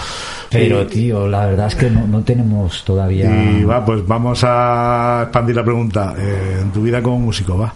[0.51, 3.29] Pero, tío, la verdad es que no, no tenemos todavía.
[3.29, 6.15] Y va, pues vamos a expandir la pregunta.
[6.17, 7.75] Eh, en tu vida como músico, va.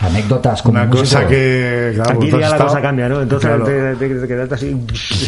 [0.00, 1.04] Anécdotas como Una músico.
[1.04, 1.92] cosa que.
[1.94, 3.22] Claro, Aquí ya la estado- cosa cambia, ¿no?
[3.22, 3.64] Entonces Claro.
[3.64, 4.76] te, te- te quedaste así.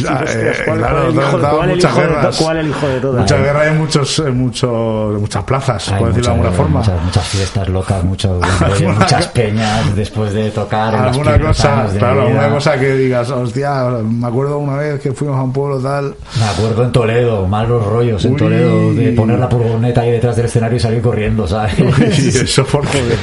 [0.09, 2.15] Ah, hostias, eh, ¿cuál, claro, cuál el hijo, dado cuál el muchas hijo de to-
[2.15, 2.36] guerras.
[2.36, 3.20] cuál el hijo de todas?
[3.23, 6.78] Muchas guerras en, muchos, en, muchos, muchas plazas, Hay por decirlo de muchas, alguna forma.
[6.81, 10.95] muchas, muchas fiestas locas, muchos, Alguna- muchas peñas después de tocar.
[10.95, 15.43] alguna cosa, claro, alguna cosa que digas, hostia, me acuerdo una vez que fuimos a
[15.43, 16.15] un pueblo tal.
[16.39, 18.39] Me acuerdo en Toledo, malos rollos en Uy.
[18.39, 21.73] Toledo, de poner la furgoneta ahí detrás del escenario y salir corriendo, ¿sabes?
[21.78, 23.16] Y eso por joder.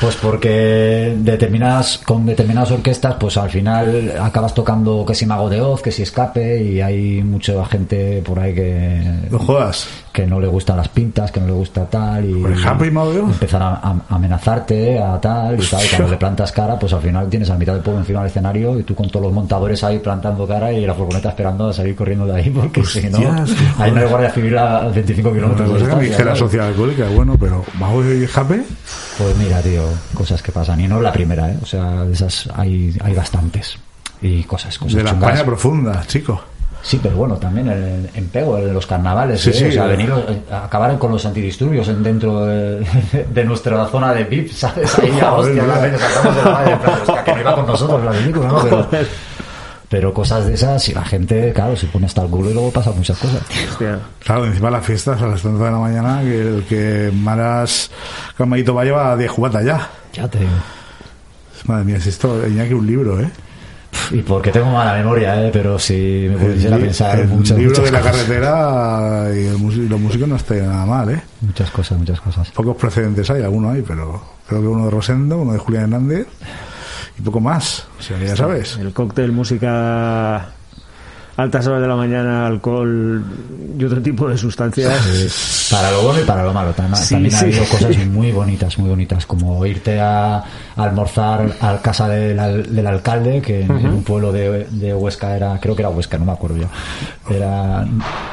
[0.00, 5.60] Pues porque determinadas, con determinadas orquestas, pues al final acabas tocando que si Mago de
[5.60, 9.02] Oz, que si Escape, y hay mucha gente por ahí que...
[9.30, 9.88] No jodas.
[10.12, 12.52] Que no le gustan las pintas, que no le gusta tal y Por
[13.30, 15.84] empezar a, amenazarte a tal y tal.
[15.84, 18.28] Y cuando le plantas cara, pues al final tienes a mitad del pueblo encima del
[18.28, 21.72] escenario y tú con todos los montadores ahí plantando cara y la furgoneta esperando a
[21.72, 23.18] salir corriendo de ahí porque si no,
[23.78, 27.64] hay guardia civil a 25 Otra kilómetros de distancia, dije la sociedad alcohólica, bueno, pero
[27.78, 28.62] ¿Mau y Jape?
[29.18, 29.82] Pues mira, tío,
[30.14, 30.80] cosas que pasan.
[30.80, 31.56] Y no es la primera, ¿eh?
[31.62, 33.78] O sea, de esas hay, hay bastantes.
[34.22, 35.10] Y cosas, cosas De la.
[35.10, 36.42] España profunda, chico.
[36.82, 39.52] Sí, pero bueno, también en, en Pego, en los carnavales, Sí, ¿eh?
[39.52, 39.88] sí, o sea, eh.
[39.96, 40.12] venir
[40.50, 42.86] a acabar con los antidisturbios en- dentro de,
[43.34, 44.98] de nuestra zona de VIP, ¿sabes?
[44.98, 48.04] Ahí ya, hostia, la sacamos de la madre, plan, hostia, que no iba con nosotros
[48.04, 48.62] la película, ¿no?
[48.64, 48.86] Pero,
[49.90, 52.70] pero cosas de esas, y la gente, claro, se pone hasta el culo y luego
[52.70, 53.42] pasan muchas cosas.
[54.24, 57.90] Claro, encima las fiestas a las 30 de la mañana, que el que más
[58.38, 59.88] calmadito va lleva 10 cubatas ya.
[60.12, 60.50] Ya te digo.
[61.64, 63.28] Madre mía, si esto que un libro, ¿eh?
[64.18, 65.50] Y porque tengo mala memoria, ¿eh?
[65.52, 68.16] Pero si me pudiera pensar el muchas, libro muchas de la cosas.
[68.16, 71.22] carretera y el los músicos no está nada mal, ¿eh?
[71.40, 72.50] Muchas cosas, muchas cosas.
[72.50, 76.26] Pocos precedentes hay, algunos hay, pero creo que uno de Rosendo, uno de Julián Hernández
[77.18, 77.86] y poco más.
[77.98, 78.76] O sea, ya sabes.
[78.78, 80.50] El cóctel, música,
[81.40, 83.22] altas horas de la mañana, alcohol
[83.78, 85.68] y otro tipo de sustancias.
[85.70, 86.72] Para lo bueno y para lo malo.
[86.94, 87.36] Sí, También sí.
[87.36, 90.42] ha habido cosas muy bonitas, muy bonitas, como irte a,
[90.76, 95.74] almorzar a casa del, del alcalde, que en, un pueblo de, de Huesca era, creo
[95.74, 96.68] que era Huesca, no me acuerdo yo.
[97.34, 97.86] Era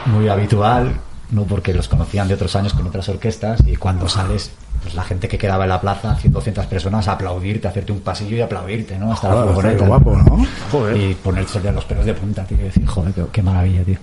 [0.05, 0.93] muy habitual,
[1.31, 4.51] no porque los conocían de otros años con otras orquestas, y cuando sales,
[4.87, 7.99] pues la gente que quedaba en la plaza, 100, 200 personas, a aplaudirte, hacerte un
[7.99, 9.11] pasillo y aplaudirte, ¿no?
[9.11, 10.45] Hasta la Joder, qué guapo, ¿no?
[10.95, 13.97] Y ponerse los pelos de punta, tío, y decir, joder, qué, qué maravilla, tío.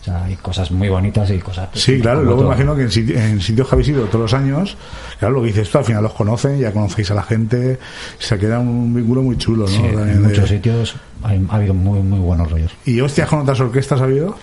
[0.00, 1.68] O sea, hay cosas muy bonitas y cosas...
[1.70, 2.46] pues, Sí, claro, luego todo.
[2.48, 4.76] imagino que en, en sitios que habéis ido todos los años,
[5.20, 7.78] claro, lo que dices tú, al final los conocen, ya conocéis a la gente,
[8.18, 9.68] se queda un vínculo muy chulo, ¿no?
[9.68, 12.72] Sí, en de- muchos sitios hay- ha habido muy, muy buenos rollos.
[12.84, 14.36] ¿Y hostias con otras orquestas ha habido?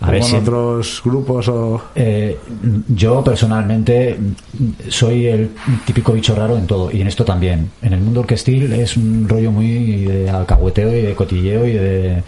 [0.00, 1.82] A ¿O ver, con otros grupos o...?
[1.94, 2.38] Eh,
[2.88, 4.18] yo personalmente
[4.88, 5.50] soy el
[5.86, 7.70] típico bicho raro en todo y en esto también.
[7.80, 12.22] En el mundo orquestil es un rollo muy de alcahueteo y de cotilleo y de,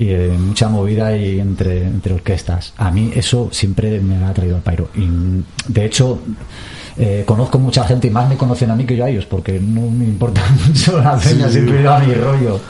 [0.00, 2.74] y de mucha movida y entre, entre orquestas.
[2.76, 4.88] A mí eso siempre me ha traído al pairo.
[4.96, 5.06] Y
[5.72, 6.18] de hecho,
[6.98, 9.60] eh, conozco mucha gente y más me conocen a mí que yo a ellos porque
[9.60, 12.60] no me importa mucho la peña, siempre he ido a mi rollo.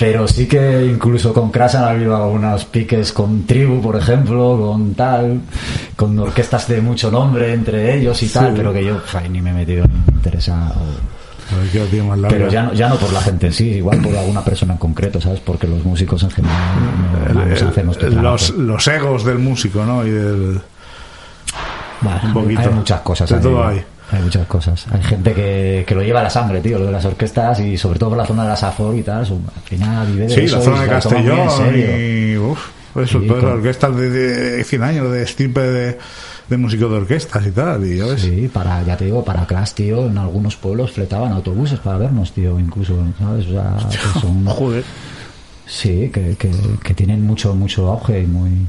[0.00, 4.94] Pero sí que incluso con Crash han habido algunos piques con Tribu, por ejemplo, con
[4.94, 5.40] tal,
[5.94, 9.50] con orquestas de mucho nombre entre ellos y tal, pero que yo ay, ni me
[9.50, 10.72] he metido ni me interesa.
[10.74, 11.20] o-.
[12.30, 14.78] Pero ya no, ya no por la gente en sí, igual por alguna persona en
[14.78, 15.40] concreto, ¿sabes?
[15.40, 16.56] Porque los músicos en general
[17.84, 18.22] no El- trabajo.
[18.22, 20.06] los, los egos del músico, ¿no?
[20.06, 20.60] Y del...
[22.00, 22.60] Bueno, un poquito.
[22.62, 23.28] Hay muchas cosas.
[23.28, 23.84] De ahí, todo hay.
[24.12, 24.86] Hay muchas cosas.
[24.90, 27.76] Hay gente que, que lo lleva a la sangre, tío, lo de las orquestas y
[27.76, 29.18] sobre todo por la zona de la Safor y tal.
[29.20, 32.36] Al final vive de Sí, eso la zona de Castellón y...
[32.36, 35.98] Uf, eso, Sí, todas las orquestas de, de 100 años, de estirpe de,
[36.48, 37.86] de músicos de orquestas y tal.
[37.86, 38.22] Y ya ves.
[38.22, 42.32] Sí, para, ya te digo, para Crash, tío, en algunos pueblos fletaban autobuses para vernos,
[42.32, 43.46] tío, incluso, ¿sabes?
[43.46, 43.76] O sea,
[44.20, 44.44] son...
[44.46, 44.84] Joder.
[45.66, 46.50] Sí, que, que,
[46.82, 48.66] que tienen mucho, mucho auge y muy...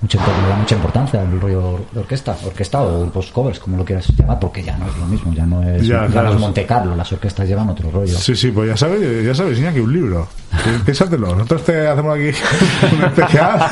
[0.00, 3.84] Mucha, le da mucha importancia al rollo de orquesta, orquesta o grupos covers, como lo
[3.84, 6.28] quieras llamar, porque ya no es lo mismo, ya no es Ya, ya claro.
[6.28, 8.16] no es Monte Carlo, las orquestas llevan otro rollo.
[8.16, 10.28] Sí, sí, pues ya sabes, ya sabes, Iñaki, un libro.
[10.52, 11.34] Pi- Piénsatelo.
[11.34, 12.28] Nosotros te hacemos aquí
[12.96, 13.66] un especial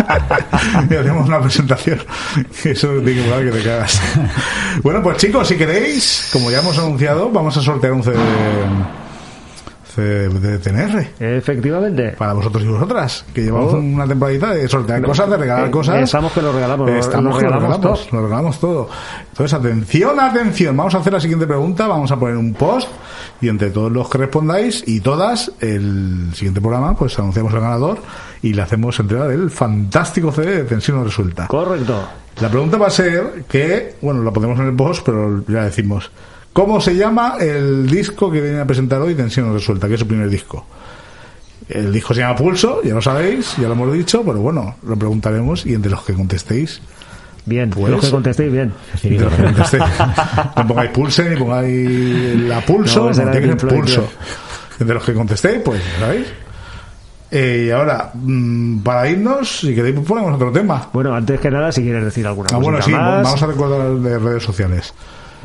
[0.90, 2.00] y hacemos una presentación.
[2.64, 4.00] Eso tiene que que te cagas.
[4.82, 8.16] Bueno, pues chicos, si queréis, como ya hemos anunciado, vamos a sortear un CD
[10.02, 11.08] de TNR.
[11.20, 12.14] Efectivamente.
[12.18, 13.78] Para vosotros y vosotras, que llevamos Oh.
[13.78, 16.02] una temporadita de sortear No, cosas, de regalar eh, cosas.
[16.02, 18.88] estamos que lo regalamos, Estamos lo que lo regalamos lo regalamos todo.
[19.30, 20.76] Entonces, atención, atención.
[20.76, 21.86] Vamos a hacer la siguiente pregunta.
[21.86, 22.88] Vamos a poner un post
[23.40, 27.98] y entre todos los que respondáis y todas, el siguiente programa, pues anunciamos el ganador
[28.42, 31.46] y le hacemos entrega del fantástico CD de Tensión no Resuelta.
[31.46, 32.06] Correcto.
[32.40, 36.10] La pregunta va a ser que, bueno, la ponemos en el post, pero ya decimos.
[36.56, 39.88] ¿Cómo se llama el disco que viene a presentar hoy Tensión Resuelta?
[39.88, 40.64] Que es su primer disco.
[41.68, 44.96] El disco se llama Pulso, ya lo sabéis, ya lo hemos dicho, pero bueno, lo
[44.96, 46.80] preguntaremos y entre los que contestéis.
[47.44, 48.72] Bien, Pues- los que contestéis bien.
[49.02, 49.82] entre los que contestéis,
[50.56, 54.08] no pongáis pulse ni pongáis la pulso, No, no, pulso.
[54.80, 56.26] Entre los que contestéis, pues, ¿sabéis?
[57.32, 60.88] Eh, y ahora, mm, para irnos, si queréis, pues ponemos otro tema.
[60.90, 63.22] Bueno, antes que nada, si quieres decir alguna Ah, bueno, cosita sí, más.
[63.24, 64.94] vamos a recordar de redes sociales.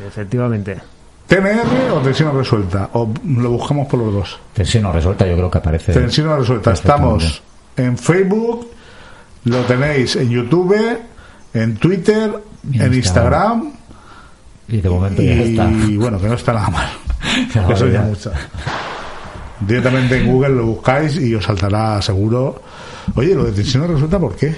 [0.08, 0.78] Efectivamente.
[1.26, 4.38] TNR o tensión resuelta, o lo buscamos por los dos.
[4.52, 5.92] Tensión no resuelta, yo creo que aparece.
[5.92, 6.72] Tensión resuelta.
[6.72, 7.42] Estamos
[7.76, 8.68] en Facebook,
[9.44, 10.76] lo tenéis en YouTube,
[11.54, 12.32] en Twitter,
[12.74, 13.72] en Instagram.
[14.68, 15.70] Y de momento ya está.
[15.88, 16.88] Y bueno, que no está nada mal.
[17.54, 18.02] Ya, Eso ya.
[18.02, 18.32] mucho.
[19.60, 22.60] Directamente en Google lo buscáis y os saltará seguro.
[23.14, 24.54] Oye, lo de tensión resuelta, ¿por qué?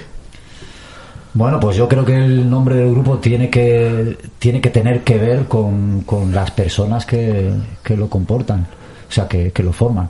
[1.35, 5.17] Bueno, pues yo creo que el nombre del grupo tiene que, tiene que tener que
[5.17, 7.51] ver con, con las personas que,
[7.83, 8.65] que lo comportan,
[9.07, 10.07] o sea, que, que lo forman.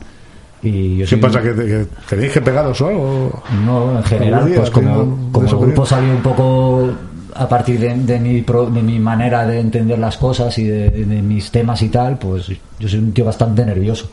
[0.61, 1.41] Y yo ¿Qué soy- pasa?
[1.41, 3.43] ¿Que, te- que tenéis que pegaros o algo?
[3.65, 6.89] No, en general, día, pues como, como el grupo salió un poco
[7.35, 10.89] a partir de, de mi, pro- de mi manera de entender las cosas y de,
[10.89, 12.49] de mis temas y tal, pues
[12.79, 14.09] yo soy un tío bastante nervioso.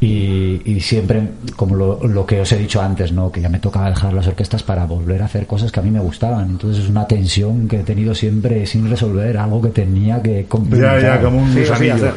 [0.00, 1.22] Y, y siempre,
[1.56, 3.30] como lo, lo que os he dicho antes, ¿no?
[3.32, 5.90] que ya me tocaba dejar las orquestas para volver a hacer cosas que a mí
[5.90, 6.50] me gustaban.
[6.50, 10.48] Entonces es una tensión que he tenido siempre sin resolver, algo que tenía que Ya,
[10.48, 11.02] complementar.
[11.02, 12.12] ya, como un gusanillo.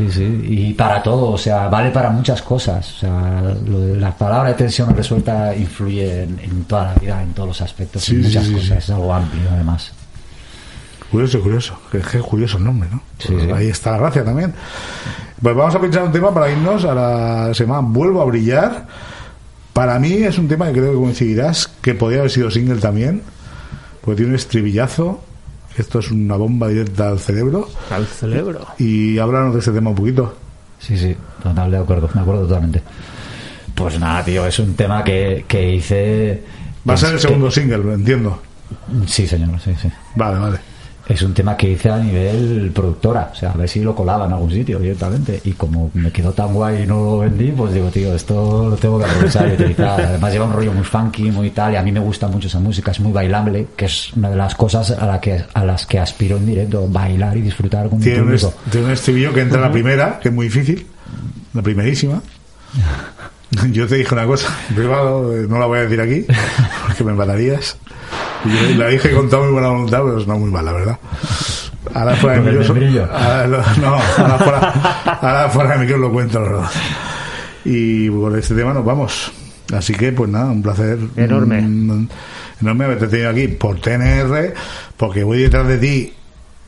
[0.00, 2.94] Sí, sí, y para todo, o sea, vale para muchas cosas.
[2.96, 7.22] O sea, lo de la palabra de tensión resuelta influye en, en toda la vida,
[7.22, 8.78] en todos los aspectos, Sí, en muchas sí, cosas.
[8.78, 9.92] Es algo amplio, además.
[11.10, 11.78] Curioso, curioso.
[11.92, 13.02] Que que curioso el nombre, ¿no?
[13.26, 13.52] Pues.
[13.52, 14.54] Ahí está la gracia también.
[15.42, 18.86] Pues vamos a pinchar un tema para irnos a la semana Vuelvo a brillar.
[19.74, 23.22] Para mí es un tema que creo que coincidirás, que podría haber sido single también,
[24.00, 25.22] porque tiene un estribillazo.
[25.80, 27.68] Esto es una bomba directa al cerebro.
[27.90, 28.66] Al cerebro.
[28.78, 30.36] Y háblanos de este tema un poquito.
[30.78, 32.82] Sí, sí, total, de acuerdo, me acuerdo totalmente.
[33.74, 36.42] Pues nada, tío, es un tema que, que hice...
[36.88, 38.40] Va a ser el segundo single, lo entiendo.
[39.02, 39.88] que- Sí, señor, sí, sí.
[40.16, 40.58] Vale, vale.
[41.10, 44.26] Es un tema que hice a nivel productora, o sea, a ver si lo colaba
[44.26, 45.40] en algún sitio directamente.
[45.42, 48.76] Y como me quedó tan guay y no lo vendí, pues digo, tío, esto lo
[48.76, 50.00] tengo que aprovechar y utilizar.
[50.00, 52.60] Además lleva un rollo muy funky, muy tal, y a mí me gusta mucho esa
[52.60, 55.84] música, es muy bailable, que es una de las cosas a, la que, a las
[55.84, 58.54] que aspiro en directo, bailar y disfrutar con Tiene un, público.
[58.70, 60.86] tiene un estribillo que entra en la primera, que es muy difícil.
[61.54, 62.22] La primerísima.
[63.72, 66.24] Yo te dije una cosa, privado, no la voy a decir aquí,
[66.86, 67.76] porque me matarías.
[68.44, 70.98] Y la dije con toda muy buena voluntad, pero es no muy mal, la verdad.
[71.94, 72.74] Ahora fuera de micro.
[73.12, 74.72] ahora lo- no, ahora fuera,
[75.20, 76.70] ahora fuera de micro lo cuento, la verdad.
[77.64, 79.32] Y con este tema nos vamos.
[79.76, 80.98] Así que, pues nada, un placer.
[81.16, 81.60] Enorme.
[81.62, 82.08] mm,
[82.62, 84.54] enorme haberte tenido aquí por TNR,
[84.96, 86.12] porque voy detrás de ti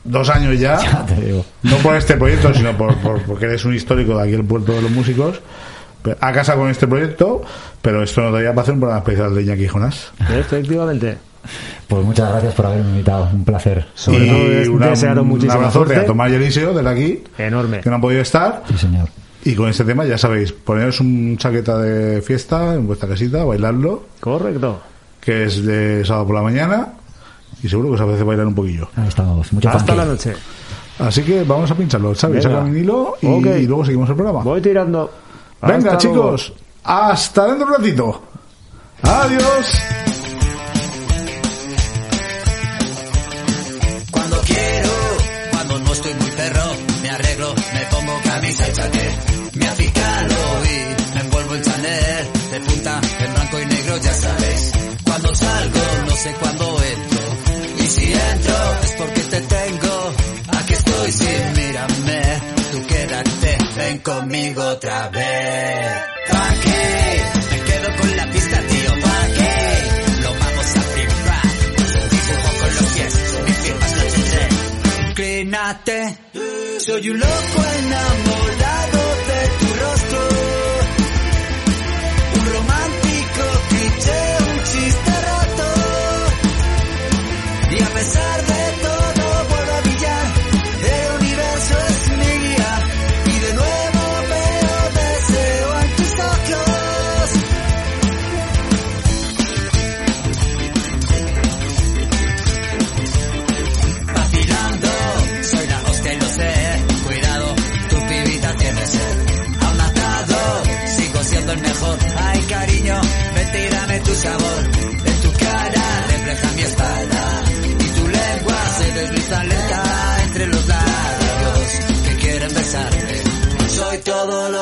[0.03, 0.79] dos años ya.
[0.79, 1.45] Ya te digo.
[1.63, 4.71] No por este proyecto, sino por, por- porque eres un histórico de aquí el puerto
[4.73, 5.41] de los músicos.
[6.19, 7.41] A casa con este proyecto,
[7.81, 10.11] pero esto nos daría para hacer un programa especial de Iñaki Jonás.
[10.37, 11.17] Efectivamente.
[11.87, 13.85] Pues muchas gracias por haberme invitado, un placer.
[13.95, 16.03] Sobre todo des- desearos un muchísima abrazote suerte.
[16.03, 17.81] a Tomás y Eliseo desde aquí, Enorme.
[17.81, 18.63] que no han podido estar.
[18.69, 19.09] Sí, señor.
[19.45, 24.03] Y con este tema, ya sabéis, poneros un chaqueta de fiesta en vuestra casita, bailarlo,
[24.21, 24.79] Correcto.
[25.19, 26.93] que es de sábado por la mañana,
[27.61, 28.87] y seguro que os apetece bailar un poquillo.
[28.95, 30.33] Ahí estamos, mucho Hasta la noche.
[30.99, 32.43] Así que vamos a pincharlo, ¿sabes?
[32.43, 33.47] Saca un hilo y, Ok.
[33.59, 34.43] y luego seguimos el programa.
[34.43, 35.11] Voy tirando.
[35.67, 36.35] Venga, Hasta luego.
[36.37, 36.53] chicos,
[36.83, 38.21] hasta dentro de un ratito.
[39.03, 39.65] Adiós.
[44.11, 44.89] Cuando quiero,
[45.51, 46.63] cuando no estoy muy perro,
[47.01, 49.55] me arreglo, me pongo camisa y chaquet.
[49.55, 50.35] Me acicalo
[50.65, 54.71] y me envuelvo en Chanel, de punta en blanco y negro, ya sabéis.
[55.03, 57.83] Cuando salgo, no sé cuándo entro.
[57.83, 58.52] Y si entro,
[64.03, 66.03] conmigo otra vez.
[66.31, 67.21] ¿Pa' qué?
[67.51, 70.21] Me quedo con la pista, tío, ¿pa' qué?
[70.21, 71.47] Lo vamos a flipar.
[72.11, 73.13] Dibujo con los pies,
[73.45, 76.17] mi firma es la Inclínate,
[76.79, 78.22] soy un loco enamorado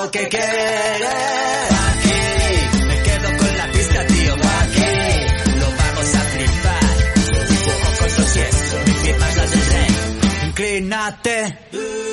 [0.09, 1.09] que quieres.
[1.89, 4.33] Aquí, me quedo con la pista, tío.
[4.33, 4.91] Aquí,
[5.59, 6.95] lo vamos a flipar.
[7.99, 10.47] Con los pies, mi firma es la del rey.
[10.47, 11.57] Inclínate,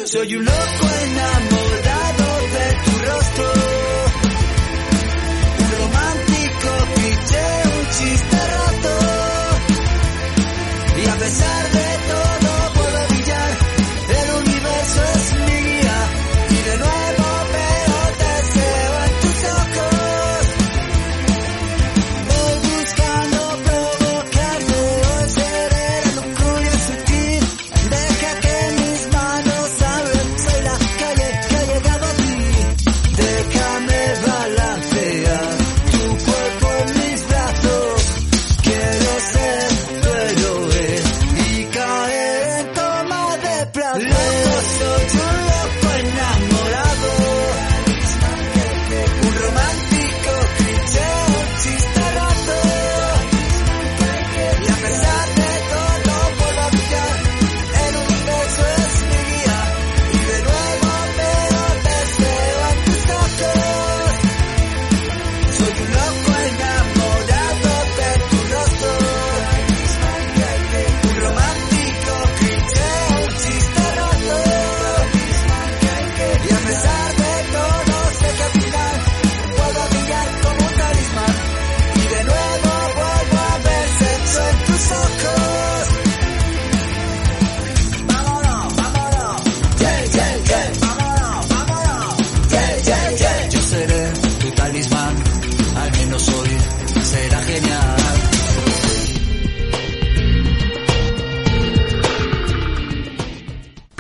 [0.05, 3.58] soy un loco enamorado de tu rostro.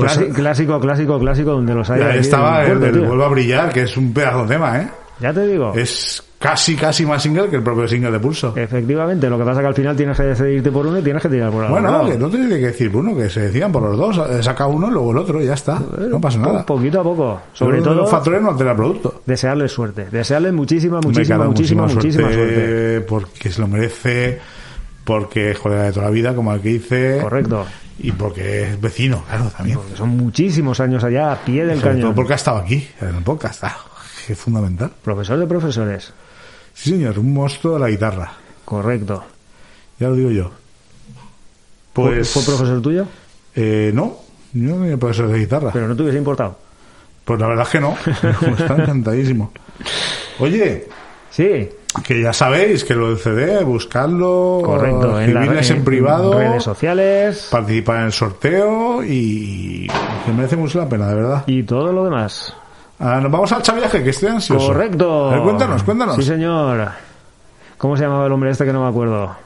[0.06, 2.00] Clasi- clásico, clásico, clásico, donde los hay.
[2.02, 3.04] Ahí estaba el tío.
[3.04, 4.88] Vuelve a brillar, que es un pedazo de tema, ¿eh?
[5.20, 5.72] Ya te digo.
[5.74, 8.52] Es casi, casi más single que el propio single de Pulso.
[8.56, 11.28] Efectivamente, lo que pasa que al final tienes que decidirte por uno y tienes que
[11.28, 12.20] tirar por el Bueno, otro que lado.
[12.20, 14.30] no tiene que decir uno, que se decían por los dos.
[14.30, 15.80] eh, Saca uno, luego el otro y ya está.
[16.08, 16.64] No pasa nada.
[16.64, 17.40] Po- Poquito a poco.
[17.52, 19.22] Sobre de todo, los factores no altera el producto.
[19.26, 20.06] desearle suerte.
[20.08, 23.00] Desearle muchísima, muchísima, muchísima, muchísima suerte.
[23.00, 24.38] Porque se lo merece,
[25.02, 27.18] porque es de toda la vida, como el que dice.
[27.20, 27.66] Correcto.
[28.00, 29.78] Y porque es vecino, claro, también.
[29.78, 32.14] Porque son muchísimos años allá a pie del Sobre todo cañón.
[32.14, 33.64] porque ha estado aquí, en el podcast.
[33.64, 33.76] Ah,
[34.28, 34.92] es fundamental.
[35.02, 36.12] Profesor de profesores.
[36.74, 38.32] Sí, señor, un monstruo de la guitarra.
[38.64, 39.24] Correcto.
[39.98, 40.50] Ya lo digo yo.
[41.92, 42.30] Pues.
[42.30, 43.06] ¿Fue profesor tuyo?
[43.56, 44.18] Eh, no,
[44.52, 45.70] yo no era profesor de guitarra.
[45.72, 46.56] Pero no te hubiese importado.
[47.24, 47.96] Pues la verdad es que no.
[48.58, 49.52] Está encantadísimo.
[50.38, 50.86] Oye,
[51.30, 51.68] Sí,
[52.04, 55.18] que ya sabéis que lo del CD, buscarlo, correcto.
[55.20, 59.86] Escribirles en, en privado, redes sociales participar en el sorteo y
[60.24, 61.44] que merece mucho la pena, de verdad.
[61.46, 62.54] y todo lo demás.
[63.00, 64.66] Ah, nos vamos al chaviaje, que estoy ansioso.
[64.66, 65.30] Correcto.
[65.30, 66.16] Ver, cuéntanos, cuéntanos.
[66.16, 66.88] Sí, señor.
[67.76, 69.36] ¿Cómo se llamaba el hombre este que no me acuerdo?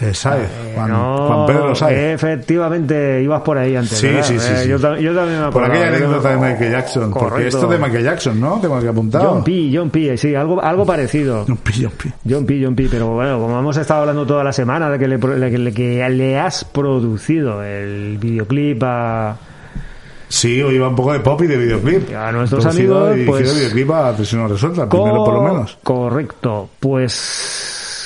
[0.00, 2.14] Eh, Sáez, Juan, no, Juan Pedro Sáez.
[2.14, 3.96] efectivamente, ibas por ahí antes.
[3.96, 4.68] Sí, sí, sí, Eh, sí.
[4.68, 5.72] Yo, ta- yo también me Por acuerdo.
[5.84, 7.10] aquella anécdota de Michael Jackson.
[7.12, 7.56] Porque Correcto.
[7.58, 8.58] esto de Michael Jackson, ¿no?
[8.60, 9.30] Tengo aquí apuntado.
[9.30, 11.44] John P, John P, sí, algo, algo parecido.
[11.46, 12.12] John P, John P.
[12.28, 15.06] John P, John P, pero bueno, como hemos estado hablando toda la semana de que
[15.06, 19.36] le, de que que has producido el videoclip a,
[20.28, 22.12] Sí, hoy iba un poco de pop y de videoclip.
[22.16, 23.54] a nuestros Producido amigos, y pues...
[23.54, 25.78] videoclip a Resuelta, primero por lo menos.
[25.84, 27.12] Correcto, pues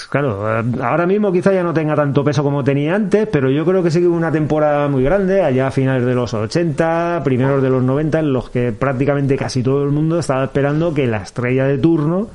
[0.08, 3.64] claro, eh, ahora mismo quizá ya no tenga tanto peso como tenía antes, pero yo
[3.64, 7.20] creo que sí que hubo una temporada muy grande, allá a finales de los 80,
[7.24, 11.06] primeros de los 90, en los que prácticamente casi todo el mundo estaba esperando que
[11.06, 12.28] la estrella de turno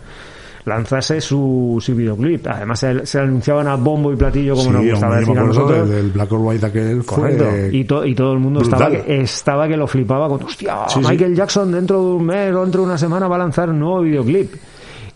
[0.65, 2.47] lanzase su, su videoclip.
[2.47, 5.89] Además se, se anunciaban a bombo y platillo como sí, nos gustaba decir a nosotros.
[5.89, 7.45] del, del Black or White aquel fue Correcto.
[7.75, 11.01] Y, to- y todo el mundo estaba que, estaba que lo flipaba con, hostia, Sí,
[11.03, 11.09] sí.
[11.09, 13.79] Michael Jackson dentro de un mes o dentro de una semana va a lanzar un
[13.79, 14.53] nuevo videoclip.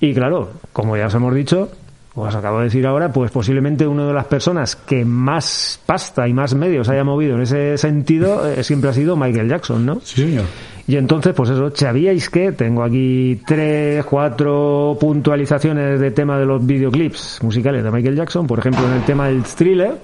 [0.02, 1.70] Y claro, como ya os hemos dicho,
[2.26, 6.34] os acabo de decir ahora, pues posiblemente una de las personas que más pasta y
[6.34, 10.00] más medios haya movido en ese sentido eh, siempre ha sido Michael Jackson, ¿no?
[10.04, 10.46] Sí, señor.
[10.88, 16.66] Y entonces, pues eso, ¿sabíais que tengo aquí tres, cuatro puntualizaciones de tema de los
[16.66, 18.48] videoclips musicales de Michael Jackson?
[18.48, 19.98] Por ejemplo, en el tema del thriller,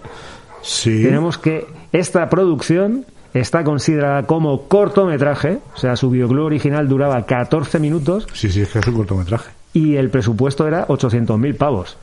[0.62, 1.04] Sí.
[1.04, 7.80] tenemos que esta producción está considerada como cortometraje, o sea, su videoclip original duraba 14
[7.80, 9.50] minutos Sí, sí, es que es un cortometraje.
[9.74, 11.98] Y el presupuesto era 800.000 pavos.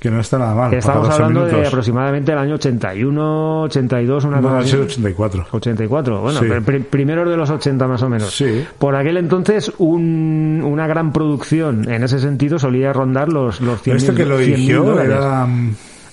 [0.00, 0.74] Que no está nada mal.
[0.74, 1.68] Estamos para 12 hablando de minutos.
[1.68, 4.70] aproximadamente el año 81, 82, una No, cosa ha así.
[4.70, 5.46] sido 84.
[5.52, 6.46] 84, bueno, Sí.
[6.64, 8.34] pri- primeros de los 80 más o menos.
[8.34, 8.64] Sí.
[8.80, 13.96] Por aquel entonces, un- una gran producción en ese sentido solía rondar los, los 100.000
[14.10, 15.46] Este que lo 100.000 dirigió era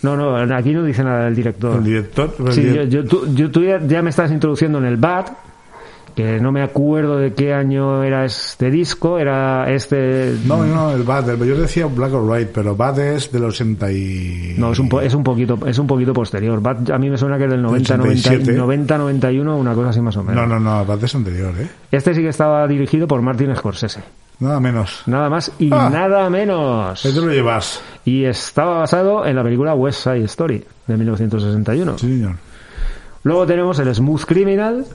[0.04, 1.76] No, no, aquí no dice nada del director.
[1.78, 2.34] el director.
[2.46, 4.98] el Sí, yo, direct- yo- tú, yo- tú ya, ya me estás introduciendo en el
[4.98, 5.30] BAT,
[6.20, 10.36] que no me acuerdo de qué año era este disco, era este...
[10.46, 11.38] No, no, el Bad.
[11.46, 14.56] yo decía Black or White, pero Bad es del 80 y...
[14.58, 16.62] No, es un, po- es un poquito es un poquito posterior.
[16.62, 18.58] Bat a mí me suena que es del 90, 90, 87.
[18.58, 20.46] 90, 91, una cosa así más o menos.
[20.46, 21.70] No, no, no, Bad es anterior, ¿eh?
[21.90, 24.02] Este sí que estaba dirigido por Martin Scorsese.
[24.42, 25.04] Nada menos.
[25.06, 25.90] Nada más y Ah.
[25.90, 27.06] nada menos.
[27.06, 27.82] Ahí te lo llevas.
[28.04, 31.98] Y estaba basado en la película West Side Story de 1961.
[31.98, 32.36] Sí, señor.
[33.24, 34.86] Luego tenemos el Smooth Criminal.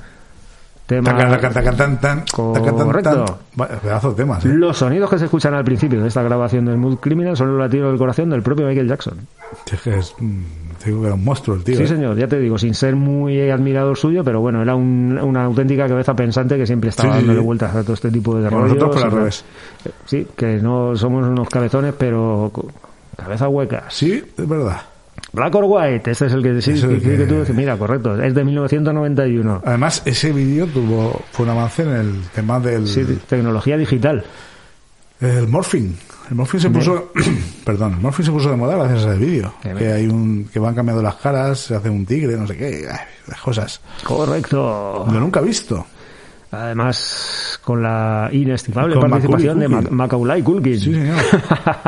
[0.87, 1.13] Tema...
[2.31, 3.39] Correcto.
[4.15, 4.49] temas, ¿eh?
[4.49, 7.59] Los sonidos que se escuchan al principio de esta grabación de Smooth Criminal son los
[7.59, 9.15] latidos del corazón del propio Michael Jackson.
[9.73, 10.15] Es que es,
[10.83, 11.77] te digo que era un monstruo el tío.
[11.77, 11.87] Sí, ¿eh?
[11.87, 15.89] señor, ya te digo, sin ser muy admirador suyo, pero bueno, era un- una auténtica
[15.89, 17.45] cabeza pensante que siempre estaba Sí, dándole sí.
[17.47, 18.69] vueltas a todo este tipo de rollos.
[18.75, 19.45] nosotros, pero al revés.
[20.05, 22.53] Sí, que no somos unos cabezones, pero
[23.17, 23.85] cabeza huecas.
[23.89, 24.83] Sí, es verdad.
[25.35, 28.23] Black or White, este es el que sí, que, que que- tú dices, mira, correcto,
[28.23, 29.63] es de 1991.
[29.65, 34.25] Además, ese vídeo tuvo fue un avance en el tema del Sí, tecnología digital.
[35.21, 35.97] el morphing.
[36.31, 37.13] El morphing se puso,
[37.65, 39.53] perdón, el morphing se puso de moda gracias a ese vídeo.
[39.63, 42.89] Que hay un que van cambiando las caras, se hace un tigre, no sé qué,
[43.27, 43.81] las cosas.
[44.05, 45.07] Correcto.
[45.13, 45.85] Yo nunca he visto.
[46.63, 50.81] Además, con la inestimable Con participación de Macaulay Ma- Macaulay Culkin.
[50.81, 51.17] Sí, señor.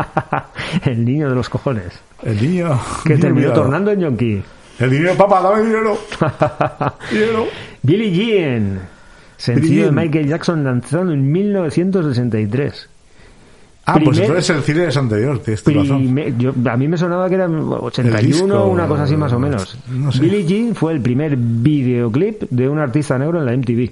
[0.85, 1.93] el niño de los cojones.
[2.23, 3.63] El niño Que niño terminó mirado.
[3.63, 4.43] tornando en Yonki.
[4.79, 5.99] El dinero, papá, dame dinero.
[7.11, 7.47] dinero.
[7.83, 8.81] Billie Jean.
[9.37, 9.93] Sencillo de.
[9.93, 12.89] Michael Jackson lanzado en 1963.
[13.89, 16.17] Ah, pues Primer- entonces el cine es anterior, tienes razón.
[16.39, 19.39] Yo- a mí me sonaba que era 81, El disco, una cosa así más o
[19.39, 19.79] menos.
[19.89, 20.21] no sé.
[20.23, 23.91] Billie Jean fue el primer videoclip de un artista negro en la MTV.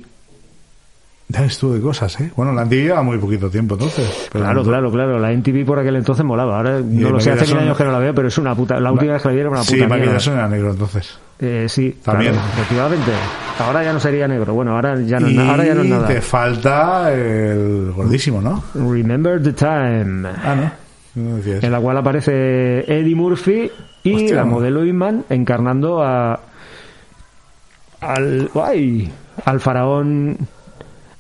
[1.27, 2.31] Ya ves tú de cosas, ¿eh?
[2.37, 4.29] Bueno, la antigua lleva muy poquito tiempo, entonces.
[4.31, 5.19] Pero Claro, claro, claro.
[5.19, 6.59] La MTV por aquel entonces molaba.
[6.59, 8.79] Ahora no lo sé, hace mil años que no la veo, pero es una puta.
[8.79, 9.79] La última vez que la vi era una puta Sí.
[10.05, 11.19] Jackson era negro entonces.
[11.41, 12.33] Eh, sí, También.
[12.35, 13.11] claro, efectivamente.
[13.59, 14.53] Ahora ya no sería negro.
[14.53, 16.07] Bueno, ahora ya no, y ahora ya no es nada.
[16.07, 18.63] te falta el gordísimo, ¿no?
[18.75, 20.29] Remember the Time.
[20.29, 20.71] Ah, no.
[21.17, 23.71] En la cual aparece Eddie Murphy
[24.03, 24.37] y Hostia.
[24.37, 26.39] la modelo Iman encarnando a.
[28.01, 28.51] al.
[28.63, 29.11] ¡Ay!
[29.45, 30.37] al faraón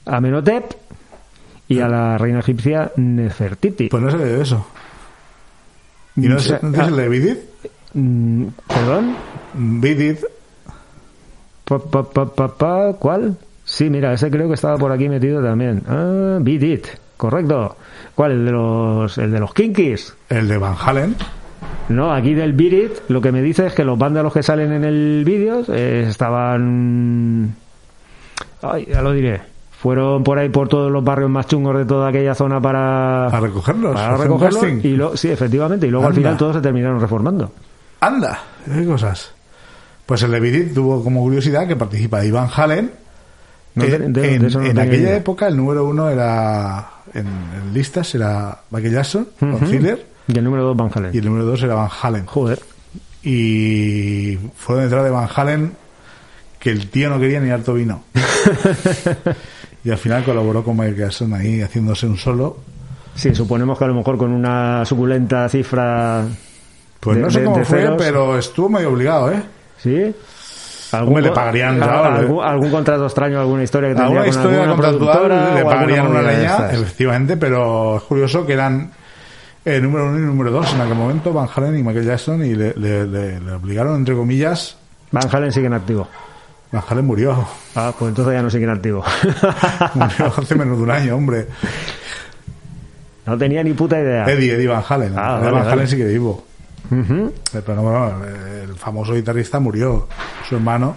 [0.06, 0.64] Amenhotep
[1.68, 3.88] y a la reina egipcia Nefertiti.
[3.88, 4.66] Pues no sé de eso.
[6.16, 7.38] ¿Y no es, O sea, ¿no es el de Bidit?
[7.94, 9.16] Mm, ¿Perdón?
[9.54, 10.20] Bidit.
[11.64, 13.36] Pa, ¿Cuál?
[13.64, 15.82] Sí, mira, ese creo que estaba por aquí metido también.
[15.88, 16.86] Ah, It,
[17.16, 17.76] correcto.
[18.14, 18.32] ¿Cuál?
[18.32, 20.14] ¿El de los, el de los Kinkies?
[20.28, 21.16] El de Van Halen.
[21.88, 24.84] No, aquí del It lo que me dice es que los vándalos que salen en
[24.84, 27.54] el vídeo eh, estaban...
[28.60, 29.53] Ay, ya lo diré.
[29.84, 33.26] Fueron por ahí por todos los barrios más chungos de toda aquella zona para...
[33.26, 33.92] A recogerlos.
[33.94, 34.64] Para recogerlos.
[34.82, 35.86] Y lo, sí, efectivamente.
[35.86, 37.52] Y luego al final todos se terminaron reformando.
[38.00, 39.32] Anda, qué cosas.
[40.06, 42.92] Pues el de Bidit tuvo como curiosidad que participa Iván Halen.
[43.74, 45.16] No, de- de- en de no en aquella idea.
[45.16, 49.66] época el número uno era en, en listas era Michael Jackson con Ujú.
[49.66, 51.10] Thriller Y el número dos Van Halen.
[51.12, 52.24] y el número dos era Van Halen.
[52.24, 52.58] Joder.
[53.22, 55.72] Y fue detrás de Van Halen
[56.58, 58.02] que el tío no quería ni harto vino.
[59.84, 62.56] y al final colaboró con Michael Jackson ahí haciéndose un solo.
[63.14, 66.24] Sí, suponemos que a lo mejor con una suculenta cifra.
[67.00, 69.42] Pues de- no sé de- cómo de fue, pero estuvo medio obligado, ¿eh?
[69.78, 70.14] ¿Sí?
[70.92, 74.76] Hombre, le pagarían, claro, algún, algún contrato extraño, alguna historia que Alguna con historia alguna
[74.76, 78.92] productora le pagarían una leña, efectivamente, pero es curioso que eran
[79.64, 82.54] el número uno y número dos en aquel momento, Van Halen y Michael Jackson, y
[82.54, 84.76] le, le- le- le obligaron, entre comillas,
[85.10, 86.06] Van Halen sigue en activo.
[86.72, 87.46] Van Halen murió.
[87.76, 89.04] Ah, pues entonces ya no sigue en activo.
[89.94, 91.46] Murió hace menos de un año, hombre.
[93.26, 94.24] no tenía ni puta idea.
[94.26, 95.12] Eddie, Eddie Van Halen.
[95.16, 95.72] Ah, Eddie vale, Van vale.
[95.72, 96.44] Halen sigue vivo.
[96.90, 97.32] Ujú.
[97.52, 98.24] Pero no, bueno,
[98.62, 100.08] el famoso guitarrista murió.
[100.48, 100.96] Su hermano.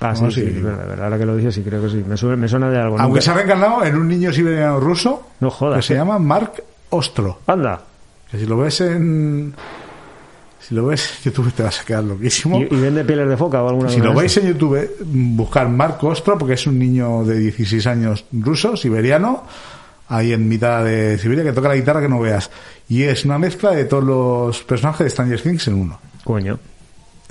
[0.00, 0.68] Ah, sí, sí, sí, es digo.
[0.68, 2.04] verdad, verdad, ahora que lo dices, sí, creo que sí.
[2.06, 2.94] Me suena, me suena de algo.
[2.98, 5.76] Aunque Nunca- se ha reencarnado en un niño siberiano ruso No jodas.
[5.76, 7.40] que se llama Mark Ostro.
[7.46, 7.82] Anda.
[8.30, 9.54] Que si lo ves en.
[10.60, 12.58] Si lo ves en YouTube te vas a quedar loquísimo.
[12.58, 16.02] ¿Y, y vende pieles de foca o alguna Si lo veis en YouTube, buscar Mark
[16.02, 19.44] Ostro, porque es un niño de 16 años ruso, siberiano,
[20.08, 22.50] ahí en mitad de Siberia, que toca la guitarra que no veas.
[22.88, 25.98] Y es una mezcla de todos los personajes de Stranger Things en uno.
[26.24, 26.58] Coño.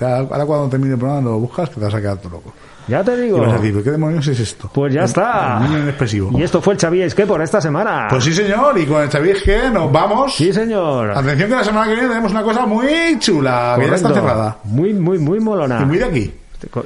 [0.00, 2.54] Ahora cuando termine el programa lo buscas, que te vas a quedar todo loco.
[2.90, 3.38] Ya te Y digo.
[3.40, 4.70] vas a decir, ¿qué demonios es esto?
[4.74, 5.58] Pues ya El- está.
[5.62, 6.38] el niño inexpresivo.
[6.38, 8.08] Y esto fue el Xavier que por esta semana.
[8.10, 10.34] Pues sí, señor, y con el Xavier que nos vamos.
[10.34, 11.10] Sí, señor.
[11.12, 14.28] Atención que la semana que viene tenemos una cosa muy chula, que ya está Correcto.
[14.28, 14.58] cerrada.
[14.64, 15.80] Muy, muy, muy molona.
[15.82, 16.34] Y muy de aquí.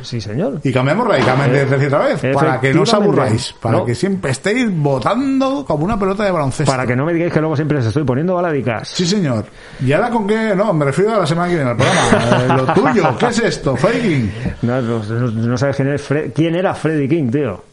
[0.02, 0.60] Sí, señor.
[0.62, 3.84] Y cambiamos radicalmente Eh, de otra vez, para que no os aburráis, para No.
[3.84, 6.70] que siempre estéis votando como una pelota de baloncesto.
[6.70, 8.88] Para que no me digáis que luego siempre les estoy poniendo baladicas.
[8.88, 9.46] Sí, señor.
[9.84, 10.54] ¿Y ahora con qué?
[10.54, 12.42] No, me refiero a la semana que viene al programa.
[12.44, 13.76] Eh, lo tuyo, ¿qué es esto?
[13.76, 14.32] Faking.
[14.62, 17.64] No, no, sabes quién, es Fre- quién era Freddie King, tío.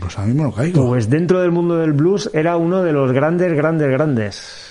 [0.00, 0.86] Pues a mí me lo caigo.
[0.88, 4.65] Pues dentro del mundo del blues era uno de los grandes, grandes, grandes.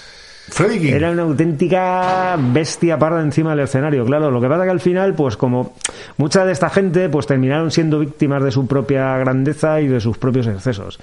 [0.47, 0.93] Freddie King.
[0.93, 4.29] Era una auténtica bestia parda encima del escenario, claro.
[4.29, 5.73] Lo que pasa que al final, pues como
[6.17, 10.17] mucha de esta gente, pues terminaron siendo víctimas de su propia grandeza y de sus
[10.17, 10.99] propios excesos.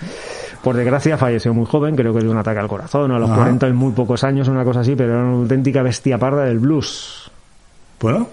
[0.62, 3.40] Por desgracia falleció muy joven, creo que de un ataque al corazón, a los Ajá.
[3.40, 6.60] 40 y muy pocos años, una cosa así, pero era una auténtica bestia parda del
[6.60, 7.30] blues.
[8.00, 8.28] Bueno,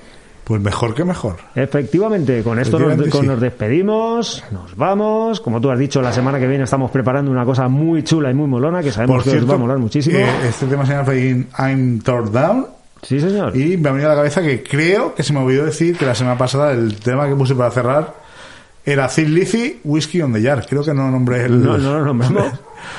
[0.50, 1.36] pues mejor que mejor.
[1.54, 3.28] Efectivamente, con esto nos, Efectivamente, con- sí.
[3.28, 5.40] nos despedimos, nos vamos.
[5.42, 8.34] Como tú has dicho, la semana que viene estamos preparando una cosa muy chula y
[8.34, 10.18] muy molona que sabemos Por que cierto, os va a molar muchísimo.
[10.18, 12.66] eh, este tema se llama I'm Tore Down.
[13.04, 13.56] Sí, señor.
[13.56, 16.06] Y me ha venido a la cabeza que creo que se me olvidó decir que
[16.06, 18.14] la semana pasada el tema que puse para cerrar
[18.92, 20.66] era Thin Lizzy, Whiskey on the Jar.
[20.68, 21.64] Creo que no nombré el...
[21.64, 22.52] No, no lo nombramos.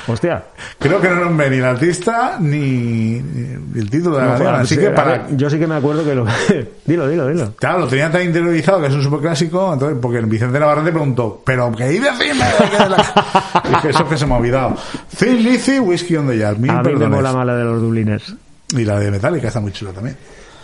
[0.07, 0.43] Hostia.
[0.79, 4.47] Creo que no nombré ni el artista ni, ni el título de la No, canción.
[4.49, 5.27] joder, Así sí, que a para...
[5.31, 6.25] yo sí que me acuerdo que lo.
[6.85, 7.53] dilo, dilo, dilo.
[7.55, 11.41] Claro, lo tenía tan interiorizado que es un superclásico, entonces, porque el Vicente Navarrete preguntó,
[11.45, 12.19] ¿pero qué decirme?
[13.69, 14.75] Dije, eso es que se me ha olvidado.
[15.17, 16.57] Thin Lizzy, Whiskey on the Jar.
[16.57, 18.35] Mil a mí me mola más la de los dubliners.
[18.77, 20.15] Y la de Metallica está muy chula también.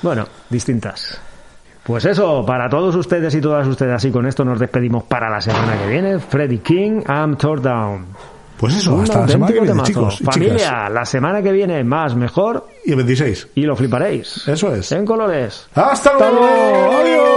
[0.02, 1.20] Bueno, distintas.
[1.88, 5.40] Pues eso, para todos ustedes y todas ustedes, así con esto nos despedimos para la
[5.42, 6.20] semana que viene.
[6.20, 8.06] Freddy King, I'm Tore Down.
[8.58, 9.86] Pues eso, Un hasta la semana que viene, temazo.
[9.88, 10.92] chicos y Familia, chicas.
[10.92, 13.50] la semana que viene más, mejor Y el 26.
[13.56, 14.48] y lo fliparéis.
[14.48, 14.92] Eso es.
[14.92, 15.68] En colores.
[15.76, 16.90] ¡Hasta luego!
[16.90, 17.37] Un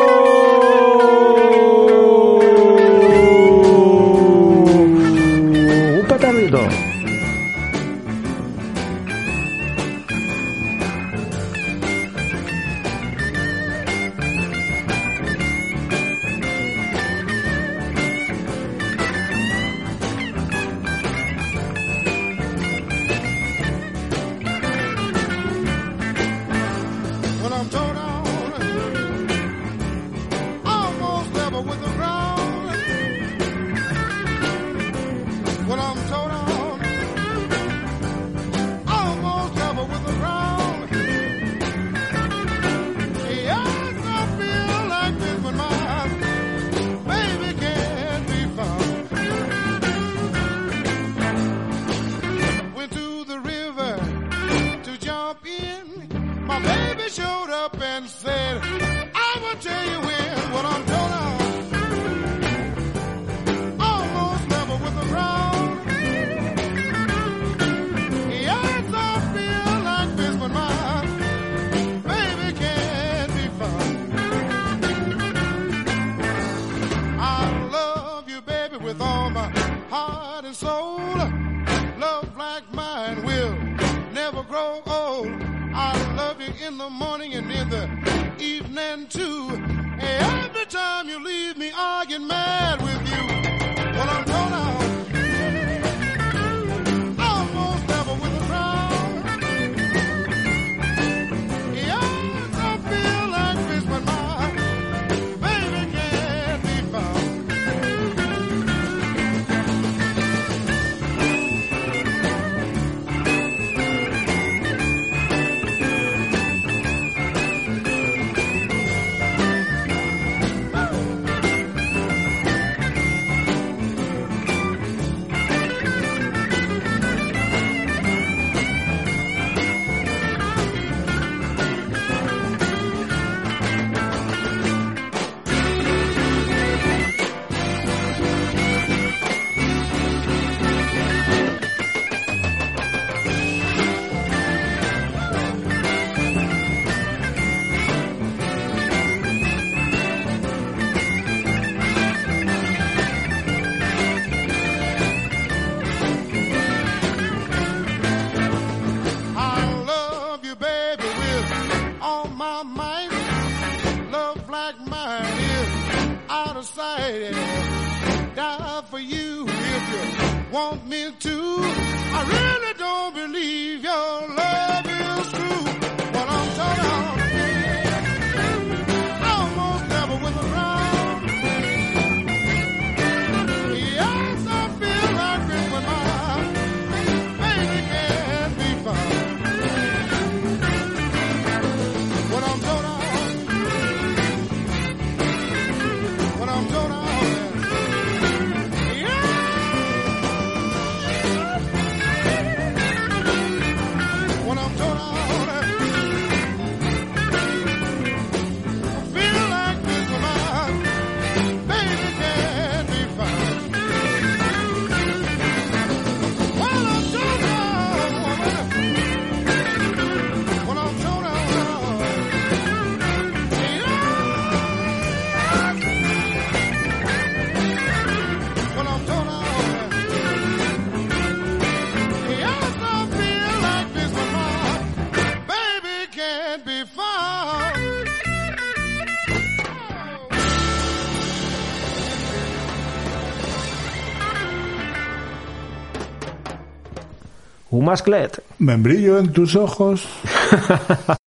[247.80, 248.42] masclet.
[248.58, 250.06] Membrillo en tus ojos.